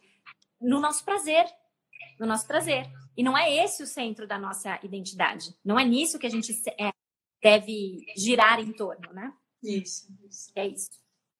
no 0.60 0.80
nosso 0.80 1.04
prazer. 1.04 1.46
No 2.18 2.26
nosso 2.26 2.46
prazer. 2.46 2.86
E 3.16 3.22
não 3.22 3.36
é 3.36 3.54
esse 3.64 3.82
o 3.82 3.86
centro 3.86 4.26
da 4.26 4.38
nossa 4.38 4.78
identidade. 4.82 5.54
Não 5.64 5.78
é 5.78 5.84
nisso 5.84 6.18
que 6.18 6.26
a 6.26 6.30
gente 6.30 6.52
é, 6.78 6.90
deve 7.42 8.04
girar 8.16 8.60
em 8.60 8.72
torno, 8.72 9.12
né? 9.12 9.32
Isso. 9.62 10.06
isso. 10.28 10.52
É 10.54 10.66
isso. 10.66 10.90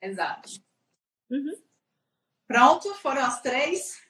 Exato. 0.01 0.51
Uhum. 1.31 1.55
Pronto? 2.47 2.95
Foram 2.95 3.23
as 3.23 3.40
três? 3.42 4.01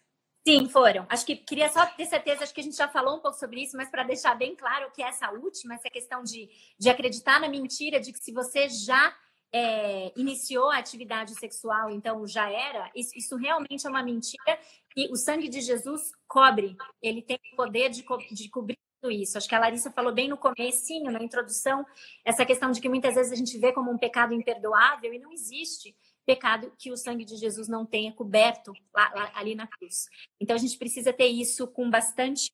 Sim, 0.46 0.68
foram. 0.68 1.04
Acho 1.08 1.26
que 1.26 1.34
queria 1.34 1.68
só 1.68 1.84
ter 1.86 2.06
certeza, 2.06 2.44
acho 2.44 2.54
que 2.54 2.60
a 2.60 2.64
gente 2.64 2.76
já 2.76 2.86
falou 2.86 3.16
um 3.16 3.20
pouco 3.20 3.36
sobre 3.36 3.62
isso, 3.62 3.76
mas 3.76 3.90
para 3.90 4.04
deixar 4.04 4.36
bem 4.36 4.54
claro 4.54 4.92
que 4.92 5.02
essa 5.02 5.28
última, 5.32 5.74
essa 5.74 5.90
questão 5.90 6.22
de, 6.22 6.48
de 6.78 6.88
acreditar 6.88 7.40
na 7.40 7.48
mentira, 7.48 7.98
de 7.98 8.12
que 8.12 8.18
se 8.20 8.32
você 8.32 8.68
já 8.68 9.12
é, 9.52 10.12
iniciou 10.16 10.70
a 10.70 10.78
atividade 10.78 11.34
sexual, 11.34 11.90
então 11.90 12.26
já 12.26 12.50
era, 12.50 12.90
isso, 12.94 13.12
isso 13.16 13.36
realmente 13.36 13.86
é 13.86 13.90
uma 13.90 14.02
mentira 14.02 14.58
e 14.96 15.10
o 15.12 15.16
sangue 15.16 15.48
de 15.48 15.60
Jesus 15.60 16.10
cobre, 16.26 16.76
ele 17.02 17.22
tem 17.22 17.38
o 17.52 17.56
poder 17.56 17.90
de, 17.90 18.02
co 18.02 18.16
de 18.16 18.48
cobrir 18.48 18.78
tudo 19.00 19.12
isso. 19.12 19.36
Acho 19.36 19.48
que 19.48 19.54
a 19.54 19.58
Larissa 19.58 19.90
falou 19.90 20.12
bem 20.12 20.28
no 20.28 20.36
comecinho, 20.36 21.10
na 21.12 21.22
introdução, 21.22 21.84
essa 22.24 22.46
questão 22.46 22.70
de 22.70 22.80
que 22.80 22.88
muitas 22.88 23.14
vezes 23.14 23.32
a 23.32 23.36
gente 23.36 23.58
vê 23.58 23.72
como 23.72 23.90
um 23.90 23.98
pecado 23.98 24.32
imperdoável 24.32 25.12
e 25.12 25.18
não 25.18 25.32
existe 25.32 25.94
pecado 26.24 26.72
que 26.76 26.90
o 26.90 26.96
sangue 26.96 27.24
de 27.24 27.36
Jesus 27.36 27.68
não 27.68 27.86
tenha 27.86 28.12
coberto 28.12 28.72
lá, 28.92 29.12
lá, 29.14 29.32
ali 29.34 29.54
na 29.54 29.66
cruz. 29.66 30.08
Então 30.40 30.56
a 30.56 30.58
gente 30.58 30.76
precisa 30.76 31.12
ter 31.12 31.28
isso 31.28 31.68
com 31.68 31.88
bastante 31.88 32.52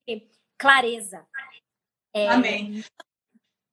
clareza. 0.58 1.26
É... 2.12 2.28
Amém. 2.28 2.84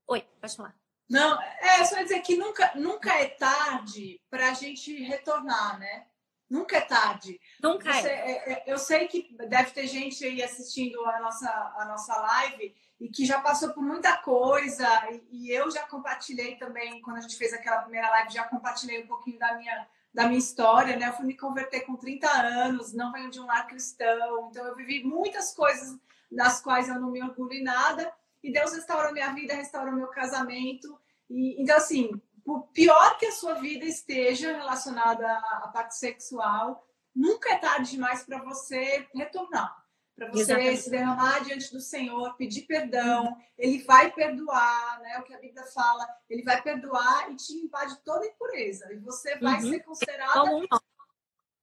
Oi, 0.08 0.22
pode 0.40 0.56
falar. 0.56 0.76
Não, 1.10 1.42
é 1.42 1.84
só 1.86 2.02
dizer 2.04 2.20
que 2.22 2.38
nunca, 2.38 2.72
nunca 2.76 3.14
é 3.16 3.28
tarde 3.28 4.22
para 4.30 4.50
a 4.50 4.54
gente 4.54 5.02
retornar, 5.04 5.80
né? 5.80 6.06
Nunca 6.50 6.78
é 6.78 6.82
tarde. 6.82 7.40
Nunca 7.62 7.94
Você, 7.94 8.10
é. 8.10 8.32
é. 8.32 8.52
é. 8.54 8.64
Eu 8.66 8.78
sei 8.78 9.08
que 9.08 9.36
deve 9.48 9.72
ter 9.72 9.88
gente 9.88 10.26
aí 10.26 10.42
assistindo 10.42 11.04
a 11.06 11.20
nossa, 11.20 11.50
a 11.78 11.86
nossa 11.86 12.16
live 12.16 12.76
e 13.00 13.08
que 13.08 13.24
já 13.26 13.40
passou 13.40 13.70
por 13.72 13.84
muita 13.84 14.18
coisa. 14.18 14.88
E, 15.12 15.48
e, 15.48 15.52
eu 15.52 15.70
já 15.72 15.84
compartilhei 15.84 16.56
também, 16.56 17.02
quando 17.02 17.18
a 17.18 17.22
gente 17.22 17.38
fez 17.38 17.54
aquela 17.54 17.82
primeira 17.82 18.10
live, 18.10 18.34
já 18.34 18.44
compartilhei 18.46 19.04
um 19.04 19.08
pouquinho 19.08 19.38
da 19.38 19.56
minha, 19.56 19.88
da 20.12 20.26
minha 20.26 20.40
história, 20.40 20.96
né? 20.96 21.08
Eu 21.08 21.14
fui 21.14 21.26
me 21.26 21.38
converter 21.38 21.82
com 21.82 21.96
30 21.96 22.28
anos, 22.30 22.94
não 22.94 23.12
venho 23.12 23.30
de 23.30 23.40
um 23.40 23.46
lar 23.46 23.68
cristão. 23.68 24.50
Então, 24.50 24.66
eu 24.66 24.76
vivi 24.76 25.04
muitas 25.04 25.54
coisas 25.54 25.98
das 26.32 26.62
quais 26.62 26.90
eu 26.90 27.00
não 27.00 27.12
me 27.12 27.22
orgulho 27.22 27.54
em 27.54 27.64
nada. 27.64 28.12
E 28.44 28.52
Deus 28.52 28.74
restaurou 28.74 29.14
minha 29.14 29.34
vida, 29.34 29.54
restaurou 29.54 29.94
meu 29.94 30.08
casamento. 30.08 31.00
E, 31.30 31.62
então, 31.62 31.76
assim, 31.76 32.12
por 32.44 32.68
pior 32.70 33.18
que 33.18 33.28
a 33.28 33.32
sua 33.32 33.56
vida 33.56 33.86
esteja 33.86 34.56
relacionada 34.56 35.28
à 35.28 35.68
parte 35.68 35.96
sexual, 35.96 36.88
nunca 37.16 37.54
é 37.54 37.58
tarde 37.58 37.92
demais 37.92 38.24
para 38.24 38.42
você 38.44 39.08
retornar. 39.14 39.78
para 40.16 40.32
você 40.32 40.42
Exatamente. 40.42 40.82
se 40.82 40.90
derramar 40.90 41.40
diante 41.44 41.72
do 41.72 41.80
Senhor, 41.80 42.36
pedir 42.36 42.64
perdão, 42.64 43.38
ele 43.58 43.84
vai 43.84 44.12
perdoar, 44.12 45.00
né? 45.00 45.18
O 45.20 45.24
que 45.24 45.34
a 45.34 45.40
Bíblia 45.40 45.64
fala, 45.68 46.06
ele 46.30 46.44
vai 46.44 46.62
perdoar 46.62 47.32
e 47.32 47.36
te 47.36 47.54
limpar 47.54 47.86
de 47.86 47.98
toda 48.00 48.26
impureza. 48.26 48.92
E 48.92 48.98
você 48.98 49.38
vai 49.38 49.62
uhum. 49.62 49.70
ser 49.70 49.80
considerada 49.84 50.42
como, 50.42 50.68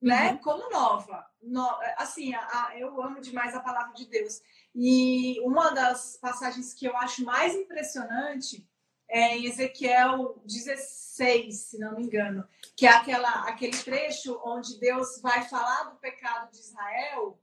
né? 0.00 0.32
Uhum. 0.32 0.38
como 0.38 0.70
nova. 0.70 1.26
No, 1.42 1.68
assim, 1.98 2.32
a, 2.34 2.40
a, 2.40 2.78
eu 2.78 3.02
amo 3.02 3.20
demais 3.20 3.54
a 3.54 3.60
palavra 3.60 3.92
de 3.92 4.06
Deus. 4.06 4.40
E 4.78 5.40
uma 5.40 5.70
das 5.70 6.18
passagens 6.20 6.74
que 6.74 6.86
eu 6.86 6.94
acho 6.98 7.24
mais 7.24 7.54
impressionante 7.54 8.68
é 9.08 9.38
em 9.38 9.46
Ezequiel 9.46 10.38
16, 10.44 11.54
se 11.54 11.78
não 11.78 11.96
me 11.96 12.02
engano, 12.02 12.46
que 12.76 12.86
é 12.86 12.90
aquela, 12.90 13.48
aquele 13.48 13.76
trecho 13.76 14.38
onde 14.44 14.78
Deus 14.78 15.18
vai 15.22 15.48
falar 15.48 15.84
do 15.84 15.96
pecado 15.96 16.50
de 16.50 16.58
Israel 16.58 17.40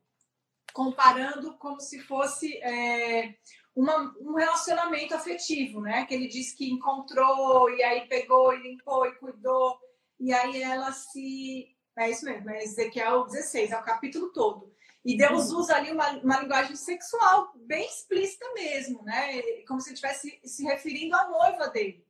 comparando 0.74 1.58
como 1.58 1.80
se 1.80 2.00
fosse 2.00 2.58
é, 2.58 3.36
uma, 3.76 4.14
um 4.20 4.36
relacionamento 4.36 5.16
afetivo, 5.16 5.82
né? 5.82 6.06
Que 6.06 6.14
ele 6.14 6.28
diz 6.28 6.54
que 6.54 6.70
encontrou 6.70 7.70
e 7.72 7.82
aí 7.84 8.08
pegou 8.08 8.54
e 8.54 8.62
limpou 8.62 9.08
e 9.08 9.16
cuidou 9.16 9.80
e 10.20 10.32
aí 10.32 10.62
ela 10.62 10.92
se 10.92 11.76
é 11.98 12.10
isso 12.10 12.26
mesmo, 12.26 12.50
é 12.50 12.64
Ezequiel 12.64 13.26
16, 13.26 13.72
é 13.72 13.78
o 13.78 13.84
capítulo 13.84 14.32
todo. 14.32 14.74
E 15.06 15.18
Deus 15.18 15.52
usa 15.52 15.76
ali 15.76 15.92
uma, 15.92 16.10
uma 16.20 16.40
linguagem 16.40 16.76
sexual 16.76 17.52
bem 17.56 17.86
explícita 17.86 18.46
mesmo, 18.54 19.04
né? 19.04 19.42
Como 19.68 19.82
se 19.82 19.90
ele 19.90 19.96
estivesse 19.96 20.40
se 20.46 20.64
referindo 20.64 21.16
à 21.16 21.28
noiva 21.28 21.68
dele 21.68 22.06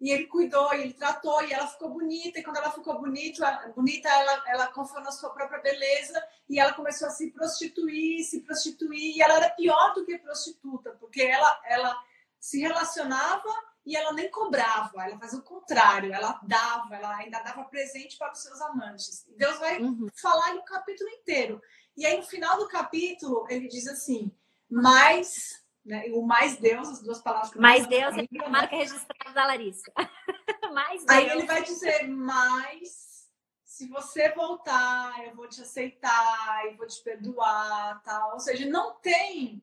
e 0.00 0.10
ele 0.10 0.26
cuidou, 0.26 0.74
e 0.74 0.82
ele 0.82 0.92
tratou, 0.92 1.42
e 1.42 1.52
ela 1.52 1.66
ficou 1.66 1.88
bonita, 1.90 2.38
e 2.38 2.42
quando 2.42 2.58
ela 2.58 2.70
ficou 2.70 3.00
bonita, 3.00 3.72
bonita 3.74 4.08
ela, 4.08 4.44
ela 4.48 4.66
confiou 4.66 5.02
na 5.02 5.10
sua 5.10 5.30
própria 5.30 5.60
beleza, 5.60 6.22
e 6.46 6.58
ela 6.58 6.74
começou 6.74 7.08
a 7.08 7.10
se 7.10 7.30
prostituir, 7.30 8.22
se 8.22 8.40
prostituir, 8.40 9.16
e 9.16 9.22
ela 9.22 9.36
era 9.36 9.50
pior 9.50 9.94
do 9.94 10.04
que 10.04 10.18
prostituta, 10.18 10.90
porque 11.00 11.22
ela, 11.22 11.60
ela 11.64 11.96
se 12.38 12.60
relacionava 12.60 13.48
e 13.86 13.96
ela 13.96 14.12
nem 14.12 14.30
cobrava, 14.30 15.04
ela 15.04 15.18
fazia 15.18 15.38
o 15.38 15.42
contrário, 15.42 16.12
ela 16.12 16.38
dava, 16.42 16.96
ela 16.96 17.16
ainda 17.16 17.40
dava 17.40 17.64
presente 17.64 18.18
para 18.18 18.32
os 18.32 18.42
seus 18.42 18.60
amantes. 18.60 19.26
E 19.28 19.36
Deus 19.36 19.58
vai 19.58 19.80
uhum. 19.80 20.06
falar 20.14 20.54
no 20.54 20.64
capítulo 20.64 21.08
inteiro. 21.10 21.62
E 21.96 22.04
aí, 22.04 22.16
no 22.16 22.22
final 22.24 22.58
do 22.58 22.68
capítulo, 22.68 23.46
ele 23.48 23.68
diz 23.68 23.86
assim, 23.86 24.32
mas 24.68 25.64
né? 25.84 26.06
O 26.12 26.22
mais 26.22 26.56
Deus, 26.56 26.88
as 26.88 27.02
duas 27.02 27.20
palavras 27.20 27.50
que 27.50 27.58
Mais 27.58 27.86
Deus 27.86 28.16
é 28.16 28.26
a 28.42 28.48
marca 28.48 28.74
registrada 28.74 29.34
da 29.34 29.46
Larissa. 29.46 29.92
mais 30.72 31.04
Deus. 31.04 31.10
Aí 31.10 31.28
ele 31.28 31.44
vai 31.44 31.62
dizer, 31.62 32.08
mas 32.08 33.28
se 33.64 33.86
você 33.88 34.30
voltar, 34.30 35.26
eu 35.26 35.34
vou 35.34 35.48
te 35.48 35.60
aceitar, 35.60 36.64
eu 36.66 36.76
vou 36.76 36.86
te 36.86 37.02
perdoar, 37.02 38.00
tal. 38.02 38.32
Ou 38.32 38.40
seja, 38.40 38.66
não 38.66 38.94
tem 38.94 39.62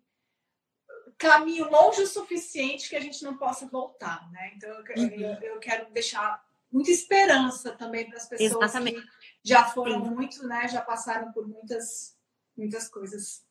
caminho 1.18 1.70
longe 1.70 2.04
o 2.04 2.08
suficiente 2.08 2.90
que 2.90 2.96
a 2.96 3.00
gente 3.00 3.24
não 3.24 3.38
possa 3.38 3.66
voltar, 3.68 4.30
né? 4.32 4.52
Então 4.56 4.70
eu, 4.70 4.84
uhum. 4.98 5.38
eu 5.42 5.60
quero 5.60 5.90
deixar 5.92 6.44
muita 6.72 6.92
esperança 6.92 7.72
também 7.72 8.08
para 8.08 8.18
as 8.18 8.28
pessoas 8.28 8.52
Exatamente. 8.52 9.02
que 9.02 9.08
já 9.44 9.66
foram 9.66 10.04
Sim. 10.04 10.12
muito, 10.12 10.48
né? 10.48 10.68
Já 10.68 10.82
passaram 10.82 11.32
por 11.32 11.48
muitas, 11.48 12.18
muitas 12.58 12.89
coisas 12.89 13.45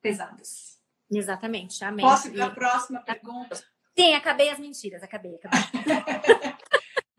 pesadas. 0.00 0.78
Exatamente, 1.10 1.84
amém. 1.84 2.04
Posso 2.04 2.28
ir 2.28 2.32
para 2.32 2.46
a 2.46 2.50
próxima 2.50 3.00
pergunta? 3.02 3.56
Sim, 3.96 4.14
acabei 4.14 4.50
as 4.50 4.58
mentiras, 4.58 5.02
acabei, 5.02 5.36
acabei. 5.36 5.60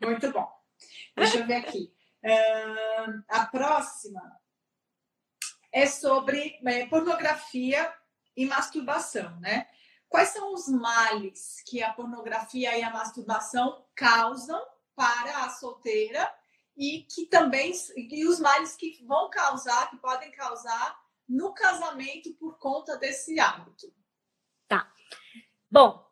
Muito 0.02 0.30
bom. 0.30 0.48
Deixa 1.16 1.38
eu 1.38 1.46
ver 1.46 1.56
aqui. 1.56 1.92
Uh, 2.22 3.24
a 3.28 3.46
próxima 3.46 4.20
é 5.72 5.86
sobre 5.86 6.58
é, 6.64 6.86
pornografia 6.86 7.92
e 8.36 8.46
masturbação, 8.46 9.38
né? 9.40 9.66
Quais 10.08 10.28
são 10.30 10.52
os 10.54 10.68
males 10.68 11.62
que 11.66 11.82
a 11.82 11.92
pornografia 11.92 12.78
e 12.78 12.82
a 12.82 12.90
masturbação 12.90 13.84
causam 13.94 14.62
para 14.94 15.44
a 15.44 15.50
solteira 15.50 16.32
e 16.76 17.06
que 17.10 17.26
também 17.26 17.72
e 17.96 18.26
os 18.26 18.38
males 18.38 18.76
que 18.76 19.02
vão 19.04 19.30
causar, 19.30 19.90
que 19.90 19.96
podem 19.96 20.30
causar 20.30 21.00
no 21.28 21.52
casamento 21.52 22.32
por 22.34 22.58
conta 22.58 22.96
desse 22.96 23.40
hábito. 23.40 23.92
Tá. 24.68 24.92
Bom, 25.70 26.04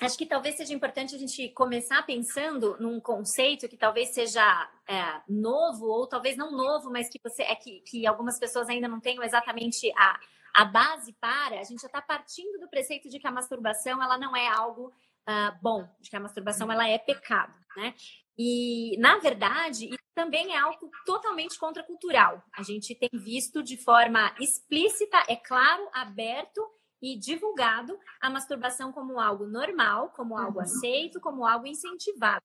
acho 0.00 0.18
que 0.18 0.26
talvez 0.26 0.56
seja 0.56 0.74
importante 0.74 1.14
a 1.14 1.18
gente 1.18 1.48
começar 1.50 2.04
pensando 2.04 2.76
num 2.78 3.00
conceito 3.00 3.68
que 3.68 3.76
talvez 3.76 4.10
seja 4.10 4.70
é, 4.86 5.22
novo, 5.28 5.86
ou 5.86 6.06
talvez 6.06 6.36
não 6.36 6.50
novo, 6.50 6.90
mas 6.90 7.08
que 7.08 7.20
você 7.22 7.42
é 7.42 7.54
que, 7.54 7.80
que 7.82 8.06
algumas 8.06 8.38
pessoas 8.38 8.68
ainda 8.68 8.88
não 8.88 9.00
tenham 9.00 9.22
exatamente 9.22 9.90
a, 9.96 10.20
a 10.54 10.64
base 10.64 11.12
para. 11.14 11.60
A 11.60 11.64
gente 11.64 11.80
já 11.80 11.86
está 11.86 12.02
partindo 12.02 12.58
do 12.58 12.68
preceito 12.68 13.08
de 13.08 13.18
que 13.18 13.26
a 13.26 13.32
masturbação 13.32 14.02
ela 14.02 14.18
não 14.18 14.36
é 14.36 14.48
algo 14.48 14.92
uh, 15.28 15.58
bom, 15.62 15.88
de 16.00 16.10
que 16.10 16.16
a 16.16 16.20
masturbação 16.20 16.70
ela 16.70 16.88
é 16.88 16.98
pecado, 16.98 17.54
né? 17.76 17.94
E, 18.42 18.96
na 18.96 19.18
verdade, 19.18 19.84
isso 19.84 19.98
também 20.14 20.54
é 20.54 20.58
algo 20.58 20.90
totalmente 21.04 21.58
contracultural. 21.58 22.42
A 22.54 22.62
gente 22.62 22.94
tem 22.94 23.10
visto 23.12 23.62
de 23.62 23.76
forma 23.76 24.34
explícita, 24.40 25.22
é 25.28 25.36
claro, 25.36 25.86
aberto 25.92 26.66
e 27.02 27.18
divulgado 27.18 27.98
a 28.18 28.30
masturbação 28.30 28.92
como 28.92 29.20
algo 29.20 29.46
normal, 29.46 30.08
como 30.16 30.38
algo 30.38 30.56
uhum. 30.56 30.64
aceito, 30.64 31.20
como 31.20 31.44
algo 31.44 31.66
incentivado. 31.66 32.40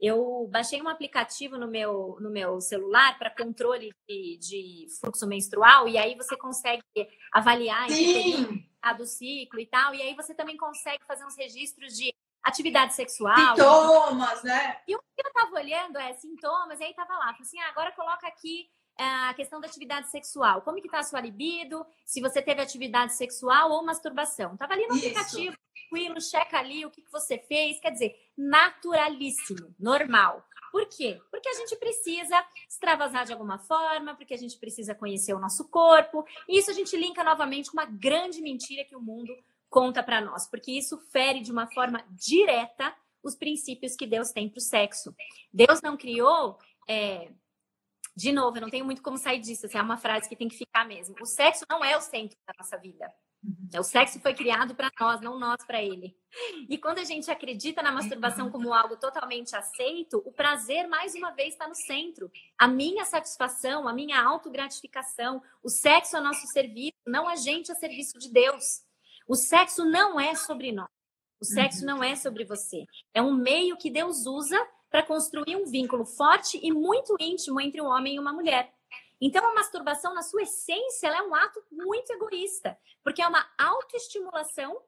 Eu 0.00 0.48
baixei 0.50 0.80
um 0.80 0.88
aplicativo 0.88 1.58
no 1.58 1.68
meu, 1.68 2.16
no 2.20 2.30
meu 2.30 2.58
celular 2.62 3.18
para 3.18 3.28
controle 3.28 3.90
de, 4.08 4.38
de, 4.38 4.86
fluxo 4.98 5.26
menstrual, 5.26 5.86
e 5.88 5.98
aí 5.98 6.14
você 6.14 6.38
consegue 6.38 6.82
avaliar 7.30 7.86
a 8.80 8.94
do 8.94 9.04
ciclo 9.04 9.60
e 9.60 9.66
tal, 9.66 9.94
e 9.94 10.00
aí 10.00 10.14
você 10.14 10.34
também 10.34 10.56
consegue 10.56 11.04
fazer 11.04 11.26
uns 11.26 11.36
registros 11.36 11.94
de 11.94 12.14
atividade 12.48 12.94
sexual. 12.94 13.56
Sintomas, 13.56 14.42
né? 14.42 14.78
E 14.86 14.94
o 14.94 14.98
que 14.98 15.26
eu 15.26 15.32
tava 15.32 15.54
olhando 15.54 15.98
é 15.98 16.12
sintomas, 16.14 16.80
e 16.80 16.84
aí 16.84 16.94
tava 16.94 17.14
lá, 17.14 17.36
assim, 17.40 17.58
ah, 17.60 17.68
agora 17.68 17.92
coloca 17.92 18.26
aqui 18.26 18.68
é, 18.98 19.04
a 19.04 19.34
questão 19.34 19.60
da 19.60 19.68
atividade 19.68 20.10
sexual. 20.10 20.62
Como 20.62 20.82
que 20.82 20.88
tá 20.88 20.98
a 20.98 21.04
sua 21.04 21.20
libido? 21.20 21.86
Se 22.04 22.20
você 22.20 22.42
teve 22.42 22.60
atividade 22.60 23.14
sexual 23.14 23.70
ou 23.70 23.84
masturbação. 23.84 24.56
Tava 24.56 24.74
ali 24.74 24.86
no 24.88 24.96
Isso. 24.96 25.06
aplicativo, 25.06 25.56
tranquilo, 25.72 26.20
checa 26.20 26.58
ali 26.58 26.84
o 26.84 26.90
que, 26.90 27.02
que 27.02 27.12
você 27.12 27.38
fez. 27.38 27.78
Quer 27.80 27.92
dizer, 27.92 28.16
naturalíssimo, 28.36 29.74
normal. 29.78 30.44
Por 30.72 30.86
quê? 30.86 31.20
Porque 31.30 31.48
a 31.48 31.54
gente 31.54 31.76
precisa 31.76 32.44
extravasar 32.68 33.24
de 33.24 33.32
alguma 33.32 33.58
forma, 33.58 34.14
porque 34.14 34.34
a 34.34 34.38
gente 34.38 34.58
precisa 34.58 34.94
conhecer 34.94 35.32
o 35.32 35.38
nosso 35.38 35.68
corpo. 35.68 36.26
E 36.48 36.58
isso 36.58 36.70
a 36.70 36.74
gente 36.74 36.96
linka 36.96 37.24
novamente 37.24 37.70
com 37.70 37.76
uma 37.78 37.86
grande 37.86 38.42
mentira 38.42 38.84
que 38.84 38.96
o 38.96 39.00
mundo 39.00 39.34
conta 39.68 40.02
para 40.02 40.20
nós, 40.20 40.48
porque 40.48 40.72
isso 40.72 40.98
fere 41.10 41.40
de 41.40 41.52
uma 41.52 41.66
forma 41.70 42.04
direta 42.10 42.94
os 43.22 43.34
princípios 43.34 43.94
que 43.94 44.06
Deus 44.06 44.30
tem 44.30 44.48
para 44.48 44.58
o 44.58 44.62
sexo. 44.62 45.14
Deus 45.52 45.80
não 45.82 45.96
criou. 45.96 46.58
É... 46.88 47.30
De 48.16 48.32
novo, 48.32 48.56
eu 48.56 48.62
não 48.62 48.70
tenho 48.70 48.84
muito 48.84 49.02
como 49.02 49.16
sair 49.16 49.38
disso. 49.38 49.66
Essa 49.66 49.78
é 49.78 49.82
uma 49.82 49.96
frase 49.96 50.28
que 50.28 50.36
tem 50.36 50.48
que 50.48 50.56
ficar 50.56 50.84
mesmo. 50.84 51.14
O 51.20 51.26
sexo 51.26 51.64
não 51.70 51.84
é 51.84 51.96
o 51.96 52.00
centro 52.00 52.36
da 52.46 52.52
nossa 52.58 52.76
vida. 52.76 53.12
Uhum. 53.44 53.80
O 53.80 53.84
sexo 53.84 54.18
foi 54.18 54.34
criado 54.34 54.74
para 54.74 54.90
nós, 54.98 55.20
não 55.20 55.38
nós 55.38 55.64
para 55.64 55.80
ele. 55.80 56.16
E 56.68 56.76
quando 56.76 56.98
a 56.98 57.04
gente 57.04 57.30
acredita 57.30 57.80
na 57.80 57.92
masturbação 57.92 58.50
como 58.50 58.74
algo 58.74 58.96
totalmente 58.96 59.54
aceito, 59.54 60.20
o 60.26 60.32
prazer, 60.32 60.88
mais 60.88 61.14
uma 61.14 61.30
vez, 61.30 61.52
está 61.52 61.68
no 61.68 61.76
centro. 61.76 62.28
A 62.58 62.66
minha 62.66 63.04
satisfação, 63.04 63.86
a 63.86 63.92
minha 63.92 64.20
autogratificação, 64.20 65.40
o 65.62 65.68
sexo 65.68 66.16
a 66.16 66.20
nosso 66.20 66.44
serviço, 66.48 66.98
não 67.06 67.28
a 67.28 67.36
gente 67.36 67.70
a 67.70 67.76
serviço 67.76 68.18
de 68.18 68.32
Deus. 68.32 68.82
O 69.28 69.36
sexo 69.36 69.84
não 69.84 70.18
é 70.18 70.34
sobre 70.34 70.72
nós. 70.72 70.88
O 71.38 71.44
sexo 71.44 71.84
não 71.84 72.02
é 72.02 72.16
sobre 72.16 72.46
você. 72.46 72.86
É 73.12 73.20
um 73.20 73.34
meio 73.34 73.76
que 73.76 73.90
Deus 73.90 74.24
usa 74.24 74.58
para 74.90 75.02
construir 75.02 75.54
um 75.54 75.66
vínculo 75.66 76.06
forte 76.06 76.58
e 76.62 76.72
muito 76.72 77.14
íntimo 77.20 77.60
entre 77.60 77.80
um 77.82 77.86
homem 77.86 78.16
e 78.16 78.18
uma 78.18 78.32
mulher. 78.32 78.72
Então, 79.20 79.44
a 79.44 79.54
masturbação, 79.54 80.14
na 80.14 80.22
sua 80.22 80.42
essência, 80.42 81.08
é 81.08 81.22
um 81.22 81.34
ato 81.34 81.62
muito 81.70 82.10
egoísta, 82.10 82.78
porque 83.04 83.20
é 83.20 83.28
uma 83.28 83.46
autoestimulação 83.58 84.80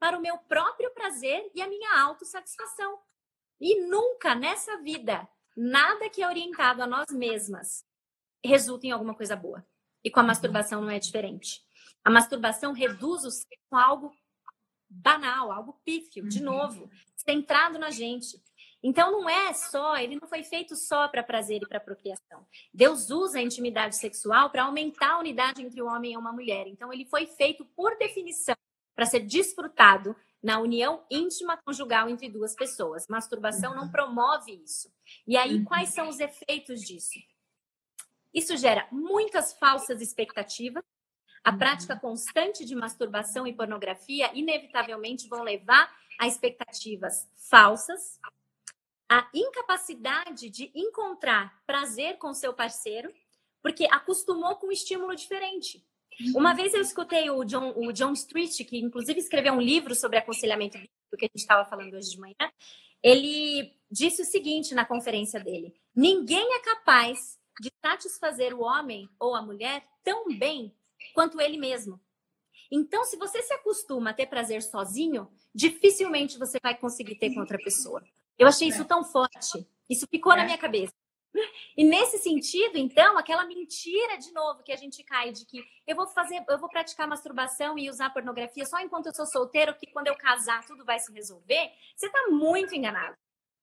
para 0.00 0.16
o 0.16 0.22
meu 0.22 0.38
próprio 0.38 0.90
prazer 0.94 1.50
e 1.54 1.60
a 1.60 1.68
minha 1.68 2.00
autossatisfação. 2.00 2.98
E 3.60 3.78
nunca 3.82 4.34
nessa 4.34 4.78
vida, 4.78 5.28
nada 5.54 6.08
que 6.08 6.22
é 6.22 6.26
orientado 6.26 6.82
a 6.82 6.86
nós 6.86 7.10
mesmas 7.10 7.84
resulta 8.42 8.86
em 8.86 8.90
alguma 8.90 9.14
coisa 9.14 9.36
boa. 9.36 9.64
E 10.02 10.10
com 10.10 10.20
a 10.20 10.24
masturbação 10.24 10.80
não 10.80 10.90
é 10.90 10.98
diferente. 10.98 11.62
A 12.04 12.10
masturbação 12.10 12.72
reduz 12.72 13.24
o 13.24 13.30
sexo 13.30 13.74
a 13.74 13.84
algo 13.84 14.12
banal, 14.88 15.50
algo 15.50 15.80
pífio, 15.84 16.28
de 16.28 16.38
uhum. 16.38 16.44
novo, 16.44 16.90
centrado 17.16 17.78
na 17.78 17.90
gente. 17.90 18.40
Então 18.82 19.12
não 19.12 19.28
é 19.28 19.52
só, 19.52 19.96
ele 19.96 20.18
não 20.20 20.28
foi 20.28 20.42
feito 20.42 20.74
só 20.74 21.06
para 21.06 21.22
prazer 21.22 21.62
e 21.62 21.68
para 21.68 21.78
procriação. 21.78 22.44
Deus 22.74 23.10
usa 23.10 23.38
a 23.38 23.42
intimidade 23.42 23.96
sexual 23.96 24.50
para 24.50 24.64
aumentar 24.64 25.12
a 25.12 25.18
unidade 25.18 25.62
entre 25.62 25.80
o 25.80 25.86
homem 25.86 26.12
e 26.12 26.16
uma 26.16 26.32
mulher. 26.32 26.66
Então 26.66 26.92
ele 26.92 27.04
foi 27.04 27.26
feito 27.26 27.64
por 27.64 27.96
definição 27.96 28.56
para 28.94 29.06
ser 29.06 29.20
desfrutado 29.20 30.16
na 30.42 30.58
união 30.58 31.04
íntima 31.08 31.56
conjugal 31.56 32.08
entre 32.08 32.28
duas 32.28 32.56
pessoas. 32.56 33.06
Masturbação 33.06 33.74
não 33.74 33.84
uhum. 33.84 33.92
promove 33.92 34.60
isso. 34.64 34.92
E 35.26 35.36
aí 35.36 35.58
uhum. 35.58 35.64
quais 35.64 35.90
são 35.90 36.08
os 36.08 36.18
efeitos 36.18 36.82
disso? 36.82 37.20
Isso 38.34 38.56
gera 38.56 38.88
muitas 38.90 39.52
falsas 39.52 40.00
expectativas 40.00 40.82
A 41.44 41.52
prática 41.52 41.98
constante 41.98 42.64
de 42.64 42.74
masturbação 42.74 43.46
e 43.46 43.52
pornografia 43.52 44.30
inevitavelmente 44.32 45.28
vão 45.28 45.42
levar 45.42 45.92
a 46.18 46.26
expectativas 46.28 47.28
falsas, 47.50 48.20
a 49.10 49.28
incapacidade 49.34 50.48
de 50.48 50.70
encontrar 50.74 51.60
prazer 51.66 52.16
com 52.18 52.32
seu 52.32 52.54
parceiro, 52.54 53.12
porque 53.60 53.86
acostumou 53.90 54.56
com 54.56 54.68
um 54.68 54.72
estímulo 54.72 55.14
diferente. 55.16 55.84
Uma 56.34 56.50
uhum. 56.50 56.56
vez 56.56 56.74
eu 56.74 56.80
escutei 56.80 57.30
o 57.30 57.44
John, 57.44 57.72
o 57.76 57.92
John 57.92 58.12
Street, 58.12 58.56
que 58.66 58.78
inclusive 58.78 59.18
escreveu 59.18 59.54
um 59.54 59.60
livro 59.60 59.94
sobre 59.94 60.18
aconselhamento 60.18 60.78
bíblico 60.78 61.16
que 61.18 61.24
a 61.24 61.28
gente 61.28 61.40
estava 61.40 61.68
falando 61.68 61.94
hoje 61.94 62.10
de 62.10 62.20
manhã. 62.20 62.52
Ele 63.02 63.74
disse 63.90 64.22
o 64.22 64.24
seguinte 64.24 64.74
na 64.74 64.84
conferência 64.84 65.40
dele: 65.40 65.74
ninguém 65.94 66.54
é 66.54 66.60
capaz 66.60 67.38
de 67.60 67.70
satisfazer 67.84 68.54
o 68.54 68.62
homem 68.62 69.08
ou 69.18 69.34
a 69.34 69.42
mulher 69.42 69.84
tão 70.04 70.28
bem 70.36 70.74
quanto 71.12 71.40
ele 71.40 71.58
mesmo. 71.58 72.00
Então, 72.70 73.04
se 73.04 73.16
você 73.16 73.42
se 73.42 73.52
acostuma 73.52 74.10
a 74.10 74.14
ter 74.14 74.26
prazer 74.26 74.62
sozinho, 74.62 75.30
dificilmente 75.54 76.38
você 76.38 76.58
vai 76.62 76.76
conseguir 76.76 77.16
ter 77.16 77.32
com 77.34 77.40
outra 77.40 77.58
pessoa. 77.58 78.02
Eu 78.38 78.48
achei 78.48 78.68
isso 78.68 78.84
tão 78.84 79.04
forte. 79.04 79.66
Isso 79.88 80.06
ficou 80.10 80.34
na 80.34 80.42
é. 80.42 80.46
minha 80.46 80.58
cabeça. 80.58 80.92
E 81.76 81.84
nesse 81.84 82.18
sentido, 82.18 82.76
então, 82.76 83.16
aquela 83.16 83.46
mentira 83.46 84.18
de 84.18 84.32
novo 84.32 84.62
que 84.62 84.72
a 84.72 84.76
gente 84.76 85.02
cai 85.02 85.32
de 85.32 85.46
que 85.46 85.64
eu 85.86 85.96
vou 85.96 86.06
fazer, 86.06 86.44
eu 86.48 86.58
vou 86.58 86.68
praticar 86.68 87.08
masturbação 87.08 87.78
e 87.78 87.88
usar 87.88 88.10
pornografia 88.10 88.66
só 88.66 88.78
enquanto 88.80 89.06
eu 89.06 89.14
sou 89.14 89.26
solteiro, 89.26 89.74
que 89.76 89.86
quando 89.86 90.08
eu 90.08 90.16
casar 90.16 90.64
tudo 90.66 90.84
vai 90.84 90.98
se 90.98 91.12
resolver, 91.12 91.70
você 91.96 92.06
está 92.06 92.28
muito 92.28 92.74
enganado. 92.74 93.16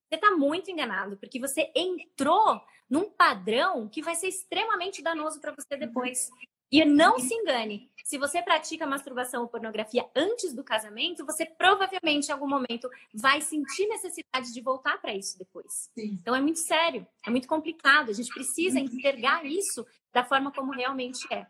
Você 0.08 0.16
está 0.16 0.32
muito 0.32 0.70
enganado, 0.70 1.16
porque 1.18 1.38
você 1.38 1.70
entrou 1.74 2.60
num 2.88 3.08
padrão 3.08 3.88
que 3.88 4.02
vai 4.02 4.16
ser 4.16 4.26
extremamente 4.26 5.02
danoso 5.02 5.40
para 5.40 5.54
você 5.54 5.76
depois. 5.76 6.28
E 6.70 6.84
não 6.84 7.18
se 7.18 7.34
engane, 7.34 7.90
se 8.04 8.16
você 8.18 8.42
pratica 8.42 8.86
masturbação 8.86 9.42
ou 9.42 9.48
pornografia 9.48 10.08
antes 10.14 10.52
do 10.52 10.64
casamento, 10.64 11.24
você 11.26 11.44
provavelmente 11.44 12.28
em 12.28 12.32
algum 12.32 12.48
momento 12.48 12.88
vai 13.14 13.40
sentir 13.40 13.86
necessidade 13.88 14.52
de 14.52 14.60
voltar 14.60 15.00
para 15.00 15.14
isso 15.14 15.38
depois. 15.38 15.90
Sim. 15.98 16.18
Então 16.20 16.34
é 16.34 16.40
muito 16.40 16.58
sério, 16.58 17.06
é 17.26 17.30
muito 17.30 17.48
complicado. 17.48 18.10
A 18.10 18.12
gente 18.12 18.32
precisa 18.32 18.78
uhum. 18.78 18.84
enxergar 18.84 19.44
isso 19.44 19.86
da 20.12 20.24
forma 20.24 20.52
como 20.52 20.72
realmente 20.72 21.26
é. 21.32 21.46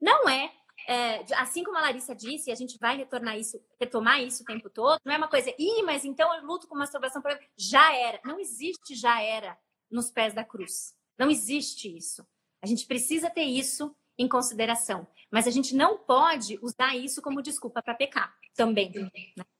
Não 0.00 0.28
é, 0.28 0.52
é, 0.86 1.24
assim 1.34 1.62
como 1.62 1.76
a 1.76 1.82
Larissa 1.82 2.14
disse, 2.14 2.50
a 2.50 2.54
gente 2.54 2.78
vai 2.78 2.96
retornar 2.96 3.38
isso, 3.38 3.60
retomar 3.78 4.22
isso 4.22 4.42
o 4.42 4.46
tempo 4.46 4.70
todo. 4.70 5.00
Não 5.04 5.12
é 5.12 5.16
uma 5.16 5.28
coisa, 5.28 5.52
ih, 5.58 5.82
mas 5.82 6.04
então 6.04 6.34
eu 6.34 6.44
luto 6.44 6.66
com 6.66 6.76
masturbação, 6.76 7.22
já 7.56 7.94
era. 7.94 8.20
Não 8.24 8.38
existe 8.38 8.94
já 8.94 9.20
era 9.20 9.58
nos 9.90 10.10
pés 10.10 10.34
da 10.34 10.44
cruz. 10.44 10.94
Não 11.18 11.30
existe 11.30 11.94
isso. 11.94 12.26
A 12.62 12.66
gente 12.66 12.86
precisa 12.86 13.30
ter 13.30 13.44
isso 13.44 13.94
em 14.20 14.28
consideração. 14.28 15.06
Mas 15.30 15.46
a 15.46 15.50
gente 15.50 15.74
não 15.74 15.96
pode 15.96 16.58
usar 16.62 16.94
isso 16.94 17.22
como 17.22 17.42
desculpa 17.42 17.82
para 17.82 17.94
pecar 17.94 18.36
também. 18.54 18.90
Né? 18.90 19.10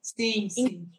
Sim, 0.03 0.51
sim. 0.51 0.91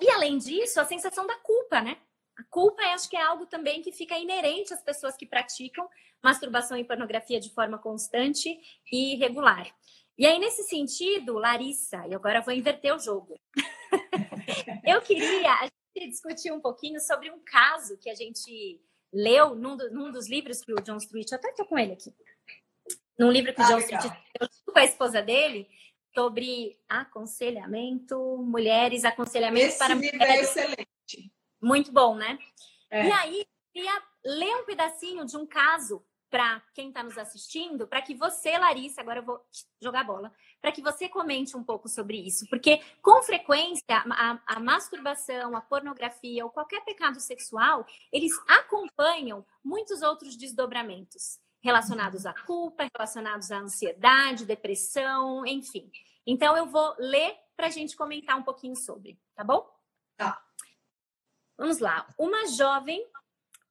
E, 0.00 0.06
e 0.06 0.10
além 0.10 0.38
disso, 0.38 0.80
a 0.80 0.84
sensação 0.86 1.26
da 1.26 1.36
culpa, 1.36 1.82
né? 1.82 1.98
A 2.38 2.44
culpa, 2.44 2.82
acho 2.94 3.10
que 3.10 3.16
é 3.16 3.22
algo 3.22 3.44
também 3.44 3.82
que 3.82 3.92
fica 3.92 4.18
inerente 4.18 4.72
às 4.72 4.82
pessoas 4.82 5.16
que 5.16 5.26
praticam 5.26 5.86
masturbação 6.22 6.78
e 6.78 6.84
pornografia 6.84 7.38
de 7.38 7.50
forma 7.50 7.78
constante 7.78 8.58
e 8.90 9.16
regular. 9.16 9.66
E 10.16 10.24
aí, 10.24 10.38
nesse 10.38 10.62
sentido, 10.62 11.34
Larissa, 11.34 12.06
e 12.06 12.14
agora 12.14 12.40
vou 12.40 12.54
inverter 12.54 12.94
o 12.94 12.98
jogo. 12.98 13.38
eu 14.86 15.02
queria 15.02 15.52
a 15.52 15.68
gente 15.98 16.10
discutir 16.10 16.52
um 16.52 16.60
pouquinho 16.60 17.00
sobre 17.00 17.30
um 17.30 17.40
caso 17.40 17.98
que 17.98 18.08
a 18.08 18.14
gente 18.14 18.80
leu 19.12 19.54
num, 19.54 19.76
do, 19.76 19.90
num 19.90 20.10
dos 20.10 20.28
livros 20.28 20.62
que 20.62 20.72
o 20.72 20.80
John 20.80 20.96
Street, 20.96 21.30
eu 21.30 21.36
até 21.36 21.50
estou 21.50 21.66
com 21.66 21.78
ele 21.78 21.92
aqui, 21.92 22.14
num 23.18 23.30
livro 23.30 23.54
que 23.54 23.60
o 23.60 23.64
ah, 23.64 23.68
John 23.68 24.16
com 24.72 24.78
a 24.78 24.84
esposa 24.84 25.22
dele 25.22 25.68
sobre 26.14 26.78
aconselhamento, 26.88 28.18
mulheres, 28.38 29.04
aconselhamento 29.04 29.66
Esse 29.66 29.78
para 29.78 29.94
livro 29.94 30.16
é 30.16 30.18
mulheres. 30.18 30.56
é 30.56 30.60
excelente. 30.60 31.32
Muito 31.60 31.92
bom, 31.92 32.14
né? 32.14 32.38
É. 32.90 33.06
E 33.06 33.12
aí, 33.12 33.46
queria 33.72 34.02
ler 34.24 34.56
um 34.56 34.64
pedacinho 34.64 35.24
de 35.24 35.36
um 35.36 35.46
caso 35.46 36.04
para 36.28 36.62
quem 36.74 36.88
está 36.88 37.02
nos 37.02 37.18
assistindo, 37.18 37.86
para 37.86 38.00
que 38.00 38.14
você, 38.14 38.56
Larissa, 38.56 39.02
agora 39.02 39.20
eu 39.20 39.24
vou 39.24 39.40
jogar 39.82 40.00
a 40.00 40.04
bola, 40.04 40.32
para 40.62 40.72
que 40.72 40.80
você 40.80 41.06
comente 41.06 41.54
um 41.58 41.62
pouco 41.62 41.90
sobre 41.90 42.16
isso, 42.16 42.46
porque 42.48 42.80
com 43.02 43.22
frequência 43.22 43.84
a, 43.88 44.40
a, 44.46 44.58
masturbação, 44.58 45.54
a 45.54 45.60
pornografia 45.60 46.42
ou 46.42 46.50
qualquer 46.50 46.82
pecado 46.84 47.20
sexual, 47.20 47.86
eles 48.10 48.32
acompanham 48.48 49.44
muitos 49.62 50.00
outros 50.00 50.34
desdobramentos 50.34 51.38
relacionados 51.62 52.26
à 52.26 52.34
culpa, 52.34 52.88
relacionados 52.96 53.50
à 53.50 53.58
ansiedade, 53.58 54.44
depressão, 54.44 55.46
enfim. 55.46 55.90
Então, 56.26 56.56
eu 56.56 56.66
vou 56.66 56.94
ler 56.98 57.36
para 57.56 57.66
a 57.66 57.70
gente 57.70 57.96
comentar 57.96 58.36
um 58.36 58.42
pouquinho 58.42 58.76
sobre, 58.76 59.18
tá 59.34 59.44
bom? 59.44 59.68
Tá. 60.16 60.42
Vamos 61.56 61.78
lá. 61.78 62.06
Uma 62.18 62.48
jovem 62.48 63.06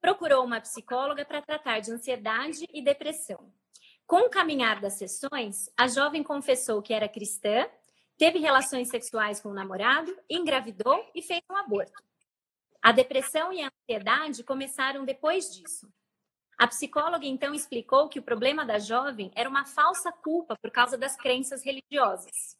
procurou 0.00 0.44
uma 0.44 0.60
psicóloga 0.60 1.24
para 1.24 1.42
tratar 1.42 1.80
de 1.80 1.92
ansiedade 1.92 2.66
e 2.72 2.82
depressão. 2.82 3.52
Com 4.06 4.26
o 4.26 4.30
caminhar 4.30 4.80
das 4.80 4.94
sessões, 4.94 5.70
a 5.76 5.86
jovem 5.86 6.22
confessou 6.22 6.82
que 6.82 6.92
era 6.92 7.08
cristã, 7.08 7.68
teve 8.18 8.38
relações 8.38 8.88
sexuais 8.88 9.40
com 9.40 9.50
o 9.50 9.54
namorado, 9.54 10.14
engravidou 10.28 11.08
e 11.14 11.22
fez 11.22 11.40
um 11.50 11.56
aborto. 11.56 12.02
A 12.82 12.90
depressão 12.90 13.52
e 13.52 13.62
a 13.62 13.70
ansiedade 13.70 14.42
começaram 14.42 15.04
depois 15.04 15.52
disso. 15.52 15.88
A 16.62 16.68
psicóloga 16.68 17.26
então 17.26 17.52
explicou 17.52 18.08
que 18.08 18.20
o 18.20 18.22
problema 18.22 18.64
da 18.64 18.78
jovem 18.78 19.32
era 19.34 19.50
uma 19.50 19.64
falsa 19.64 20.12
culpa 20.12 20.56
por 20.62 20.70
causa 20.70 20.96
das 20.96 21.16
crenças 21.16 21.64
religiosas. 21.64 22.56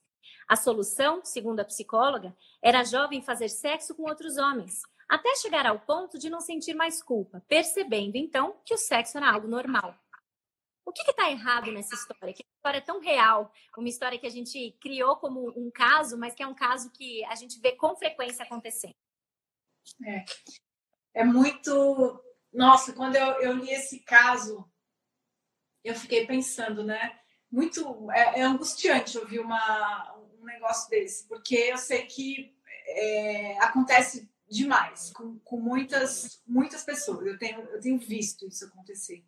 A 0.48 0.56
solução, 0.56 1.24
segundo 1.24 1.60
a 1.60 1.64
psicóloga, 1.64 2.36
era 2.60 2.80
a 2.80 2.84
jovem 2.84 3.22
fazer 3.22 3.48
sexo 3.48 3.94
com 3.94 4.02
outros 4.02 4.38
homens, 4.38 4.82
até 5.08 5.32
chegar 5.36 5.66
ao 5.66 5.78
ponto 5.78 6.18
de 6.18 6.28
não 6.28 6.40
sentir 6.40 6.74
mais 6.74 7.00
culpa, 7.00 7.44
percebendo 7.46 8.16
então 8.16 8.56
que 8.64 8.74
o 8.74 8.76
sexo 8.76 9.18
era 9.18 9.30
algo 9.30 9.46
normal. 9.46 9.94
O 10.84 10.90
que 10.90 11.08
está 11.08 11.30
errado 11.30 11.70
nessa 11.70 11.94
história? 11.94 12.34
Que 12.34 12.44
história 12.56 12.78
é 12.78 12.80
tão 12.80 12.98
real, 12.98 13.52
uma 13.78 13.88
história 13.88 14.18
que 14.18 14.26
a 14.26 14.30
gente 14.30 14.76
criou 14.80 15.14
como 15.14 15.48
um 15.56 15.70
caso, 15.70 16.18
mas 16.18 16.34
que 16.34 16.42
é 16.42 16.46
um 16.48 16.56
caso 16.56 16.90
que 16.90 17.24
a 17.26 17.36
gente 17.36 17.60
vê 17.60 17.70
com 17.76 17.94
frequência 17.94 18.44
acontecendo. 18.44 18.96
É, 20.04 20.24
é 21.20 21.24
muito 21.24 22.20
nossa, 22.52 22.92
quando 22.92 23.16
eu, 23.16 23.26
eu 23.40 23.52
li 23.54 23.70
esse 23.70 24.00
caso, 24.00 24.68
eu 25.82 25.94
fiquei 25.94 26.26
pensando, 26.26 26.84
né? 26.84 27.18
Muito 27.50 28.10
é, 28.12 28.40
é 28.40 28.42
angustiante 28.42 29.18
ouvir 29.18 29.40
uma, 29.40 30.14
um 30.40 30.44
negócio 30.44 30.88
desse, 30.90 31.26
porque 31.28 31.54
eu 31.54 31.76
sei 31.78 32.06
que 32.06 32.54
é, 32.86 33.58
acontece 33.58 34.30
demais 34.48 35.10
com, 35.10 35.38
com 35.40 35.58
muitas 35.58 36.42
muitas 36.46 36.84
pessoas. 36.84 37.26
Eu 37.26 37.38
tenho, 37.38 37.60
eu 37.60 37.80
tenho 37.80 37.98
visto 37.98 38.46
isso 38.46 38.66
acontecer. 38.66 39.24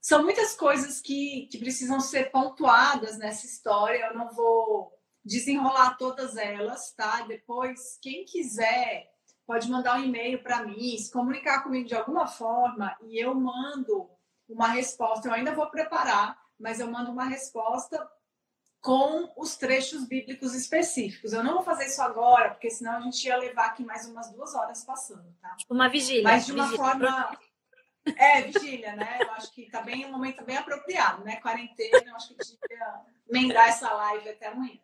São 0.00 0.22
muitas 0.22 0.54
coisas 0.54 1.00
que, 1.00 1.46
que 1.50 1.58
precisam 1.58 2.00
ser 2.00 2.30
pontuadas 2.30 3.18
nessa 3.18 3.46
história. 3.46 4.06
Eu 4.06 4.14
não 4.14 4.32
vou 4.32 4.92
desenrolar 5.24 5.96
todas 5.96 6.36
elas, 6.36 6.92
tá? 6.94 7.22
Depois, 7.22 7.98
quem 8.02 8.24
quiser 8.24 9.11
pode 9.52 9.70
mandar 9.70 9.98
um 9.98 10.04
e-mail 10.04 10.42
para 10.42 10.64
mim, 10.64 10.96
se 10.96 11.12
comunicar 11.12 11.62
comigo 11.62 11.86
de 11.86 11.94
alguma 11.94 12.26
forma 12.26 12.96
e 13.02 13.22
eu 13.22 13.34
mando 13.34 14.08
uma 14.48 14.68
resposta. 14.68 15.28
Eu 15.28 15.34
ainda 15.34 15.54
vou 15.54 15.66
preparar, 15.66 16.38
mas 16.58 16.80
eu 16.80 16.90
mando 16.90 17.12
uma 17.12 17.26
resposta 17.26 18.10
com 18.80 19.30
os 19.36 19.54
trechos 19.54 20.08
bíblicos 20.08 20.54
específicos. 20.54 21.34
Eu 21.34 21.44
não 21.44 21.52
vou 21.52 21.62
fazer 21.62 21.84
isso 21.84 22.00
agora, 22.00 22.52
porque 22.52 22.70
senão 22.70 22.96
a 22.96 23.00
gente 23.02 23.22
ia 23.26 23.36
levar 23.36 23.66
aqui 23.66 23.84
mais 23.84 24.08
umas 24.08 24.32
duas 24.32 24.54
horas 24.54 24.86
passando, 24.86 25.30
tá? 25.42 25.54
Uma 25.68 25.90
vigília. 25.90 26.22
Mas 26.22 26.46
de 26.46 26.52
uma 26.52 26.64
vigília. 26.64 26.84
forma. 26.84 27.38
É, 28.16 28.40
vigília, 28.40 28.96
né? 28.96 29.18
Eu 29.20 29.32
acho 29.32 29.52
que 29.52 29.70
tá 29.70 29.82
bem 29.82 30.06
um 30.06 30.12
momento 30.12 30.42
bem 30.46 30.56
apropriado, 30.56 31.22
né? 31.24 31.36
Quarentena, 31.36 32.02
eu 32.06 32.16
acho 32.16 32.28
que 32.28 32.36
devia 32.36 33.02
emendar 33.28 33.68
essa 33.68 33.92
live 33.92 34.30
até 34.30 34.46
amanhã. 34.46 34.80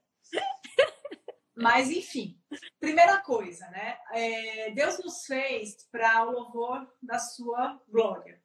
Mas, 1.60 1.90
enfim, 1.90 2.40
primeira 2.78 3.20
coisa, 3.20 3.68
né? 3.70 3.98
É, 4.12 4.70
Deus 4.70 4.98
nos 5.00 5.26
fez 5.26 5.88
para 5.90 6.24
o 6.24 6.30
louvor 6.30 6.88
da 7.02 7.18
sua 7.18 7.82
glória. 7.88 8.40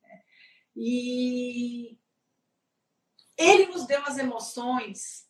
Né? 0.00 0.22
E 0.76 1.98
Ele 3.36 3.66
nos 3.66 3.84
deu 3.84 4.00
as 4.06 4.16
emoções 4.16 5.28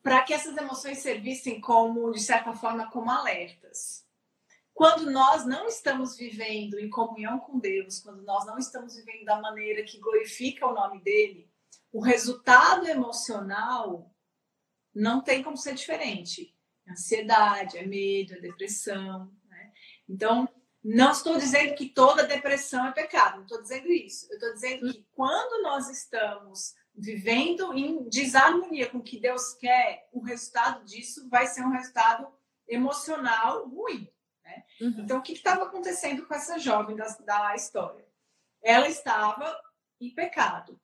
para 0.00 0.22
que 0.22 0.32
essas 0.32 0.56
emoções 0.56 0.98
servissem 0.98 1.60
como, 1.60 2.12
de 2.12 2.20
certa 2.20 2.52
forma, 2.52 2.88
como 2.90 3.10
alertas. 3.10 4.06
Quando 4.72 5.10
nós 5.10 5.44
não 5.44 5.66
estamos 5.66 6.16
vivendo 6.16 6.78
em 6.78 6.88
comunhão 6.88 7.40
com 7.40 7.58
Deus, 7.58 7.98
quando 7.98 8.22
nós 8.22 8.46
não 8.46 8.58
estamos 8.58 8.94
vivendo 8.94 9.24
da 9.24 9.40
maneira 9.40 9.82
que 9.82 9.98
glorifica 9.98 10.66
o 10.68 10.74
nome 10.74 11.02
dele, 11.02 11.50
o 11.92 12.00
resultado 12.00 12.86
emocional 12.86 14.10
não 14.94 15.22
tem 15.22 15.42
como 15.42 15.56
ser 15.56 15.74
diferente. 15.74 16.54
É 16.86 16.92
ansiedade, 16.92 17.78
é 17.78 17.86
medo, 17.86 18.34
é 18.34 18.40
depressão. 18.40 19.32
Né? 19.48 19.72
Então, 20.08 20.48
Não 20.82 21.12
estou 21.12 21.36
dizendo 21.36 21.74
que 21.74 21.90
toda 21.90 22.26
depressão 22.26 22.86
é 22.86 22.92
pecado, 22.92 23.36
não 23.36 23.42
estou 23.42 23.60
dizendo 23.60 23.92
isso. 23.92 24.26
Eu 24.30 24.38
estou 24.38 24.54
dizendo 24.54 24.92
que 24.92 25.06
quando 25.12 25.62
nós 25.62 25.90
estamos 25.90 26.74
vivendo 26.94 27.72
em 27.74 28.08
desarmonia 28.08 28.88
com 28.88 28.98
o 28.98 29.02
que 29.02 29.20
Deus 29.20 29.54
quer, 29.54 30.08
o 30.10 30.22
resultado 30.22 30.84
disso 30.84 31.28
vai 31.28 31.46
ser 31.46 31.62
um 31.62 31.70
resultado 31.70 32.26
emocional 32.66 33.68
ruim. 33.68 34.10
Né? 34.42 34.64
Uhum. 34.80 34.94
Então, 35.00 35.18
o 35.18 35.22
que 35.22 35.32
estava 35.34 35.64
acontecendo 35.64 36.26
com 36.26 36.34
essa 36.34 36.58
jovem 36.58 36.96
da, 36.96 37.06
da 37.26 37.54
história? 37.54 38.06
Ela 38.62 38.88
estava 38.88 39.54
em 40.00 40.14
pecado. 40.14 40.80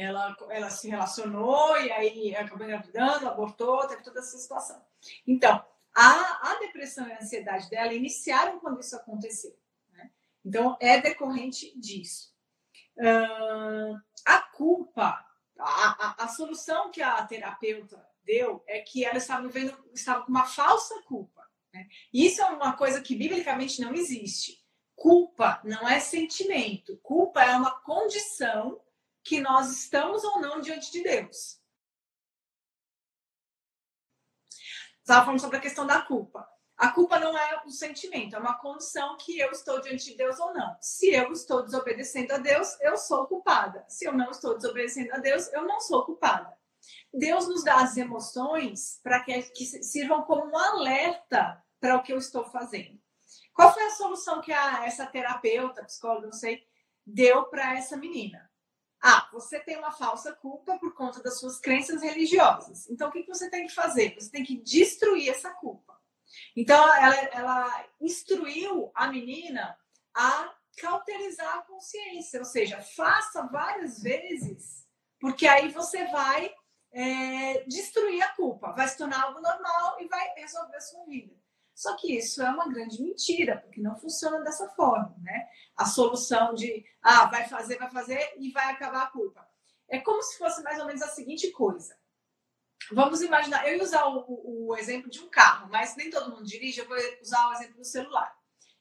Ela, 0.00 0.34
ela 0.48 0.70
se 0.70 0.88
relacionou 0.88 1.76
e 1.76 1.92
aí 1.92 2.34
acabou 2.34 2.64
engravidando, 2.64 3.28
abortou, 3.28 3.86
teve 3.86 4.02
toda 4.02 4.20
essa 4.20 4.38
situação. 4.38 4.82
Então, 5.26 5.62
a, 5.94 6.52
a 6.52 6.58
depressão 6.58 7.06
e 7.06 7.12
a 7.12 7.18
ansiedade 7.18 7.68
dela 7.68 7.92
iniciaram 7.92 8.58
quando 8.60 8.80
isso 8.80 8.96
aconteceu. 8.96 9.54
Né? 9.92 10.10
Então, 10.42 10.74
é 10.80 10.98
decorrente 10.98 11.78
disso. 11.78 12.34
Uh, 12.96 14.00
a 14.24 14.40
culpa, 14.40 15.22
a, 15.58 16.06
a, 16.22 16.24
a, 16.24 16.28
solução 16.28 16.90
que 16.90 17.02
a 17.02 17.22
terapeuta 17.26 18.02
deu 18.24 18.64
é 18.66 18.80
que 18.80 19.04
ela 19.04 19.18
estava 19.18 19.46
vivendo, 19.46 19.76
estava 19.92 20.24
com 20.24 20.30
uma 20.30 20.46
falsa 20.46 21.02
culpa. 21.02 21.46
Né? 21.74 21.86
Isso 22.10 22.40
é 22.40 22.46
uma 22.46 22.74
coisa 22.74 23.02
que 23.02 23.14
biblicamente 23.14 23.82
não 23.82 23.92
existe. 23.92 24.64
Culpa 24.96 25.60
não 25.62 25.86
é 25.86 26.00
sentimento, 26.00 26.98
culpa 27.02 27.42
é 27.42 27.54
uma 27.54 27.80
condição 27.80 28.80
que 29.22 29.40
nós 29.40 29.70
estamos 29.70 30.24
ou 30.24 30.40
não 30.40 30.60
diante 30.60 30.90
de 30.90 31.02
Deus. 31.02 31.60
Estava 35.00 35.24
falando 35.24 35.40
sobre 35.40 35.56
a 35.56 35.60
questão 35.60 35.86
da 35.86 36.00
culpa. 36.02 36.48
A 36.76 36.88
culpa 36.92 37.18
não 37.18 37.36
é 37.36 37.62
um 37.66 37.70
sentimento, 37.70 38.34
é 38.34 38.38
uma 38.38 38.58
condição 38.58 39.16
que 39.18 39.38
eu 39.38 39.50
estou 39.50 39.80
diante 39.82 40.06
de 40.06 40.16
Deus 40.16 40.40
ou 40.40 40.54
não. 40.54 40.76
Se 40.80 41.10
eu 41.12 41.30
estou 41.32 41.62
desobedecendo 41.62 42.32
a 42.32 42.38
Deus, 42.38 42.80
eu 42.80 42.96
sou 42.96 43.26
culpada. 43.26 43.84
Se 43.86 44.06
eu 44.06 44.14
não 44.14 44.30
estou 44.30 44.56
desobedecendo 44.56 45.12
a 45.12 45.18
Deus, 45.18 45.52
eu 45.52 45.66
não 45.66 45.78
sou 45.80 46.06
culpada. 46.06 46.56
Deus 47.12 47.46
nos 47.48 47.64
dá 47.64 47.82
as 47.82 47.98
emoções 47.98 48.98
para 49.02 49.22
que, 49.22 49.42
que 49.50 49.64
sirvam 49.66 50.22
como 50.22 50.46
um 50.46 50.56
alerta 50.56 51.62
para 51.78 51.96
o 51.96 52.02
que 52.02 52.12
eu 52.12 52.18
estou 52.18 52.44
fazendo. 52.44 52.98
Qual 53.52 53.74
foi 53.74 53.82
a 53.82 53.90
solução 53.90 54.40
que 54.40 54.52
a, 54.52 54.86
essa 54.86 55.06
terapeuta, 55.06 55.84
psicóloga, 55.84 56.28
não 56.28 56.32
sei, 56.32 56.66
deu 57.04 57.44
para 57.44 57.76
essa 57.76 57.96
menina? 57.96 58.49
Ah, 59.02 59.28
você 59.32 59.58
tem 59.60 59.78
uma 59.78 59.92
falsa 59.92 60.32
culpa 60.32 60.78
por 60.78 60.94
conta 60.94 61.22
das 61.22 61.38
suas 61.38 61.58
crenças 61.58 62.02
religiosas. 62.02 62.88
Então, 62.90 63.08
o 63.08 63.12
que 63.12 63.26
você 63.26 63.48
tem 63.48 63.66
que 63.66 63.74
fazer? 63.74 64.14
Você 64.14 64.30
tem 64.30 64.44
que 64.44 64.58
destruir 64.58 65.30
essa 65.30 65.50
culpa. 65.50 65.98
Então, 66.54 66.82
ela, 66.96 67.16
ela 67.32 67.86
instruiu 68.00 68.90
a 68.94 69.08
menina 69.08 69.76
a 70.14 70.54
cauterizar 70.78 71.58
a 71.58 71.62
consciência, 71.62 72.40
ou 72.40 72.44
seja, 72.44 72.80
faça 72.80 73.42
várias 73.46 74.02
vezes, 74.02 74.86
porque 75.20 75.46
aí 75.46 75.70
você 75.70 76.06
vai 76.06 76.52
é, 76.92 77.64
destruir 77.64 78.22
a 78.22 78.34
culpa, 78.34 78.72
vai 78.72 78.88
se 78.88 78.96
tornar 78.96 79.22
algo 79.22 79.40
normal 79.40 80.00
e 80.00 80.08
vai 80.08 80.34
resolver 80.36 80.76
a 80.76 80.80
sua 80.80 81.04
vida. 81.06 81.34
Só 81.80 81.96
que 81.96 82.14
isso 82.14 82.42
é 82.42 82.50
uma 82.50 82.68
grande 82.68 83.02
mentira, 83.02 83.56
porque 83.56 83.80
não 83.80 83.96
funciona 83.96 84.42
dessa 84.42 84.68
forma, 84.68 85.16
né? 85.22 85.48
A 85.74 85.86
solução 85.86 86.52
de, 86.52 86.84
ah, 87.00 87.24
vai 87.24 87.48
fazer, 87.48 87.78
vai 87.78 87.90
fazer 87.90 88.34
e 88.36 88.52
vai 88.52 88.70
acabar 88.70 89.04
a 89.04 89.10
culpa. 89.10 89.48
É 89.88 89.98
como 89.98 90.22
se 90.22 90.36
fosse 90.36 90.62
mais 90.62 90.78
ou 90.78 90.84
menos 90.84 91.00
a 91.00 91.08
seguinte 91.08 91.50
coisa. 91.52 91.98
Vamos 92.92 93.22
imaginar, 93.22 93.66
eu 93.66 93.78
ia 93.78 93.82
usar 93.82 94.06
o, 94.08 94.68
o 94.68 94.76
exemplo 94.76 95.08
de 95.08 95.20
um 95.20 95.30
carro, 95.30 95.70
mas 95.70 95.96
nem 95.96 96.10
todo 96.10 96.30
mundo 96.30 96.44
dirige, 96.44 96.80
eu 96.80 96.86
vou 96.86 96.98
usar 97.22 97.48
o 97.48 97.52
exemplo 97.54 97.78
do 97.78 97.84
celular. 97.86 98.30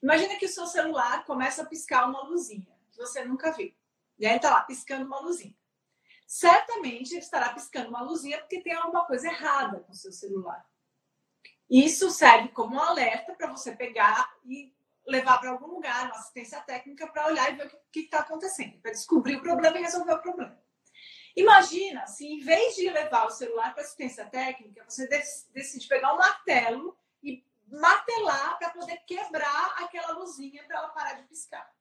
Imagina 0.04 0.36
que 0.36 0.46
o 0.46 0.50
seu 0.50 0.68
celular 0.68 1.24
começa 1.24 1.62
a 1.62 1.66
piscar 1.66 2.06
uma 2.06 2.24
luzinha, 2.24 2.68
que 2.92 2.98
você 2.98 3.24
nunca 3.24 3.54
viu. 3.54 3.74
E 4.18 4.26
aí 4.26 4.36
está 4.36 4.50
lá, 4.50 4.64
piscando 4.64 5.06
uma 5.06 5.22
luzinha. 5.22 5.56
Certamente 6.28 7.12
ele 7.12 7.22
estará 7.22 7.54
piscando 7.54 7.88
uma 7.88 8.02
luzinha 8.02 8.40
porque 8.40 8.62
tem 8.62 8.74
alguma 8.74 9.06
coisa 9.06 9.28
errada 9.28 9.80
com 9.80 9.94
o 9.94 9.96
seu 9.96 10.12
celular. 10.12 10.69
Isso 11.70 12.10
serve 12.10 12.50
como 12.50 12.76
um 12.76 12.82
alerta 12.82 13.34
para 13.34 13.48
você 13.48 13.76
pegar 13.76 14.34
e 14.44 14.74
levar 15.06 15.40
para 15.40 15.52
algum 15.52 15.68
lugar, 15.68 16.06
uma 16.06 16.16
assistência 16.16 16.60
técnica, 16.62 17.08
para 17.08 17.28
olhar 17.28 17.52
e 17.52 17.56
ver 17.56 17.68
o 17.68 17.80
que 17.92 18.02
está 18.02 18.20
acontecendo, 18.20 18.80
para 18.80 18.92
descobrir 18.92 19.38
o 19.38 19.42
problema 19.42 19.78
e 19.78 19.82
resolver 19.82 20.14
o 20.14 20.22
problema. 20.22 20.60
Imagina 21.36 22.06
se, 22.08 22.26
em 22.26 22.40
vez 22.40 22.76
de 22.76 22.90
levar 22.90 23.26
o 23.26 23.32
celular 23.32 23.74
para 23.74 23.84
assistência 23.84 24.26
técnica, 24.26 24.84
você 24.88 25.08
decide 25.08 25.88
pegar 25.88 26.14
um 26.14 26.18
martelo 26.18 26.98
e 27.24 27.46
martelar 27.68 28.58
para 28.58 28.72
poder 28.72 28.98
quebrar 29.06 29.76
aquela 29.78 30.14
luzinha 30.14 30.64
para 30.64 30.78
ela 30.78 30.90
parar 30.90 31.14
de 31.14 31.24
piscar. 31.24 31.72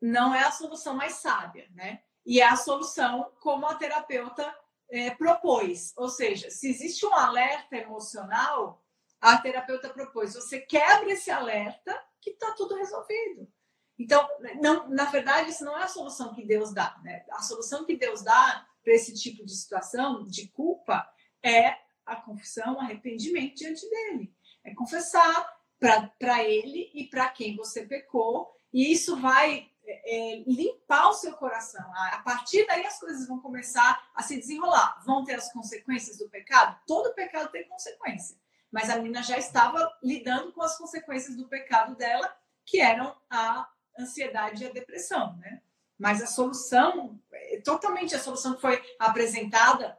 Não 0.00 0.34
é 0.34 0.44
a 0.44 0.52
solução 0.52 0.94
mais 0.94 1.14
sábia, 1.14 1.68
né? 1.74 2.02
E 2.24 2.40
é 2.40 2.46
a 2.46 2.56
solução 2.56 3.32
como 3.40 3.66
a 3.66 3.74
terapeuta 3.74 4.54
é, 4.90 5.10
propôs. 5.10 5.92
Ou 5.96 6.08
seja, 6.08 6.50
se 6.50 6.68
existe 6.68 7.04
um 7.06 7.14
alerta 7.14 7.76
emocional, 7.76 8.82
a 9.20 9.38
terapeuta 9.38 9.88
propôs, 9.88 10.34
você 10.34 10.60
quebra 10.60 11.12
esse 11.12 11.30
alerta 11.30 11.98
que 12.20 12.30
está 12.30 12.52
tudo 12.52 12.76
resolvido. 12.76 13.50
Então, 13.98 14.28
não, 14.60 14.88
na 14.88 15.06
verdade, 15.06 15.50
isso 15.50 15.64
não 15.64 15.78
é 15.78 15.84
a 15.84 15.88
solução 15.88 16.34
que 16.34 16.44
Deus 16.44 16.72
dá. 16.72 16.98
Né? 17.02 17.24
A 17.30 17.42
solução 17.42 17.84
que 17.84 17.96
Deus 17.96 18.22
dá 18.22 18.66
para 18.82 18.92
esse 18.92 19.14
tipo 19.14 19.44
de 19.44 19.56
situação, 19.56 20.24
de 20.24 20.48
culpa, 20.48 21.08
é 21.42 21.76
a 22.04 22.16
confissão, 22.16 22.78
arrependimento 22.80 23.56
diante 23.56 23.88
dele. 23.88 24.34
É 24.64 24.74
confessar 24.74 25.56
para 25.78 26.44
ele 26.44 26.90
e 26.94 27.04
para 27.04 27.28
quem 27.28 27.56
você 27.56 27.86
pecou, 27.86 28.54
e 28.72 28.92
isso 28.92 29.16
vai 29.16 29.70
é, 29.88 30.44
limpar 30.46 31.08
o 31.08 31.14
seu 31.14 31.32
coração. 31.34 31.84
A 31.94 32.18
partir 32.18 32.66
daí 32.66 32.84
as 32.84 32.98
coisas 32.98 33.26
vão 33.26 33.40
começar 33.40 34.10
a 34.14 34.22
se 34.22 34.36
desenrolar. 34.36 35.02
Vão 35.04 35.24
ter 35.24 35.34
as 35.34 35.52
consequências 35.52 36.18
do 36.18 36.28
pecado? 36.28 36.78
Todo 36.86 37.14
pecado 37.14 37.50
tem 37.50 37.68
consequência. 37.68 38.36
Mas 38.70 38.90
a 38.90 38.96
menina 38.96 39.22
já 39.22 39.38
estava 39.38 39.90
lidando 40.02 40.52
com 40.52 40.62
as 40.62 40.76
consequências 40.76 41.36
do 41.36 41.48
pecado 41.48 41.94
dela, 41.96 42.36
que 42.64 42.80
eram 42.80 43.16
a 43.30 43.68
ansiedade 43.98 44.64
e 44.64 44.66
a 44.66 44.72
depressão, 44.72 45.36
né? 45.36 45.62
Mas 45.98 46.22
a 46.22 46.26
solução, 46.26 47.18
é, 47.32 47.60
totalmente 47.60 48.14
a 48.14 48.20
solução 48.20 48.54
que 48.54 48.60
foi 48.60 48.82
apresentada, 48.98 49.98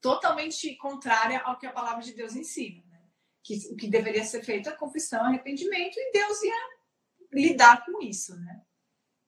totalmente 0.00 0.74
contrária 0.76 1.40
ao 1.40 1.58
que 1.58 1.66
a 1.66 1.72
palavra 1.72 2.02
de 2.02 2.14
Deus 2.14 2.34
ensina. 2.34 2.82
Né? 2.86 2.98
Que 3.42 3.68
o 3.72 3.76
que 3.76 3.88
deveria 3.88 4.24
ser 4.24 4.42
feito 4.42 4.68
é 4.68 4.72
confissão, 4.72 5.24
arrependimento, 5.24 5.96
e 5.98 6.12
Deus 6.12 6.42
ia 6.42 6.76
lidar 7.32 7.84
com 7.84 8.00
isso, 8.00 8.34
né? 8.40 8.62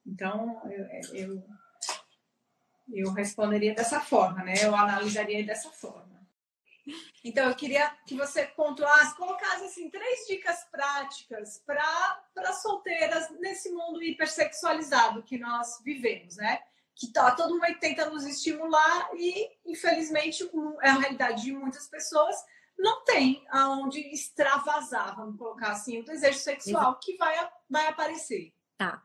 Então, 0.08 0.62
eu, 0.70 1.14
eu, 1.14 1.44
eu 2.88 3.12
responderia 3.12 3.74
dessa 3.74 4.00
forma, 4.00 4.42
né? 4.42 4.54
Eu 4.62 4.74
analisaria 4.74 5.44
dessa 5.44 5.70
forma. 5.70 6.18
Então, 7.22 7.46
eu 7.46 7.54
queria 7.54 7.90
que 8.06 8.16
você 8.16 8.46
pontuasse, 8.46 9.14
colocasse 9.14 9.64
assim, 9.64 9.90
três 9.90 10.26
dicas 10.26 10.64
práticas 10.70 11.62
para 11.66 12.52
solteiras 12.54 13.28
nesse 13.38 13.70
mundo 13.70 14.02
hipersexualizado 14.02 15.22
que 15.22 15.38
nós 15.38 15.82
vivemos, 15.84 16.36
né? 16.36 16.60
Que 16.94 17.12
tá 17.12 17.30
todo 17.32 17.54
mundo 17.54 17.78
tenta 17.78 18.08
nos 18.08 18.24
estimular 18.24 19.10
e, 19.14 19.50
infelizmente, 19.66 20.48
é 20.82 20.88
a 20.88 20.98
realidade 20.98 21.42
de 21.42 21.52
muitas 21.52 21.86
pessoas, 21.88 22.34
não 22.78 23.04
tem 23.04 23.44
aonde 23.50 24.00
extravasar, 24.12 25.14
vamos 25.16 25.36
colocar 25.36 25.72
assim, 25.72 26.00
o 26.00 26.04
desejo 26.04 26.38
sexual 26.38 26.98
que 26.98 27.16
vai, 27.16 27.36
vai 27.68 27.86
aparecer. 27.88 28.54
Tá. 28.78 29.02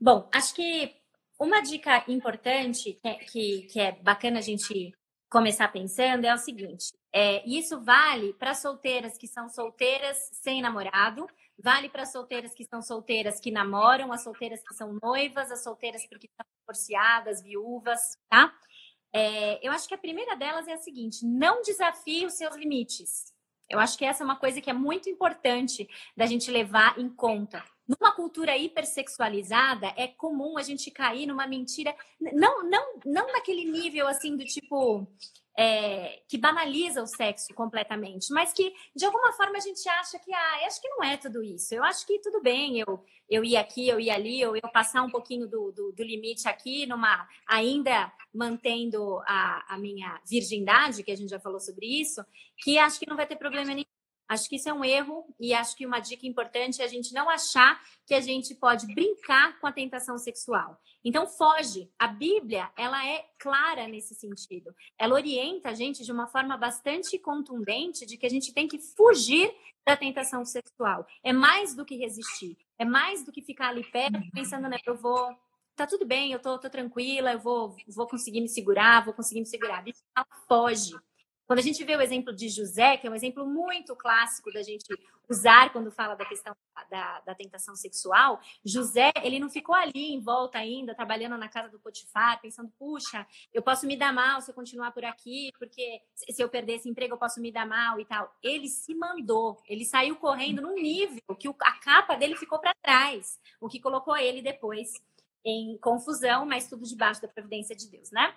Bom, 0.00 0.28
acho 0.32 0.54
que 0.54 0.94
uma 1.38 1.60
dica 1.60 2.04
importante 2.08 2.94
que, 2.94 3.14
que, 3.26 3.62
que 3.62 3.80
é 3.80 3.92
bacana 3.92 4.38
a 4.38 4.42
gente 4.42 4.92
começar 5.30 5.68
pensando 5.68 6.24
é 6.24 6.34
o 6.34 6.38
seguinte: 6.38 6.92
é, 7.12 7.46
isso 7.46 7.80
vale 7.80 8.34
para 8.34 8.54
solteiras 8.54 9.16
que 9.16 9.26
são 9.26 9.48
solteiras 9.48 10.16
sem 10.32 10.60
namorado, 10.60 11.26
vale 11.58 11.88
para 11.88 12.04
solteiras 12.04 12.54
que 12.54 12.64
são 12.64 12.82
solteiras 12.82 13.40
que 13.40 13.50
namoram, 13.50 14.12
as 14.12 14.22
solteiras 14.22 14.62
que 14.62 14.74
são 14.74 14.98
noivas, 15.02 15.50
as 15.50 15.62
solteiras 15.62 16.06
porque 16.06 16.26
estão 16.26 16.46
divorciadas, 16.60 17.42
viúvas, 17.42 18.00
tá? 18.28 18.52
É, 19.12 19.66
eu 19.66 19.72
acho 19.72 19.88
que 19.88 19.94
a 19.94 19.98
primeira 19.98 20.36
delas 20.36 20.68
é 20.68 20.74
a 20.74 20.78
seguinte: 20.78 21.24
não 21.24 21.62
desafie 21.62 22.26
os 22.26 22.34
seus 22.34 22.54
limites. 22.56 23.34
Eu 23.68 23.78
acho 23.78 23.98
que 23.98 24.04
essa 24.04 24.22
é 24.22 24.24
uma 24.24 24.36
coisa 24.36 24.60
que 24.60 24.70
é 24.70 24.72
muito 24.72 25.08
importante 25.08 25.88
da 26.16 26.26
gente 26.26 26.50
levar 26.50 26.98
em 26.98 27.08
conta. 27.08 27.64
Numa 27.86 28.12
cultura 28.12 28.56
hipersexualizada, 28.56 29.92
é 29.96 30.08
comum 30.08 30.58
a 30.58 30.62
gente 30.62 30.90
cair 30.90 31.26
numa 31.26 31.46
mentira, 31.46 31.94
não, 32.20 32.68
não, 32.68 33.00
não 33.04 33.32
naquele 33.32 33.64
nível 33.64 34.08
assim 34.08 34.36
do 34.36 34.44
tipo 34.44 35.06
é, 35.58 36.22
que 36.28 36.36
banaliza 36.36 37.02
o 37.02 37.06
sexo 37.06 37.54
completamente, 37.54 38.32
mas 38.32 38.52
que 38.52 38.74
de 38.94 39.06
alguma 39.06 39.32
forma 39.32 39.56
a 39.56 39.60
gente 39.60 39.88
acha 39.88 40.18
que, 40.18 40.32
ah, 40.32 40.66
acho 40.66 40.80
que 40.80 40.88
não 40.88 41.02
é 41.02 41.16
tudo 41.16 41.42
isso. 41.42 41.74
Eu 41.74 41.82
acho 41.82 42.06
que 42.06 42.18
tudo 42.20 42.42
bem 42.42 42.78
eu, 42.78 43.02
eu 43.28 43.42
ir 43.42 43.56
aqui, 43.56 43.88
eu 43.88 43.98
ir 43.98 44.10
ali, 44.10 44.44
ou 44.44 44.54
eu 44.54 44.68
passar 44.70 45.02
um 45.02 45.10
pouquinho 45.10 45.48
do, 45.48 45.72
do, 45.72 45.92
do 45.92 46.04
limite 46.04 46.46
aqui, 46.46 46.86
numa 46.86 47.26
ainda 47.48 48.12
mantendo 48.34 49.18
a, 49.26 49.74
a 49.74 49.78
minha 49.78 50.20
virgindade, 50.28 51.02
que 51.02 51.10
a 51.10 51.16
gente 51.16 51.30
já 51.30 51.40
falou 51.40 51.58
sobre 51.58 51.86
isso, 51.86 52.22
que 52.58 52.78
acho 52.78 53.00
que 53.00 53.08
não 53.08 53.16
vai 53.16 53.26
ter 53.26 53.36
problema 53.36 53.72
nenhum. 53.72 53.95
Acho 54.28 54.48
que 54.48 54.56
isso 54.56 54.68
é 54.68 54.72
um 54.72 54.84
erro 54.84 55.24
e 55.38 55.54
acho 55.54 55.76
que 55.76 55.86
uma 55.86 56.00
dica 56.00 56.26
importante 56.26 56.82
é 56.82 56.84
a 56.84 56.88
gente 56.88 57.12
não 57.14 57.30
achar 57.30 57.80
que 58.04 58.14
a 58.14 58.20
gente 58.20 58.54
pode 58.54 58.86
brincar 58.86 59.58
com 59.60 59.66
a 59.66 59.72
tentação 59.72 60.18
sexual. 60.18 60.80
Então 61.04 61.26
foge. 61.26 61.88
A 61.98 62.08
Bíblia, 62.08 62.70
ela 62.76 63.06
é 63.06 63.24
clara 63.38 63.86
nesse 63.86 64.14
sentido. 64.14 64.74
Ela 64.98 65.14
orienta 65.14 65.68
a 65.68 65.74
gente 65.74 66.04
de 66.04 66.10
uma 66.10 66.26
forma 66.26 66.56
bastante 66.56 67.18
contundente 67.18 68.04
de 68.04 68.16
que 68.16 68.26
a 68.26 68.30
gente 68.30 68.52
tem 68.52 68.66
que 68.66 68.78
fugir 68.78 69.54
da 69.86 69.96
tentação 69.96 70.44
sexual. 70.44 71.06
É 71.22 71.32
mais 71.32 71.74
do 71.74 71.84
que 71.84 71.96
resistir. 71.96 72.58
É 72.78 72.84
mais 72.84 73.24
do 73.24 73.30
que 73.30 73.40
ficar 73.40 73.68
ali 73.68 73.84
perto 73.84 74.20
pensando, 74.32 74.68
né, 74.68 74.78
eu 74.84 74.96
vou 74.96 75.34
tá 75.76 75.86
tudo 75.86 76.06
bem, 76.06 76.32
eu 76.32 76.40
tô, 76.40 76.58
tô 76.58 76.70
tranquila, 76.70 77.32
eu 77.32 77.38
vou, 77.38 77.76
vou 77.86 78.08
conseguir 78.08 78.40
me 78.40 78.48
segurar, 78.48 79.04
vou 79.04 79.12
conseguir 79.12 79.40
me 79.40 79.46
segurar. 79.46 79.78
A 79.78 79.82
Bíblia 79.82 80.02
foge. 80.48 80.96
Quando 81.46 81.60
a 81.60 81.62
gente 81.62 81.82
vê 81.84 81.94
o 81.94 82.00
exemplo 82.00 82.34
de 82.34 82.48
José, 82.48 82.96
que 82.96 83.06
é 83.06 83.10
um 83.10 83.14
exemplo 83.14 83.46
muito 83.46 83.94
clássico 83.94 84.52
da 84.52 84.62
gente 84.62 84.84
usar 85.28 85.72
quando 85.72 85.92
fala 85.92 86.14
da 86.14 86.24
questão 86.24 86.54
da, 86.90 87.20
da, 87.20 87.34
tentação 87.34 87.76
sexual, 87.76 88.40
José, 88.64 89.12
ele 89.22 89.38
não 89.38 89.48
ficou 89.48 89.74
ali 89.74 90.12
em 90.12 90.20
volta 90.20 90.58
ainda, 90.58 90.94
trabalhando 90.94 91.38
na 91.38 91.48
casa 91.48 91.68
do 91.68 91.78
Potifar, 91.78 92.40
pensando, 92.40 92.72
puxa, 92.78 93.26
eu 93.54 93.62
posso 93.62 93.86
me 93.86 93.96
dar 93.96 94.12
mal 94.12 94.40
se 94.40 94.50
eu 94.50 94.54
continuar 94.54 94.90
por 94.90 95.04
aqui, 95.04 95.50
porque 95.58 96.00
se 96.14 96.42
eu 96.42 96.48
perder 96.48 96.74
esse 96.74 96.88
emprego 96.88 97.14
eu 97.14 97.18
posso 97.18 97.40
me 97.40 97.52
dar 97.52 97.66
mal 97.66 98.00
e 98.00 98.04
tal. 98.04 98.34
Ele 98.42 98.68
se 98.68 98.94
mandou, 98.94 99.62
ele 99.68 99.84
saiu 99.84 100.16
correndo 100.16 100.62
num 100.62 100.74
nível 100.74 101.22
que 101.38 101.48
a 101.48 101.72
capa 101.78 102.16
dele 102.16 102.36
ficou 102.36 102.58
para 102.58 102.74
trás, 102.82 103.38
o 103.60 103.68
que 103.68 103.80
colocou 103.80 104.16
ele 104.16 104.42
depois 104.42 104.92
em 105.44 105.78
confusão, 105.78 106.44
mas 106.44 106.68
tudo 106.68 106.84
debaixo 106.84 107.22
da 107.22 107.28
providência 107.28 107.76
de 107.76 107.88
Deus, 107.88 108.10
né? 108.10 108.34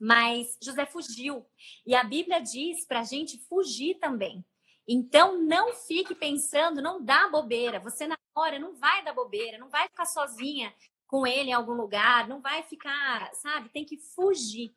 Mas 0.00 0.56
José 0.62 0.86
fugiu. 0.86 1.46
E 1.86 1.94
a 1.94 2.04
Bíblia 2.04 2.40
diz 2.40 2.86
para 2.86 3.00
a 3.00 3.04
gente 3.04 3.38
fugir 3.46 3.98
também. 3.98 4.44
Então, 4.86 5.40
não 5.40 5.72
fique 5.72 6.14
pensando, 6.14 6.82
não 6.82 7.02
dá 7.02 7.28
bobeira. 7.28 7.80
Você 7.80 8.06
namora, 8.06 8.58
não 8.58 8.74
vai 8.74 9.02
dar 9.02 9.14
bobeira, 9.14 9.58
não 9.58 9.68
vai 9.68 9.88
ficar 9.88 10.04
sozinha 10.04 10.74
com 11.06 11.26
ele 11.26 11.50
em 11.50 11.54
algum 11.54 11.72
lugar, 11.72 12.28
não 12.28 12.40
vai 12.40 12.62
ficar, 12.62 13.32
sabe? 13.34 13.68
Tem 13.70 13.84
que 13.84 13.96
fugir. 13.96 14.74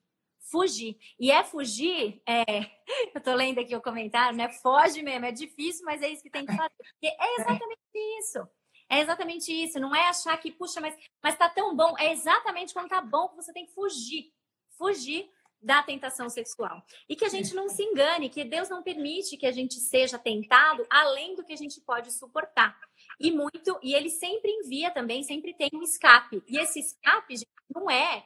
Fugir. 0.50 0.98
E 1.20 1.30
é 1.30 1.44
fugir, 1.44 2.22
é... 2.26 2.44
eu 3.14 3.22
tô 3.22 3.34
lendo 3.34 3.60
aqui 3.60 3.76
o 3.76 3.82
comentário, 3.82 4.38
né? 4.38 4.48
Foge 4.50 5.02
mesmo, 5.02 5.26
é 5.26 5.32
difícil, 5.32 5.84
mas 5.86 6.02
é 6.02 6.10
isso 6.10 6.24
que 6.24 6.30
tem 6.30 6.46
que 6.46 6.56
fazer. 6.56 6.72
Porque 6.78 7.08
é 7.08 7.42
exatamente 7.42 7.82
isso. 8.20 8.48
É 8.90 9.00
exatamente 9.02 9.52
isso. 9.52 9.80
Não 9.80 9.94
é 9.94 10.08
achar 10.08 10.38
que, 10.38 10.52
puxa, 10.52 10.80
mas, 10.80 10.96
mas 11.22 11.38
tá 11.38 11.50
tão 11.50 11.76
bom. 11.76 11.94
É 12.00 12.14
exatamente 12.14 12.74
quando 12.74 12.88
tá 12.88 13.02
bom 13.02 13.28
que 13.28 13.36
você 13.36 13.52
tem 13.52 13.66
que 13.66 13.74
fugir 13.74 14.32
fugir 14.78 15.30
da 15.62 15.82
tentação 15.82 16.30
sexual. 16.30 16.84
E 17.10 17.16
que 17.16 17.26
a 17.26 17.30
gente 17.30 17.54
não 17.54 17.68
se 17.68 17.84
engane, 17.84 18.30
que 18.30 18.44
Deus 18.44 18.70
não 18.70 18.84
permite 18.84 19.38
que 19.38 19.46
a 19.46 19.52
gente 19.52 19.76
seja 19.76 20.18
tentado 20.18 20.86
além 20.90 21.36
do 21.36 21.44
que 21.44 21.54
a 21.54 21.58
gente 21.58 21.82
pode 21.82 22.12
suportar. 22.12 22.80
E 23.20 23.32
muito, 23.32 23.80
e 23.82 23.94
ele 23.94 24.10
sempre 24.10 24.52
envia 24.52 24.92
também, 24.92 25.24
sempre 25.24 25.54
tem 25.54 25.70
um 25.74 25.82
escape. 25.82 26.44
E 26.48 26.58
esse 26.58 26.80
escape 26.80 27.38
gente, 27.38 27.50
não 27.74 27.90
é, 27.90 28.26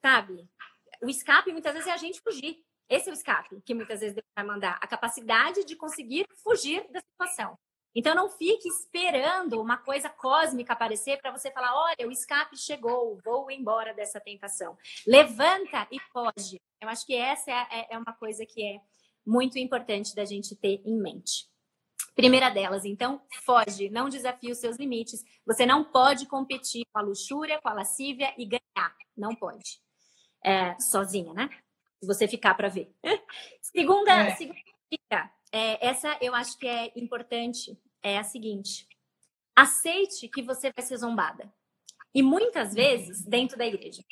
sabe? 0.00 0.48
O 1.02 1.08
escape 1.08 1.52
muitas 1.52 1.72
vezes 1.72 1.88
é 1.88 1.92
a 1.92 1.96
gente 1.96 2.20
fugir. 2.20 2.64
Esse 2.88 3.08
é 3.08 3.12
o 3.12 3.14
escape 3.14 3.60
que 3.60 3.74
muitas 3.74 4.00
vezes 4.00 4.14
Deus 4.14 4.26
vai 4.34 4.44
mandar, 4.44 4.78
a 4.80 4.86
capacidade 4.86 5.64
de 5.64 5.76
conseguir 5.76 6.26
fugir 6.42 6.90
da 6.90 7.00
situação. 7.00 7.58
Então 7.94 8.14
não 8.14 8.28
fique 8.28 8.68
esperando 8.68 9.60
uma 9.60 9.76
coisa 9.78 10.08
cósmica 10.08 10.72
aparecer 10.72 11.20
para 11.20 11.30
você 11.30 11.50
falar: 11.50 11.74
olha, 11.74 12.06
o 12.06 12.12
escape 12.12 12.56
chegou, 12.56 13.18
vou 13.24 13.50
embora 13.50 13.94
dessa 13.94 14.20
tentação. 14.20 14.76
Levanta 15.06 15.86
e 15.90 15.98
foge. 16.12 16.60
Eu 16.80 16.88
acho 16.88 17.04
que 17.06 17.14
essa 17.14 17.50
é, 17.50 17.66
é, 17.70 17.86
é 17.94 17.98
uma 17.98 18.12
coisa 18.12 18.46
que 18.46 18.62
é 18.62 18.80
muito 19.26 19.58
importante 19.58 20.14
da 20.14 20.24
gente 20.24 20.56
ter 20.56 20.80
em 20.84 20.96
mente. 21.00 21.48
Primeira 22.14 22.50
delas, 22.50 22.84
então, 22.84 23.22
foge, 23.44 23.88
não 23.90 24.08
desafie 24.08 24.50
os 24.50 24.58
seus 24.58 24.76
limites. 24.76 25.24
Você 25.46 25.64
não 25.64 25.84
pode 25.84 26.26
competir 26.26 26.84
com 26.92 26.98
a 26.98 27.02
luxúria, 27.02 27.60
com 27.60 27.68
a 27.68 27.72
lascívia 27.72 28.34
e 28.36 28.44
ganhar. 28.44 28.96
Não 29.16 29.36
pode. 29.36 29.80
É, 30.44 30.76
sozinha, 30.80 31.32
né? 31.32 31.48
Se 32.00 32.06
você 32.06 32.26
ficar 32.26 32.54
para 32.54 32.68
ver. 32.68 32.92
segunda, 33.62 34.12
é. 34.12 34.34
segunda 34.34 34.58
dica, 34.90 35.30
é, 35.52 35.86
essa 35.86 36.16
eu 36.20 36.34
acho 36.34 36.58
que 36.58 36.66
é 36.66 36.92
importante, 36.96 37.78
é 38.02 38.18
a 38.18 38.24
seguinte: 38.24 38.86
aceite 39.54 40.28
que 40.28 40.42
você 40.42 40.72
vai 40.74 40.84
ser 40.84 40.96
zombada. 40.96 41.52
E 42.14 42.22
muitas 42.22 42.74
vezes, 42.74 43.24
dentro 43.24 43.56
da 43.56 43.66
igreja, 43.66 44.02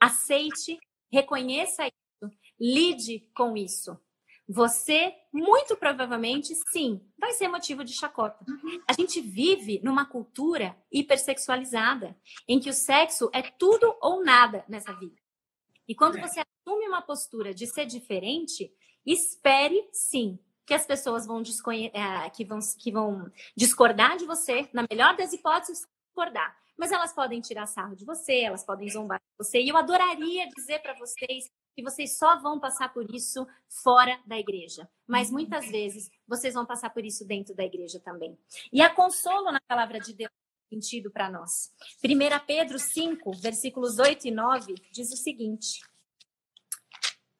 aceite, 0.00 0.78
reconheça 1.10 1.86
isso, 1.86 2.32
lide 2.60 3.20
com 3.34 3.56
isso. 3.56 3.98
Você, 4.48 5.14
muito 5.32 5.76
provavelmente, 5.76 6.52
sim, 6.72 7.00
vai 7.16 7.32
ser 7.32 7.48
motivo 7.48 7.84
de 7.84 7.94
chacota. 7.94 8.44
A 8.88 8.92
gente 8.92 9.20
vive 9.20 9.80
numa 9.84 10.04
cultura 10.04 10.76
hipersexualizada, 10.90 12.18
em 12.48 12.58
que 12.58 12.68
o 12.68 12.74
sexo 12.74 13.30
é 13.32 13.40
tudo 13.40 13.96
ou 14.00 14.22
nada 14.24 14.64
nessa 14.68 14.92
vida. 14.92 15.16
E 15.86 15.94
quando 15.94 16.20
você 16.20 16.40
assume 16.40 16.88
uma 16.88 17.00
postura 17.00 17.54
de 17.54 17.66
ser 17.66 17.86
diferente, 17.86 18.74
espere 19.06 19.88
sim 19.92 20.38
que 20.66 20.74
as 20.74 20.86
pessoas 20.86 21.26
vão, 21.26 21.42
é, 21.92 22.30
que 22.30 22.44
vão, 22.44 22.58
que 22.78 22.92
vão 22.92 23.30
discordar 23.56 24.16
de 24.16 24.24
você, 24.24 24.68
na 24.72 24.84
melhor 24.90 25.16
das 25.16 25.32
hipóteses, 25.32 25.86
discordar. 26.06 26.56
Mas 26.76 26.90
elas 26.90 27.12
podem 27.12 27.40
tirar 27.40 27.66
sarro 27.66 27.94
de 27.94 28.04
você, 28.04 28.40
elas 28.40 28.64
podem 28.64 28.88
zombar 28.88 29.18
de 29.18 29.44
você. 29.44 29.60
E 29.60 29.68
eu 29.68 29.76
adoraria 29.76 30.48
dizer 30.56 30.80
para 30.80 30.94
vocês 30.98 31.50
que 31.74 31.82
vocês 31.82 32.18
só 32.18 32.38
vão 32.40 32.58
passar 32.58 32.92
por 32.92 33.14
isso 33.14 33.46
fora 33.68 34.18
da 34.26 34.38
igreja. 34.38 34.88
Mas 35.06 35.30
muitas 35.30 35.70
vezes 35.70 36.10
vocês 36.26 36.54
vão 36.54 36.66
passar 36.66 36.90
por 36.90 37.04
isso 37.04 37.26
dentro 37.26 37.54
da 37.54 37.64
igreja 37.64 38.00
também. 38.00 38.38
E 38.72 38.82
a 38.82 38.90
consolo 38.90 39.52
na 39.52 39.60
palavra 39.68 40.00
de 40.00 40.12
Deus 40.14 40.30
sentido 40.72 41.10
para 41.10 41.30
nós. 41.30 41.70
1 42.02 42.46
Pedro 42.46 42.78
5, 42.78 43.32
versículos 43.32 43.98
8 43.98 44.28
e 44.28 44.30
9, 44.30 44.74
diz 44.90 45.12
o 45.12 45.16
seguinte: 45.16 45.82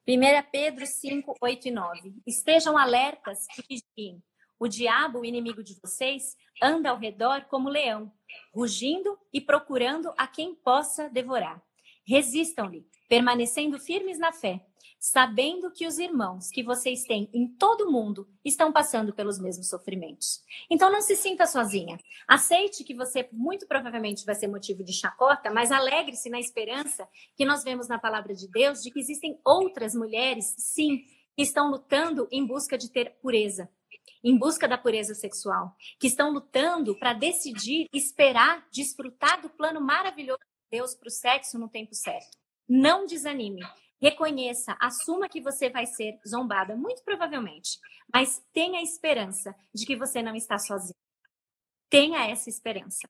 1 0.05 0.49
Pedro 0.51 0.85
5, 0.85 1.37
8 1.39 1.67
e 1.69 1.71
9. 1.71 2.13
Estejam 2.27 2.77
alertas 2.77 3.47
e 3.57 3.81
vigiem. 3.95 4.21
O 4.59 4.67
diabo, 4.67 5.19
o 5.19 5.25
inimigo 5.25 5.63
de 5.63 5.79
vocês, 5.81 6.35
anda 6.61 6.89
ao 6.89 6.97
redor 6.97 7.45
como 7.45 7.69
leão, 7.69 8.11
rugindo 8.53 9.17
e 9.31 9.39
procurando 9.39 10.13
a 10.17 10.27
quem 10.27 10.55
possa 10.55 11.09
devorar. 11.09 11.63
Resistam-lhe, 12.05 12.85
permanecendo 13.07 13.79
firmes 13.79 14.19
na 14.19 14.33
fé, 14.33 14.65
sabendo 15.03 15.69
que 15.69 15.85
os 15.85 15.99
irmãos 15.99 16.49
que 16.49 16.63
vocês 16.63 17.03
têm 17.03 17.29
em 17.33 17.45
todo 17.45 17.81
o 17.81 17.91
mundo 17.91 18.25
estão 18.41 18.71
passando 18.71 19.13
pelos 19.13 19.37
mesmos 19.37 19.67
sofrimentos. 19.67 20.41
Então 20.69 20.89
não 20.89 21.01
se 21.01 21.17
sinta 21.17 21.45
sozinha. 21.45 21.99
Aceite 22.25 22.85
que 22.85 22.95
você 22.95 23.27
muito 23.33 23.67
provavelmente 23.67 24.25
vai 24.25 24.33
ser 24.33 24.47
motivo 24.47 24.81
de 24.81 24.93
chacota, 24.93 25.51
mas 25.51 25.73
alegre-se 25.73 26.29
na 26.29 26.39
esperança 26.39 27.05
que 27.35 27.43
nós 27.43 27.65
vemos 27.65 27.89
na 27.89 27.99
palavra 27.99 28.33
de 28.33 28.47
Deus 28.47 28.81
de 28.81 28.91
que 28.91 28.99
existem 29.01 29.37
outras 29.43 29.93
mulheres, 29.93 30.55
sim, 30.57 31.03
que 31.35 31.41
estão 31.41 31.69
lutando 31.69 32.25
em 32.31 32.47
busca 32.47 32.77
de 32.77 32.89
ter 32.89 33.17
pureza, 33.21 33.69
em 34.23 34.37
busca 34.37 34.69
da 34.69 34.77
pureza 34.77 35.13
sexual, 35.13 35.75
que 35.99 36.07
estão 36.07 36.31
lutando 36.31 36.97
para 36.97 37.11
decidir, 37.11 37.89
esperar, 37.93 38.65
desfrutar 38.71 39.41
do 39.41 39.49
plano 39.49 39.81
maravilhoso 39.81 40.39
de 40.39 40.77
Deus 40.77 40.95
para 40.95 41.09
o 41.09 41.11
sexo 41.11 41.59
no 41.59 41.67
tempo 41.67 41.93
certo. 41.93 42.37
Não 42.69 43.05
desanime. 43.05 43.59
Reconheça, 44.03 44.75
assuma 44.81 45.29
que 45.29 45.39
você 45.39 45.69
vai 45.69 45.85
ser 45.85 46.19
zombada, 46.27 46.75
muito 46.75 47.01
provavelmente, 47.05 47.79
mas 48.13 48.43
tenha 48.51 48.81
esperança 48.81 49.55
de 49.73 49.85
que 49.85 49.95
você 49.95 50.21
não 50.21 50.35
está 50.35 50.59
sozinho. 50.59 50.99
Tenha 51.89 52.29
essa 52.29 52.49
esperança, 52.49 53.07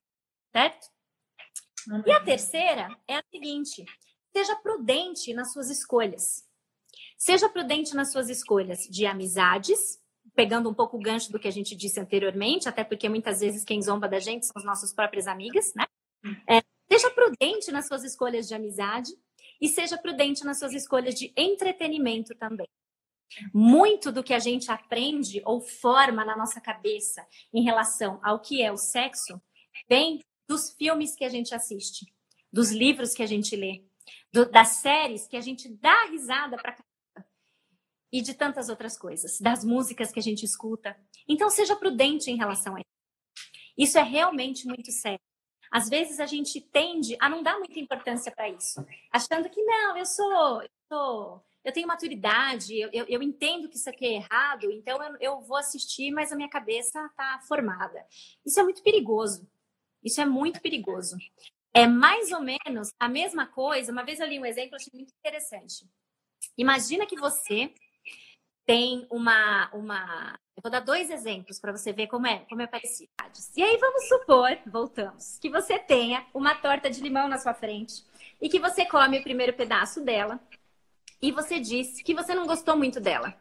certo? 0.52 0.86
E 2.06 2.12
a 2.12 2.22
terceira 2.22 2.96
é 3.08 3.16
a 3.16 3.24
seguinte: 3.28 3.84
seja 4.32 4.54
prudente 4.54 5.34
nas 5.34 5.52
suas 5.52 5.68
escolhas. 5.68 6.44
Seja 7.18 7.48
prudente 7.48 7.92
nas 7.96 8.12
suas 8.12 8.28
escolhas 8.28 8.84
de 8.88 9.04
amizades, 9.04 10.00
pegando 10.32 10.70
um 10.70 10.74
pouco 10.74 10.96
o 10.96 11.02
gancho 11.02 11.32
do 11.32 11.40
que 11.40 11.48
a 11.48 11.52
gente 11.52 11.74
disse 11.74 11.98
anteriormente, 11.98 12.68
até 12.68 12.84
porque 12.84 13.08
muitas 13.08 13.40
vezes 13.40 13.64
quem 13.64 13.82
zomba 13.82 14.08
da 14.08 14.20
gente 14.20 14.46
são 14.46 14.54
as 14.54 14.64
nossas 14.64 14.94
próprias 14.94 15.26
amigas, 15.26 15.74
né? 15.74 15.86
É, 16.48 16.62
seja 16.88 17.10
prudente 17.10 17.72
nas 17.72 17.88
suas 17.88 18.04
escolhas 18.04 18.46
de 18.46 18.54
amizade 18.54 19.10
e 19.60 19.68
seja 19.68 19.98
prudente 19.98 20.44
nas 20.44 20.58
suas 20.58 20.72
escolhas 20.72 21.14
de 21.14 21.32
entretenimento 21.36 22.34
também. 22.34 22.68
Muito 23.52 24.12
do 24.12 24.22
que 24.22 24.34
a 24.34 24.38
gente 24.38 24.70
aprende 24.70 25.42
ou 25.44 25.60
forma 25.60 26.24
na 26.24 26.36
nossa 26.36 26.60
cabeça 26.60 27.26
em 27.52 27.62
relação 27.62 28.20
ao 28.22 28.40
que 28.40 28.62
é 28.62 28.70
o 28.70 28.76
sexo 28.76 29.40
vem 29.88 30.20
dos 30.48 30.70
filmes 30.70 31.16
que 31.16 31.24
a 31.24 31.28
gente 31.28 31.54
assiste, 31.54 32.06
dos 32.52 32.70
livros 32.70 33.14
que 33.14 33.22
a 33.22 33.26
gente 33.26 33.56
lê, 33.56 33.84
do, 34.32 34.48
das 34.48 34.68
séries 34.68 35.26
que 35.26 35.36
a 35.36 35.40
gente 35.40 35.68
dá 35.68 36.04
risada 36.06 36.56
para 36.56 36.76
e 38.12 38.20
de 38.20 38.32
tantas 38.32 38.68
outras 38.68 38.96
coisas, 38.96 39.40
das 39.40 39.64
músicas 39.64 40.12
que 40.12 40.20
a 40.20 40.22
gente 40.22 40.44
escuta. 40.44 40.96
Então 41.28 41.50
seja 41.50 41.74
prudente 41.74 42.30
em 42.30 42.36
relação 42.36 42.76
a 42.76 42.78
isso. 42.78 42.94
Isso 43.76 43.98
é 43.98 44.04
realmente 44.04 44.68
muito 44.68 44.92
sério. 44.92 45.18
Às 45.70 45.88
vezes 45.88 46.20
a 46.20 46.26
gente 46.26 46.60
tende 46.60 47.16
a 47.20 47.28
não 47.28 47.42
dar 47.42 47.58
muita 47.58 47.78
importância 47.78 48.32
para 48.32 48.48
isso, 48.48 48.84
achando 49.10 49.48
que 49.48 49.62
não, 49.62 49.96
eu 49.96 50.06
sou, 50.06 50.62
eu 50.62 50.68
sou 50.88 51.44
eu 51.64 51.72
tenho 51.72 51.88
maturidade, 51.88 52.78
eu, 52.78 52.90
eu, 52.92 53.06
eu, 53.08 53.22
entendo 53.22 53.70
que 53.70 53.76
isso 53.76 53.88
aqui 53.88 54.04
é 54.04 54.12
errado, 54.16 54.70
então 54.70 55.02
eu, 55.02 55.16
eu 55.18 55.40
vou 55.40 55.56
assistir, 55.56 56.10
mas 56.10 56.30
a 56.30 56.36
minha 56.36 56.48
cabeça 56.48 57.02
está 57.06 57.40
formada. 57.48 58.04
Isso 58.44 58.60
é 58.60 58.62
muito 58.62 58.82
perigoso. 58.82 59.48
Isso 60.02 60.20
é 60.20 60.26
muito 60.26 60.60
perigoso. 60.60 61.16
É 61.72 61.86
mais 61.86 62.30
ou 62.32 62.40
menos 62.42 62.92
a 63.00 63.08
mesma 63.08 63.46
coisa. 63.46 63.90
Uma 63.90 64.04
vez 64.04 64.20
eu 64.20 64.26
li 64.26 64.38
um 64.38 64.44
exemplo, 64.44 64.76
achei 64.76 64.92
muito 64.92 65.14
interessante. 65.18 65.88
Imagina 66.58 67.06
que 67.06 67.16
você 67.16 67.72
tem 68.66 69.06
uma, 69.10 69.68
uma. 69.72 70.38
Eu 70.56 70.62
vou 70.62 70.70
dar 70.70 70.80
dois 70.80 71.10
exemplos 71.10 71.58
para 71.58 71.72
você 71.72 71.92
ver 71.92 72.06
como 72.06 72.26
é, 72.26 72.38
como 72.48 72.62
é 72.62 72.66
parecido. 72.66 73.10
E 73.56 73.62
aí 73.62 73.76
vamos 73.76 74.08
supor, 74.08 74.56
voltamos, 74.66 75.38
que 75.38 75.50
você 75.50 75.78
tenha 75.78 76.24
uma 76.32 76.54
torta 76.54 76.90
de 76.90 77.00
limão 77.00 77.28
na 77.28 77.38
sua 77.38 77.54
frente 77.54 78.04
e 78.40 78.48
que 78.48 78.58
você 78.58 78.84
come 78.86 79.18
o 79.18 79.22
primeiro 79.22 79.52
pedaço 79.52 80.00
dela 80.00 80.40
e 81.20 81.32
você 81.32 81.58
diz 81.58 82.02
que 82.02 82.14
você 82.14 82.34
não 82.34 82.46
gostou 82.46 82.76
muito 82.76 83.00
dela. 83.00 83.34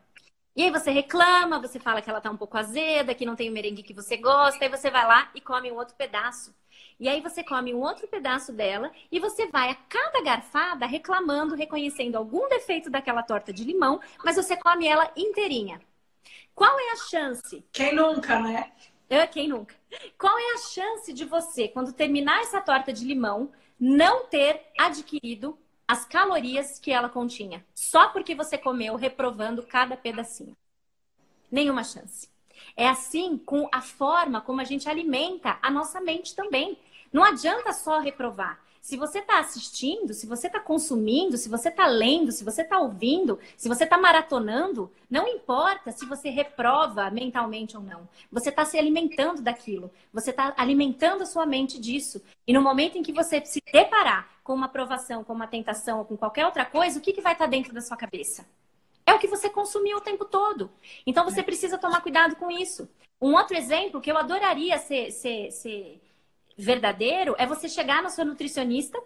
E 0.56 0.62
aí 0.62 0.70
você 0.70 0.92
reclama, 0.92 1.60
você 1.60 1.80
fala 1.80 2.02
que 2.02 2.10
ela 2.10 2.22
tá 2.22 2.30
um 2.30 2.38
pouco 2.38 2.58
azeda, 2.58 3.16
que 3.16 3.26
não 3.26 3.36
tem 3.36 3.50
o 3.50 3.54
merengue 3.54 3.82
que 3.82 3.94
você 3.94 4.16
gosta, 4.18 4.64
aí 4.64 4.70
você 4.70 4.92
vai 4.92 5.06
lá 5.08 5.32
e 5.34 5.42
come 5.42 5.72
um 5.72 5.76
outro 5.76 5.96
pedaço. 5.96 6.56
E 7.00 7.10
aí 7.10 7.22
você 7.22 7.44
come 7.44 7.74
um 7.74 7.82
outro 7.82 8.08
pedaço 8.08 8.54
dela 8.54 8.92
e 9.12 9.20
você 9.20 9.48
vai 9.48 9.72
a 9.72 9.76
cada 9.76 10.22
garfada 10.22 10.86
reclamando, 10.86 11.56
reconhecendo 11.56 12.16
algum 12.18 12.48
defeito 12.50 12.90
daquela 12.90 13.24
torta 13.24 13.52
de 13.52 13.64
limão, 13.64 14.00
mas 14.24 14.36
você 14.36 14.56
come 14.56 14.88
ela 14.88 15.12
inteirinha. 15.16 15.82
Qual 16.54 16.80
é 16.80 16.92
a 16.92 16.98
chance? 16.98 17.66
Quem 17.72 17.96
nunca, 17.96 18.40
né? 18.40 18.72
É, 19.10 19.26
quem 19.26 19.48
nunca? 19.48 19.76
Qual 20.20 20.38
é 20.38 20.54
a 20.54 20.58
chance 20.58 21.12
de 21.12 21.26
você, 21.26 21.68
quando 21.68 21.94
terminar 21.94 22.42
essa 22.42 22.62
torta 22.62 22.94
de 22.94 23.04
limão, 23.06 23.52
não 23.80 24.26
ter 24.28 24.62
adquirido 24.78 25.58
as 25.88 26.06
calorias 26.06 26.80
que 26.80 26.92
ela 26.92 27.10
continha, 27.10 27.66
só 27.76 28.10
porque 28.10 28.34
você 28.34 28.58
comeu 28.58 28.96
reprovando 28.96 29.64
cada 29.64 29.98
pedacinho. 29.98 30.56
Nenhuma 31.52 31.84
chance. 31.84 32.30
É 32.76 32.88
assim 32.88 33.38
com 33.38 33.70
a 33.72 33.82
forma 33.82 34.42
como 34.42 34.62
a 34.62 34.64
gente 34.64 34.90
alimenta 34.90 35.60
a 35.62 35.70
nossa 35.70 36.00
mente 36.02 36.36
também. 36.36 36.80
Não 37.12 37.24
adianta 37.24 37.74
só 37.74 38.00
reprovar. 38.00 38.63
Se 38.84 38.98
você 38.98 39.20
está 39.20 39.40
assistindo, 39.40 40.14
se 40.14 40.28
você 40.28 40.48
está 40.48 40.60
consumindo, 40.60 41.38
se 41.38 41.48
você 41.48 41.70
está 41.70 41.88
lendo, 41.88 42.34
se 42.34 42.44
você 42.44 42.64
está 42.64 42.80
ouvindo, 42.80 43.40
se 43.56 43.70
você 43.70 43.86
está 43.86 43.98
maratonando, 43.98 44.92
não 45.10 45.26
importa 45.26 45.94
se 45.94 46.06
você 46.06 46.30
reprova 46.30 47.10
mentalmente 47.10 47.78
ou 47.78 47.82
não. 47.82 48.10
Você 48.30 48.50
está 48.50 48.66
se 48.66 48.78
alimentando 48.78 49.42
daquilo. 49.42 49.90
Você 50.12 50.32
está 50.32 50.54
alimentando 50.58 51.24
a 51.24 51.26
sua 51.26 51.46
mente 51.46 51.80
disso. 51.80 52.22
E 52.46 52.52
no 52.52 52.62
momento 52.62 52.98
em 52.98 53.04
que 53.04 53.14
você 53.14 53.42
se 53.46 53.64
deparar 53.72 54.30
com 54.44 54.54
uma 54.54 54.66
aprovação, 54.66 55.24
com 55.24 55.32
uma 55.32 55.48
tentação 55.48 56.00
ou 56.00 56.06
com 56.06 56.18
qualquer 56.18 56.46
outra 56.46 56.66
coisa, 56.66 57.00
o 57.00 57.02
que, 57.02 57.14
que 57.14 57.22
vai 57.22 57.32
estar 57.32 57.46
tá 57.46 57.50
dentro 57.50 57.74
da 57.74 57.80
sua 57.80 57.96
cabeça? 57.96 58.46
É 59.06 59.14
o 59.14 59.20
que 59.20 59.30
você 59.30 59.50
consumiu 59.50 60.00
o 60.00 60.02
tempo 60.02 60.26
todo. 60.26 60.70
Então 61.08 61.24
você 61.24 61.42
precisa 61.42 61.78
tomar 61.78 62.02
cuidado 62.02 62.36
com 62.36 62.52
isso. 62.52 62.90
Um 63.22 63.34
outro 63.36 63.56
exemplo 63.56 64.02
que 64.02 64.12
eu 64.12 64.18
adoraria 64.18 64.78
ser, 64.78 65.10
ser, 65.10 65.52
ser 65.52 66.02
verdadeiro 66.58 67.36
é 67.38 67.46
você 67.46 67.68
chegar 67.68 68.02
na 68.02 68.10
sua 68.10 68.26
nutricionista 68.26 69.00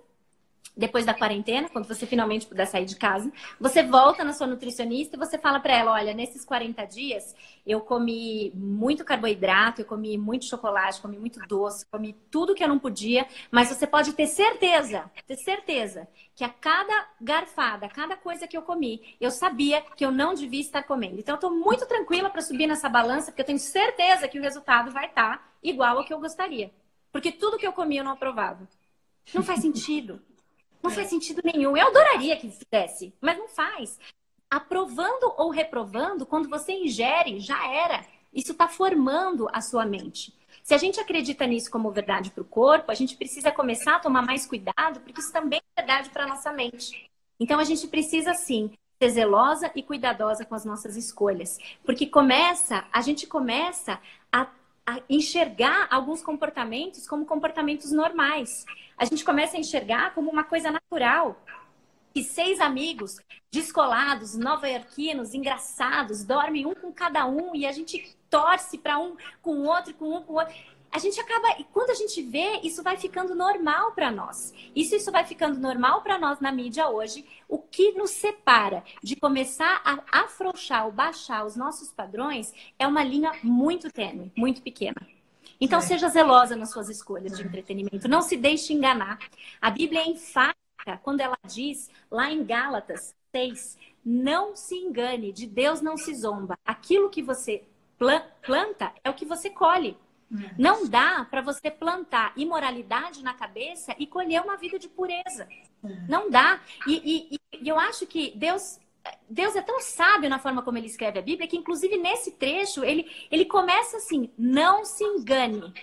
depois 0.77 1.05
da 1.05 1.13
quarentena, 1.13 1.67
quando 1.69 1.87
você 1.87 2.05
finalmente 2.05 2.45
puder 2.45 2.67
sair 2.67 2.85
de 2.85 2.95
casa, 2.95 3.31
você 3.59 3.81
volta 3.81 4.23
na 4.23 4.31
sua 4.31 4.45
nutricionista 4.45 5.15
e 5.15 5.19
você 5.19 5.37
fala 5.37 5.59
para 5.59 5.75
ela, 5.75 5.93
olha, 5.93 6.13
nesses 6.13 6.45
40 6.45 6.85
dias 6.85 7.35
eu 7.65 7.81
comi 7.81 8.51
muito 8.53 9.03
carboidrato, 9.03 9.81
eu 9.81 9.85
comi 9.85 10.17
muito 10.17 10.45
chocolate, 10.45 11.01
comi 11.01 11.17
muito 11.17 11.39
doce, 11.47 11.85
comi 11.87 12.15
tudo 12.29 12.53
que 12.53 12.63
eu 12.63 12.67
não 12.67 12.77
podia, 12.77 13.25
mas 13.49 13.69
você 13.69 13.87
pode 13.87 14.13
ter 14.13 14.27
certeza, 14.27 15.09
ter 15.25 15.37
certeza 15.37 16.07
que 16.35 16.43
a 16.43 16.49
cada 16.49 17.07
garfada, 17.19 17.87
a 17.87 17.89
cada 17.89 18.15
coisa 18.15 18.47
que 18.47 18.55
eu 18.55 18.61
comi, 18.61 19.01
eu 19.19 19.31
sabia 19.31 19.81
que 19.81 20.05
eu 20.05 20.11
não 20.11 20.35
devia 20.35 20.61
estar 20.61 20.83
comendo. 20.83 21.19
Então 21.19 21.35
eu 21.35 21.39
tô 21.39 21.49
muito 21.49 21.87
tranquila 21.87 22.29
para 22.29 22.41
subir 22.41 22.67
nessa 22.67 22.87
balança, 22.87 23.31
porque 23.31 23.41
eu 23.41 23.45
tenho 23.45 23.59
certeza 23.59 24.27
que 24.27 24.37
o 24.37 24.43
resultado 24.43 24.91
vai 24.91 25.07
estar 25.07 25.37
tá 25.37 25.47
igual 25.63 25.97
ao 25.97 26.05
que 26.05 26.13
eu 26.13 26.19
gostaria. 26.19 26.71
Porque 27.11 27.31
tudo 27.31 27.57
que 27.57 27.65
eu 27.65 27.73
comia 27.73 28.01
eu 28.01 28.03
não 28.03 28.11
aprovava. 28.11 28.67
Não 29.33 29.43
faz 29.43 29.61
sentido. 29.61 30.21
Não 30.81 30.91
faz 30.91 31.09
sentido 31.09 31.41
nenhum. 31.43 31.75
Eu 31.75 31.87
adoraria 31.87 32.37
que 32.37 32.49
fizesse, 32.49 33.13
mas 33.19 33.37
não 33.37 33.47
faz. 33.47 33.99
Aprovando 34.49 35.33
ou 35.37 35.49
reprovando, 35.49 36.25
quando 36.25 36.49
você 36.49 36.71
ingere, 36.71 37.39
já 37.39 37.67
era. 37.71 38.05
Isso 38.33 38.51
está 38.51 38.67
formando 38.67 39.47
a 39.51 39.61
sua 39.61 39.85
mente. 39.85 40.33
Se 40.63 40.73
a 40.73 40.77
gente 40.77 40.99
acredita 40.99 41.45
nisso 41.47 41.71
como 41.71 41.91
verdade 41.91 42.31
para 42.31 42.41
o 42.41 42.45
corpo, 42.45 42.91
a 42.91 42.95
gente 42.95 43.15
precisa 43.15 43.51
começar 43.51 43.95
a 43.95 43.99
tomar 43.99 44.21
mais 44.21 44.45
cuidado, 44.45 44.99
porque 45.01 45.19
isso 45.19 45.31
também 45.31 45.59
é 45.75 45.81
verdade 45.81 46.09
para 46.09 46.25
a 46.25 46.27
nossa 46.27 46.51
mente. 46.51 47.09
Então 47.39 47.59
a 47.59 47.63
gente 47.63 47.87
precisa 47.87 48.33
sim 48.33 48.71
ser 49.01 49.09
zelosa 49.09 49.71
e 49.75 49.83
cuidadosa 49.83 50.43
com 50.43 50.55
as 50.55 50.65
nossas 50.65 50.95
escolhas, 50.95 51.57
porque 51.85 52.07
começa, 52.07 52.85
a 52.91 53.01
gente 53.01 53.27
começa 53.27 53.99
a 54.31 54.37
a 54.39 54.47
enxergar 55.09 55.87
alguns 55.91 56.21
comportamentos 56.21 57.07
como 57.07 57.25
comportamentos 57.25 57.91
normais. 57.91 58.65
A 58.97 59.05
gente 59.05 59.23
começa 59.23 59.57
a 59.57 59.59
enxergar 59.59 60.13
como 60.13 60.29
uma 60.29 60.43
coisa 60.43 60.71
natural. 60.71 61.41
Que 62.13 62.23
seis 62.23 62.59
amigos 62.59 63.17
descolados, 63.51 64.35
nova-iorquinos, 64.35 65.33
engraçados, 65.33 66.23
dormem 66.23 66.65
um 66.65 66.73
com 66.73 66.91
cada 66.91 67.25
um 67.25 67.55
e 67.55 67.65
a 67.65 67.71
gente 67.71 68.17
torce 68.29 68.77
para 68.77 68.97
um 68.97 69.15
com 69.41 69.51
o 69.51 69.65
outro, 69.65 69.93
com 69.93 70.15
um 70.15 70.23
com 70.23 70.33
o 70.33 70.37
outro 70.37 70.55
a 70.91 70.99
gente 70.99 71.19
acaba, 71.19 71.59
e 71.59 71.63
quando 71.65 71.89
a 71.89 71.93
gente 71.93 72.21
vê, 72.21 72.59
isso 72.63 72.81
vai 72.81 72.97
ficando 72.97 73.35
normal 73.35 73.91
para 73.91 74.09
nós. 74.09 74.53
Isso, 74.75 74.95
isso 74.95 75.11
vai 75.11 75.25
ficando 75.25 75.59
normal 75.59 76.01
para 76.01 76.17
nós 76.17 76.39
na 76.39 76.51
mídia 76.51 76.87
hoje. 76.87 77.25
O 77.47 77.59
que 77.59 77.91
nos 77.91 78.11
separa 78.11 78.83
de 79.03 79.15
começar 79.15 79.81
a 79.83 80.21
afrouxar 80.23 80.85
ou 80.85 80.91
baixar 80.91 81.45
os 81.45 81.55
nossos 81.55 81.91
padrões 81.91 82.53
é 82.79 82.87
uma 82.87 83.03
linha 83.03 83.31
muito 83.43 83.91
tênue, 83.91 84.31
muito 84.35 84.61
pequena. 84.61 84.95
Então, 85.59 85.79
é. 85.79 85.81
seja 85.81 86.07
zelosa 86.07 86.55
nas 86.55 86.71
suas 86.71 86.89
escolhas 86.89 87.37
de 87.37 87.43
entretenimento. 87.43 88.07
Não 88.07 88.21
se 88.21 88.37
deixe 88.37 88.73
enganar. 88.73 89.19
A 89.61 89.69
Bíblia 89.69 90.01
é 90.01 90.07
enfática 90.07 90.57
quando 91.03 91.19
ela 91.19 91.37
diz, 91.45 91.89
lá 92.09 92.31
em 92.31 92.45
Gálatas 92.45 93.15
6, 93.31 93.77
não 94.05 94.55
se 94.55 94.75
engane, 94.75 95.33
de 95.33 95.45
Deus 95.45 95.81
não 95.81 95.97
se 95.97 96.13
zomba. 96.15 96.57
Aquilo 96.65 97.09
que 97.09 97.21
você 97.21 97.63
planta 98.41 98.93
é 99.03 99.09
o 99.09 99.13
que 99.13 99.25
você 99.25 99.49
colhe. 99.49 99.97
Uhum. 100.29 100.49
Não 100.57 100.87
dá 100.87 101.25
para 101.29 101.41
você 101.41 101.71
plantar 101.71 102.33
imoralidade 102.35 103.23
na 103.23 103.33
cabeça 103.33 103.95
e 103.97 104.05
colher 104.05 104.41
uma 104.41 104.57
vida 104.57 104.77
de 104.77 104.87
pureza. 104.87 105.47
Uhum. 105.81 106.05
Não 106.07 106.29
dá. 106.29 106.59
E, 106.85 107.29
e, 107.31 107.39
e, 107.61 107.67
eu 107.67 107.79
acho 107.79 108.05
que 108.05 108.33
Deus, 108.35 108.79
Deus 109.29 109.55
é 109.55 109.61
tão 109.61 109.79
sábio 109.79 110.29
na 110.29 110.39
forma 110.39 110.61
como 110.61 110.77
ele 110.77 110.87
escreve 110.87 111.19
a 111.19 111.21
Bíblia 111.21 111.47
que, 111.47 111.57
inclusive, 111.57 111.97
nesse 111.97 112.31
trecho, 112.31 112.83
ele, 112.83 113.09
ele 113.31 113.45
começa 113.45 113.97
assim: 113.97 114.29
não 114.37 114.83
se 114.83 115.03
engane. 115.03 115.73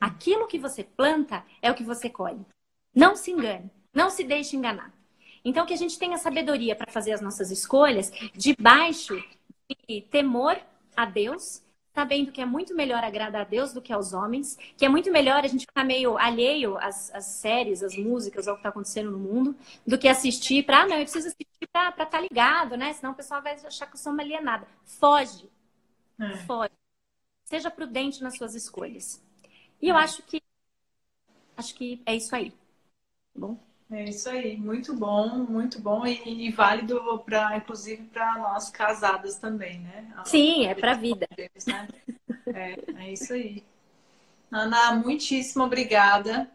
Aquilo 0.00 0.46
que 0.46 0.58
você 0.58 0.84
planta 0.84 1.44
é 1.60 1.70
o 1.70 1.74
que 1.74 1.82
você 1.82 2.08
colhe. 2.08 2.46
Não 2.94 3.16
se 3.16 3.32
engane. 3.32 3.68
Não 3.92 4.10
se 4.10 4.22
deixe 4.22 4.56
enganar. 4.56 4.92
Então, 5.44 5.66
que 5.66 5.74
a 5.74 5.78
gente 5.78 5.98
tenha 5.98 6.18
sabedoria 6.18 6.76
para 6.76 6.92
fazer 6.92 7.12
as 7.12 7.20
nossas 7.20 7.50
escolhas 7.50 8.12
debaixo 8.34 9.20
de 9.88 10.02
temor 10.02 10.56
a 10.96 11.04
Deus 11.04 11.62
sabendo 11.98 12.30
que 12.30 12.40
é 12.40 12.46
muito 12.46 12.76
melhor 12.76 13.02
agradar 13.02 13.40
a 13.40 13.44
Deus 13.44 13.72
do 13.72 13.82
que 13.82 13.92
aos 13.92 14.12
homens, 14.12 14.56
que 14.76 14.84
é 14.84 14.88
muito 14.88 15.10
melhor 15.10 15.44
a 15.44 15.48
gente 15.48 15.66
ficar 15.66 15.82
meio 15.82 16.16
alheio 16.16 16.78
às, 16.78 17.12
às 17.12 17.24
séries, 17.24 17.82
às 17.82 17.96
músicas, 17.96 18.46
ao 18.46 18.54
que 18.54 18.60
está 18.60 18.68
acontecendo 18.68 19.10
no 19.10 19.18
mundo, 19.18 19.56
do 19.84 19.98
que 19.98 20.06
assistir 20.06 20.64
para, 20.64 20.82
ah, 20.82 20.86
não, 20.86 20.94
eu 20.94 21.02
preciso 21.02 21.26
assistir 21.26 21.66
para 21.72 21.88
estar 21.88 22.06
tá 22.06 22.20
ligado, 22.20 22.76
né? 22.76 22.92
Senão 22.92 23.10
o 23.10 23.16
pessoal 23.16 23.42
vai 23.42 23.54
achar 23.54 23.86
que 23.86 23.94
eu 23.94 23.98
sou 23.98 24.12
uma 24.12 24.22
alienada. 24.22 24.64
Foge. 24.84 25.50
É. 26.20 26.36
Foge. 26.46 26.70
Seja 27.42 27.68
prudente 27.68 28.22
nas 28.22 28.36
suas 28.36 28.54
escolhas. 28.54 29.20
E 29.82 29.88
é. 29.88 29.90
eu 29.90 29.96
acho 29.96 30.22
que 30.22 30.40
acho 31.56 31.74
que 31.74 32.00
é 32.06 32.14
isso 32.14 32.32
aí. 32.36 32.52
Tá 32.52 33.40
bom? 33.40 33.58
É 33.90 34.04
isso 34.04 34.28
aí, 34.28 34.56
muito 34.56 34.94
bom, 34.94 35.28
muito 35.28 35.80
bom 35.80 36.06
e, 36.06 36.46
e 36.46 36.50
válido 36.50 37.22
para, 37.24 37.56
inclusive, 37.56 38.02
para 38.04 38.36
nós 38.36 38.68
casadas 38.68 39.38
também, 39.38 39.80
né? 39.80 40.06
Sim, 40.26 40.66
é 40.66 40.74
para 40.74 40.92
a 40.92 40.94
vida. 40.94 41.26
né? 41.66 41.88
é, 42.54 43.04
é 43.04 43.12
isso 43.12 43.32
aí. 43.32 43.64
Ana, 44.52 44.92
muitíssimo 44.92 45.64
obrigada. 45.64 46.50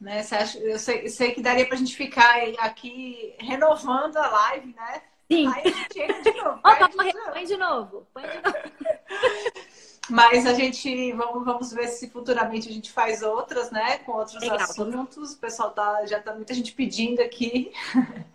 Né? 0.00 0.24
eu 0.62 0.78
sei, 0.80 1.08
sei 1.08 1.30
que 1.30 1.40
daria 1.40 1.64
para 1.64 1.76
a 1.76 1.78
gente 1.78 1.94
ficar 1.94 2.34
aqui 2.58 3.36
renovando 3.38 4.16
a 4.16 4.28
live, 4.28 4.74
né? 4.74 5.02
Sim. 5.30 5.46
Aí 5.46 5.62
a 5.64 5.70
gente 5.70 6.00
entra 6.00 6.32
de 6.32 6.42
novo. 6.42 6.58
Opa, 6.58 6.88
põe 6.88 7.44
de 7.44 7.56
novo. 7.56 8.06
Põe 8.12 8.22
de 8.24 8.34
novo. 8.42 8.58
Mas 10.10 10.46
a 10.46 10.54
gente 10.54 11.12
vamos, 11.12 11.44
vamos 11.44 11.72
ver 11.72 11.88
se 11.88 12.10
futuramente 12.10 12.68
a 12.68 12.72
gente 12.72 12.90
faz 12.90 13.22
outras, 13.22 13.70
né? 13.70 13.98
Com 13.98 14.12
outros 14.12 14.40
Legal. 14.40 14.56
assuntos. 14.56 15.34
O 15.34 15.38
pessoal 15.38 15.70
tá, 15.70 16.04
já 16.06 16.20
tá 16.20 16.34
muita 16.34 16.52
gente 16.54 16.72
pedindo 16.72 17.20
aqui. 17.20 17.72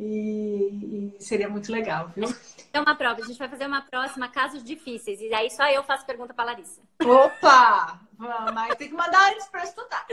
E, 0.00 1.14
e, 1.16 1.22
seria 1.22 1.48
muito 1.48 1.70
legal, 1.70 2.08
viu? 2.08 2.26
É 2.72 2.80
uma 2.80 2.96
prova. 2.96 3.20
A 3.22 3.24
gente 3.24 3.38
vai 3.38 3.48
fazer 3.48 3.66
uma 3.66 3.82
próxima, 3.82 4.28
casos 4.28 4.64
difíceis. 4.64 5.20
E 5.20 5.32
aí 5.32 5.48
só 5.48 5.68
eu 5.70 5.84
faço 5.84 6.04
pergunta 6.04 6.34
para 6.34 6.46
Larissa. 6.46 6.80
Opa! 7.04 8.00
Vamos, 8.18 8.52
mas 8.52 8.74
tem 8.74 8.88
que 8.88 8.94
mandar 8.94 9.30
eles 9.30 9.46
para 9.46 9.62
estudar. 9.62 10.04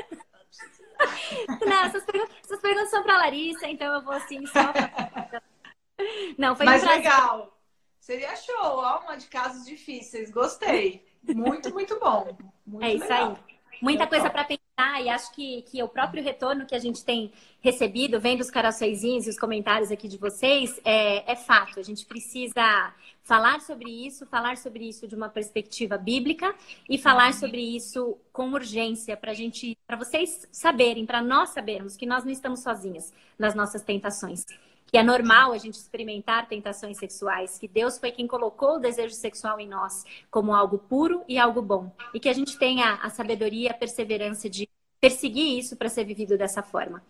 Não, 1.66 1.86
essas 1.86 2.04
perguntas, 2.04 2.36
essas 2.44 2.60
perguntas 2.60 2.90
são 2.92 3.02
para 3.02 3.18
Larissa, 3.18 3.68
então 3.68 3.92
eu 3.94 4.02
vou 4.04 4.14
assim 4.14 4.46
só. 4.46 4.60
Não, 6.38 6.56
foi 6.56 6.66
Mas 6.66 6.84
um 6.84 6.88
legal. 6.88 7.59
Seria 8.00 8.36
show, 8.36 8.56
ó, 8.60 9.02
uma 9.02 9.16
de 9.16 9.28
casos 9.28 9.66
difíceis. 9.66 10.32
Gostei. 10.32 11.06
Muito, 11.24 11.72
muito 11.72 12.00
bom. 12.00 12.36
Muito 12.66 12.86
É 12.86 12.94
isso 12.94 13.04
legal. 13.04 13.32
aí. 13.32 13.60
Muita 13.82 14.08
coisa 14.08 14.30
para 14.30 14.44
pensar 14.44 15.02
e 15.02 15.10
acho 15.10 15.32
que, 15.34 15.62
que 15.64 15.82
o 15.82 15.88
próprio 15.88 16.22
retorno 16.22 16.66
que 16.66 16.76
a 16.76 16.80
gente 16.80 17.04
tem 17.04 17.32
recebido, 17.62 18.20
vendo 18.20 18.42
os 18.42 18.52
coraçõezinhos 18.52 19.26
e 19.26 19.30
os 19.30 19.40
comentários 19.40 19.92
aqui 19.92 20.08
de 20.08 20.18
vocês, 20.18 20.80
é, 20.84 21.32
é 21.32 21.36
fato. 21.36 21.80
A 21.80 21.84
gente 21.84 22.06
precisa 22.06 22.94
falar 23.24 23.62
sobre 23.62 23.90
isso, 23.90 24.26
falar 24.26 24.58
sobre 24.58 24.88
isso 24.88 25.08
de 25.08 25.16
uma 25.16 25.30
perspectiva 25.30 25.98
bíblica 25.98 26.54
e 26.90 26.98
falar 26.98 27.34
sobre 27.34 27.62
isso 27.62 28.18
com 28.34 28.52
urgência 28.52 29.16
para 29.16 29.34
gente, 29.34 29.78
para 29.88 29.96
vocês 29.96 30.48
saberem, 30.52 31.06
para 31.06 31.22
nós 31.22 31.50
sabermos 31.50 31.96
que 31.96 32.06
nós 32.06 32.26
não 32.26 32.32
estamos 32.32 32.62
sozinhas 32.62 33.14
nas 33.38 33.56
nossas 33.56 33.82
tentações. 33.82 34.46
Que 34.92 34.98
é 34.98 35.04
normal 35.04 35.52
a 35.52 35.58
gente 35.58 35.76
experimentar 35.76 36.48
tentações 36.48 36.98
sexuais, 36.98 37.60
que 37.60 37.68
Deus 37.68 38.00
foi 38.00 38.12
quem 38.12 38.26
colocou 38.26 38.76
o 38.76 38.80
desejo 38.80 39.14
sexual 39.14 39.60
em 39.60 39.68
nós 39.68 40.04
como 40.32 40.54
algo 40.54 40.80
puro 40.80 41.24
e 41.28 41.38
algo 41.38 41.62
bom. 41.62 41.92
E 42.14 42.20
que 42.20 42.28
a 42.28 42.34
gente 42.34 42.58
tenha 42.58 42.96
a 42.96 43.10
sabedoria 43.10 43.72
a 43.72 43.74
perseverança 43.74 44.50
de 44.50 44.68
perseguir 45.00 45.60
isso 45.60 45.76
para 45.76 45.90
ser 45.90 46.04
vivido 46.04 46.38
dessa 46.38 46.62
forma. 46.64 47.04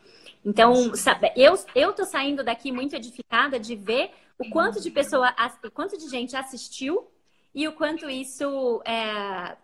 Então, 0.45 0.93
sabe, 0.95 1.31
eu, 1.35 1.57
eu 1.73 1.93
tô 1.93 2.05
saindo 2.05 2.43
daqui 2.43 2.71
muito 2.71 2.95
edificada 2.95 3.59
de 3.59 3.75
ver 3.75 4.11
o 4.37 4.49
quanto 4.49 4.81
de 4.81 4.91
pessoa, 4.91 5.33
o 5.63 5.71
quanto 5.71 5.97
de 5.97 6.07
gente 6.09 6.35
assistiu 6.35 7.07
e 7.53 7.67
o 7.67 7.73
quanto 7.73 8.09
isso 8.09 8.81
é, 8.85 9.57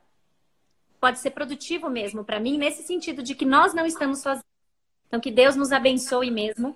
pode 0.99 1.19
ser 1.19 1.31
produtivo 1.31 1.89
mesmo 1.89 2.23
para 2.23 2.39
mim, 2.39 2.57
nesse 2.57 2.83
sentido 2.83 3.21
de 3.21 3.35
que 3.35 3.45
nós 3.45 3.73
não 3.73 3.85
estamos 3.85 4.19
sozinhos. 4.19 4.45
Então, 5.07 5.19
que 5.19 5.31
Deus 5.31 5.55
nos 5.55 5.71
abençoe 5.71 6.31
mesmo 6.31 6.75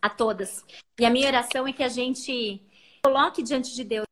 a 0.00 0.08
todas. 0.08 0.64
E 0.98 1.04
a 1.04 1.10
minha 1.10 1.28
oração 1.28 1.66
é 1.66 1.72
que 1.72 1.82
a 1.82 1.88
gente 1.88 2.60
coloque 3.02 3.42
diante 3.42 3.74
de 3.74 3.84
Deus 3.84 4.04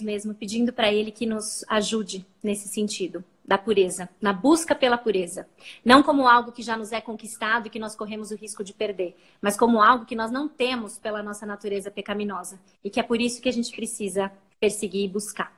mesmo, 0.00 0.34
pedindo 0.34 0.72
para 0.72 0.92
Ele 0.92 1.10
que 1.10 1.26
nos 1.26 1.64
ajude 1.68 2.26
nesse 2.42 2.68
sentido 2.68 3.24
da 3.44 3.58
pureza, 3.58 4.08
na 4.20 4.32
busca 4.32 4.74
pela 4.74 4.96
pureza. 4.96 5.46
Não 5.84 6.02
como 6.02 6.26
algo 6.26 6.50
que 6.50 6.62
já 6.62 6.76
nos 6.76 6.92
é 6.92 7.00
conquistado 7.00 7.66
e 7.66 7.70
que 7.70 7.78
nós 7.78 7.94
corremos 7.94 8.30
o 8.30 8.36
risco 8.36 8.64
de 8.64 8.72
perder, 8.72 9.16
mas 9.40 9.56
como 9.56 9.82
algo 9.82 10.06
que 10.06 10.16
nós 10.16 10.30
não 10.30 10.48
temos 10.48 10.98
pela 10.98 11.22
nossa 11.22 11.44
natureza 11.44 11.90
pecaminosa. 11.90 12.58
E 12.82 12.88
que 12.88 12.98
é 12.98 13.02
por 13.02 13.20
isso 13.20 13.42
que 13.42 13.48
a 13.48 13.52
gente 13.52 13.74
precisa 13.74 14.32
perseguir 14.58 15.04
e 15.04 15.08
buscar. 15.08 15.54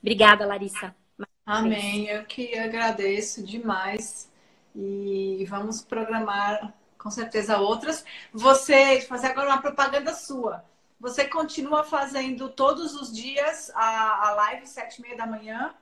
Obrigada, 0.00 0.46
Larissa. 0.46 0.94
Amém. 1.44 2.06
Eu 2.06 2.24
que 2.24 2.56
agradeço 2.56 3.42
demais. 3.42 4.30
E 4.76 5.44
vamos 5.48 5.82
programar 5.82 6.72
com 6.98 7.10
certeza 7.10 7.58
outras. 7.58 8.04
Você, 8.32 9.00
fazer 9.02 9.28
agora 9.28 9.50
uma 9.50 9.62
propaganda 9.62 10.12
sua. 10.12 10.64
Você 11.00 11.26
continua 11.26 11.84
fazendo 11.84 12.48
todos 12.48 12.94
os 12.94 13.14
dias 13.14 13.70
a, 13.74 14.28
a 14.28 14.34
live 14.34 14.66
sete 14.66 14.98
e 14.98 15.02
meia 15.02 15.16
da 15.16 15.26
manhã? 15.26 15.74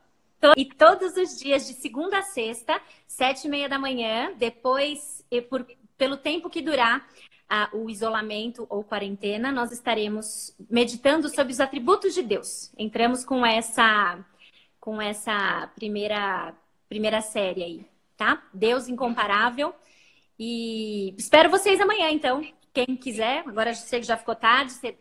E 0.55 0.67
todos 0.67 1.17
os 1.17 1.39
dias, 1.39 1.67
de 1.67 1.73
segunda 1.73 2.19
a 2.19 2.23
sexta, 2.23 2.81
sete 3.07 3.47
e 3.47 3.51
meia 3.51 3.69
da 3.69 3.79
manhã, 3.79 4.33
depois, 4.37 5.25
por, 5.49 5.67
pelo 5.97 6.17
tempo 6.19 6.51
que 6.51 6.61
durar 6.61 7.09
ah, 7.49 7.71
o 7.73 7.89
isolamento 7.89 8.67
ou 8.69 8.85
quarentena, 8.85 9.51
nós 9.51 9.73
estaremos 9.73 10.55
meditando 10.69 11.29
sobre 11.29 11.53
os 11.53 11.61
atributos 11.61 12.15
de 12.15 12.23
Deus. 12.23 12.71
Entramos 12.77 13.25
com 13.25 13.45
essa, 13.45 14.19
com 14.79 15.01
essa 15.01 15.71
primeira, 15.75 16.55
primeira 16.89 17.23
série 17.23 17.63
aí, 17.63 17.87
tá? 18.17 18.43
Deus 18.53 18.89
incomparável. 18.89 19.75
E 20.39 21.15
espero 21.17 21.51
vocês 21.51 21.81
amanhã, 21.81 22.11
então. 22.11 22.43
Quem 22.73 22.95
quiser, 22.97 23.43
agora 23.47 23.75
sei 23.75 24.01
que 24.01 24.07
já 24.07 24.19
ficou 24.19 24.35
tarde, 24.35 24.73
você 24.73 24.97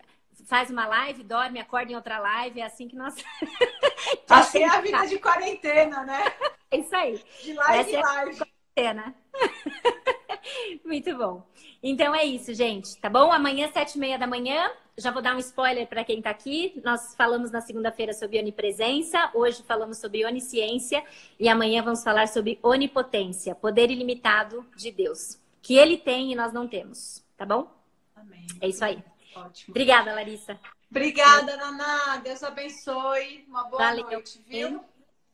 faz 0.48 0.70
uma 0.70 0.88
live, 0.88 1.24
dorme, 1.24 1.60
acorda 1.60 1.92
em 1.92 1.96
outra 1.96 2.20
live, 2.20 2.62
é 2.62 2.66
assim 2.66 2.88
que 2.88 2.96
nós. 2.96 3.16
assim 4.30 4.60
é 4.60 4.70
a 4.70 4.80
vida 4.80 5.06
de 5.08 5.20
quarentena, 5.20 6.04
né? 6.04 6.24
É 6.72 6.78
isso 6.78 6.96
aí. 6.96 7.22
De 7.44 7.54
live 7.54 7.92
em 7.92 7.96
Essa 7.96 8.08
live. 8.08 8.32
É 8.76 8.84
quarentena. 8.84 9.16
Muito 10.84 11.16
bom. 11.18 11.46
Então 11.82 12.16
é 12.16 12.24
isso, 12.24 12.54
gente, 12.54 12.98
tá 12.98 13.10
bom? 13.10 13.32
Amanhã, 13.32 13.70
sete 13.72 13.96
e 13.96 14.00
meia 14.00 14.18
da 14.18 14.28
manhã, 14.28 14.72
já 14.98 15.12
vou 15.12 15.22
dar 15.22 15.36
um 15.36 15.39
spoiler 15.39 15.88
para 15.88 16.04
quem 16.04 16.22
tá 16.22 16.30
aqui. 16.30 16.80
Nós 16.84 17.16
falamos 17.16 17.52
na 17.52 17.62
segunda-feira 17.62 18.14
sobre 18.14 18.39
onipresença, 18.39 19.30
hoje 19.34 19.64
falamos 19.64 19.98
sobre 19.98 20.26
onisciência 20.26 21.04
e 21.39 21.48
amanhã 21.48 21.84
vamos 21.84 22.04
falar 22.04 22.28
sobre 22.28 22.60
onipotência, 22.64 23.54
poder 23.56 23.91
ilimitado 23.91 24.66
de 24.76 24.91
Deus, 24.91 25.39
que 25.62 25.76
ele 25.76 25.98
tem 25.98 26.32
e 26.32 26.36
nós 26.36 26.54
não 26.54 26.68
temos, 26.68 27.24
tá 27.38 27.46
bom? 27.46 27.72
Amém. 28.16 28.48
É 28.62 28.68
isso 28.68 28.84
aí. 28.84 29.04
Ótimo. 29.36 29.72
Obrigada, 29.72 30.14
Larissa. 30.14 30.60
Obrigada, 30.89 31.58
Naná. 31.58 32.18
Deus 32.24 32.41
abençoe. 32.41 33.43
Uma 33.50 33.66
boa 33.66 33.84
Valeu. 33.84 34.10
noite, 34.10 34.41
viu? 34.48 34.82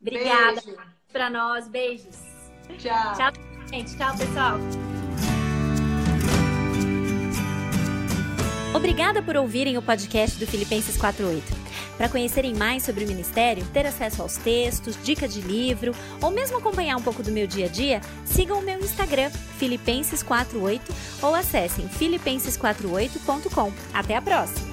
Obrigada 0.01 0.62
para 1.12 1.30
nós. 1.30 1.68
Beijos. 1.68 2.41
Tchau. 2.78 3.14
Tchau, 3.16 3.32
gente. 3.72 3.95
Tchau, 3.95 4.16
pessoal. 4.18 4.59
Obrigada 8.74 9.22
por 9.22 9.36
ouvirem 9.36 9.78
o 9.78 9.82
podcast 9.82 10.39
do 10.39 10.47
Filipenses 10.47 10.97
48. 10.97 11.62
Para 11.97 12.09
conhecerem 12.09 12.55
mais 12.55 12.84
sobre 12.84 13.03
o 13.03 13.07
ministério, 13.07 13.66
ter 13.68 13.86
acesso 13.86 14.22
aos 14.22 14.38
textos, 14.38 14.97
dicas 15.03 15.34
de 15.34 15.41
livro 15.41 15.93
ou 16.22 16.32
mesmo 16.32 16.57
acompanhar 16.57 16.97
um 16.97 17.01
pouco 17.01 17.22
do 17.22 17.32
meu 17.32 17.45
dia 17.45 17.66
a 17.66 17.70
dia, 17.70 18.01
sigam 18.26 18.59
o 18.59 18.64
meu 18.64 18.80
Instagram, 18.80 19.30
Filipenses48, 19.59 20.82
ou 21.22 21.36
acessem 21.36 21.88
filipenses48.com. 21.89 23.72
Até 23.93 24.16
a 24.16 24.22
próxima! 24.22 24.70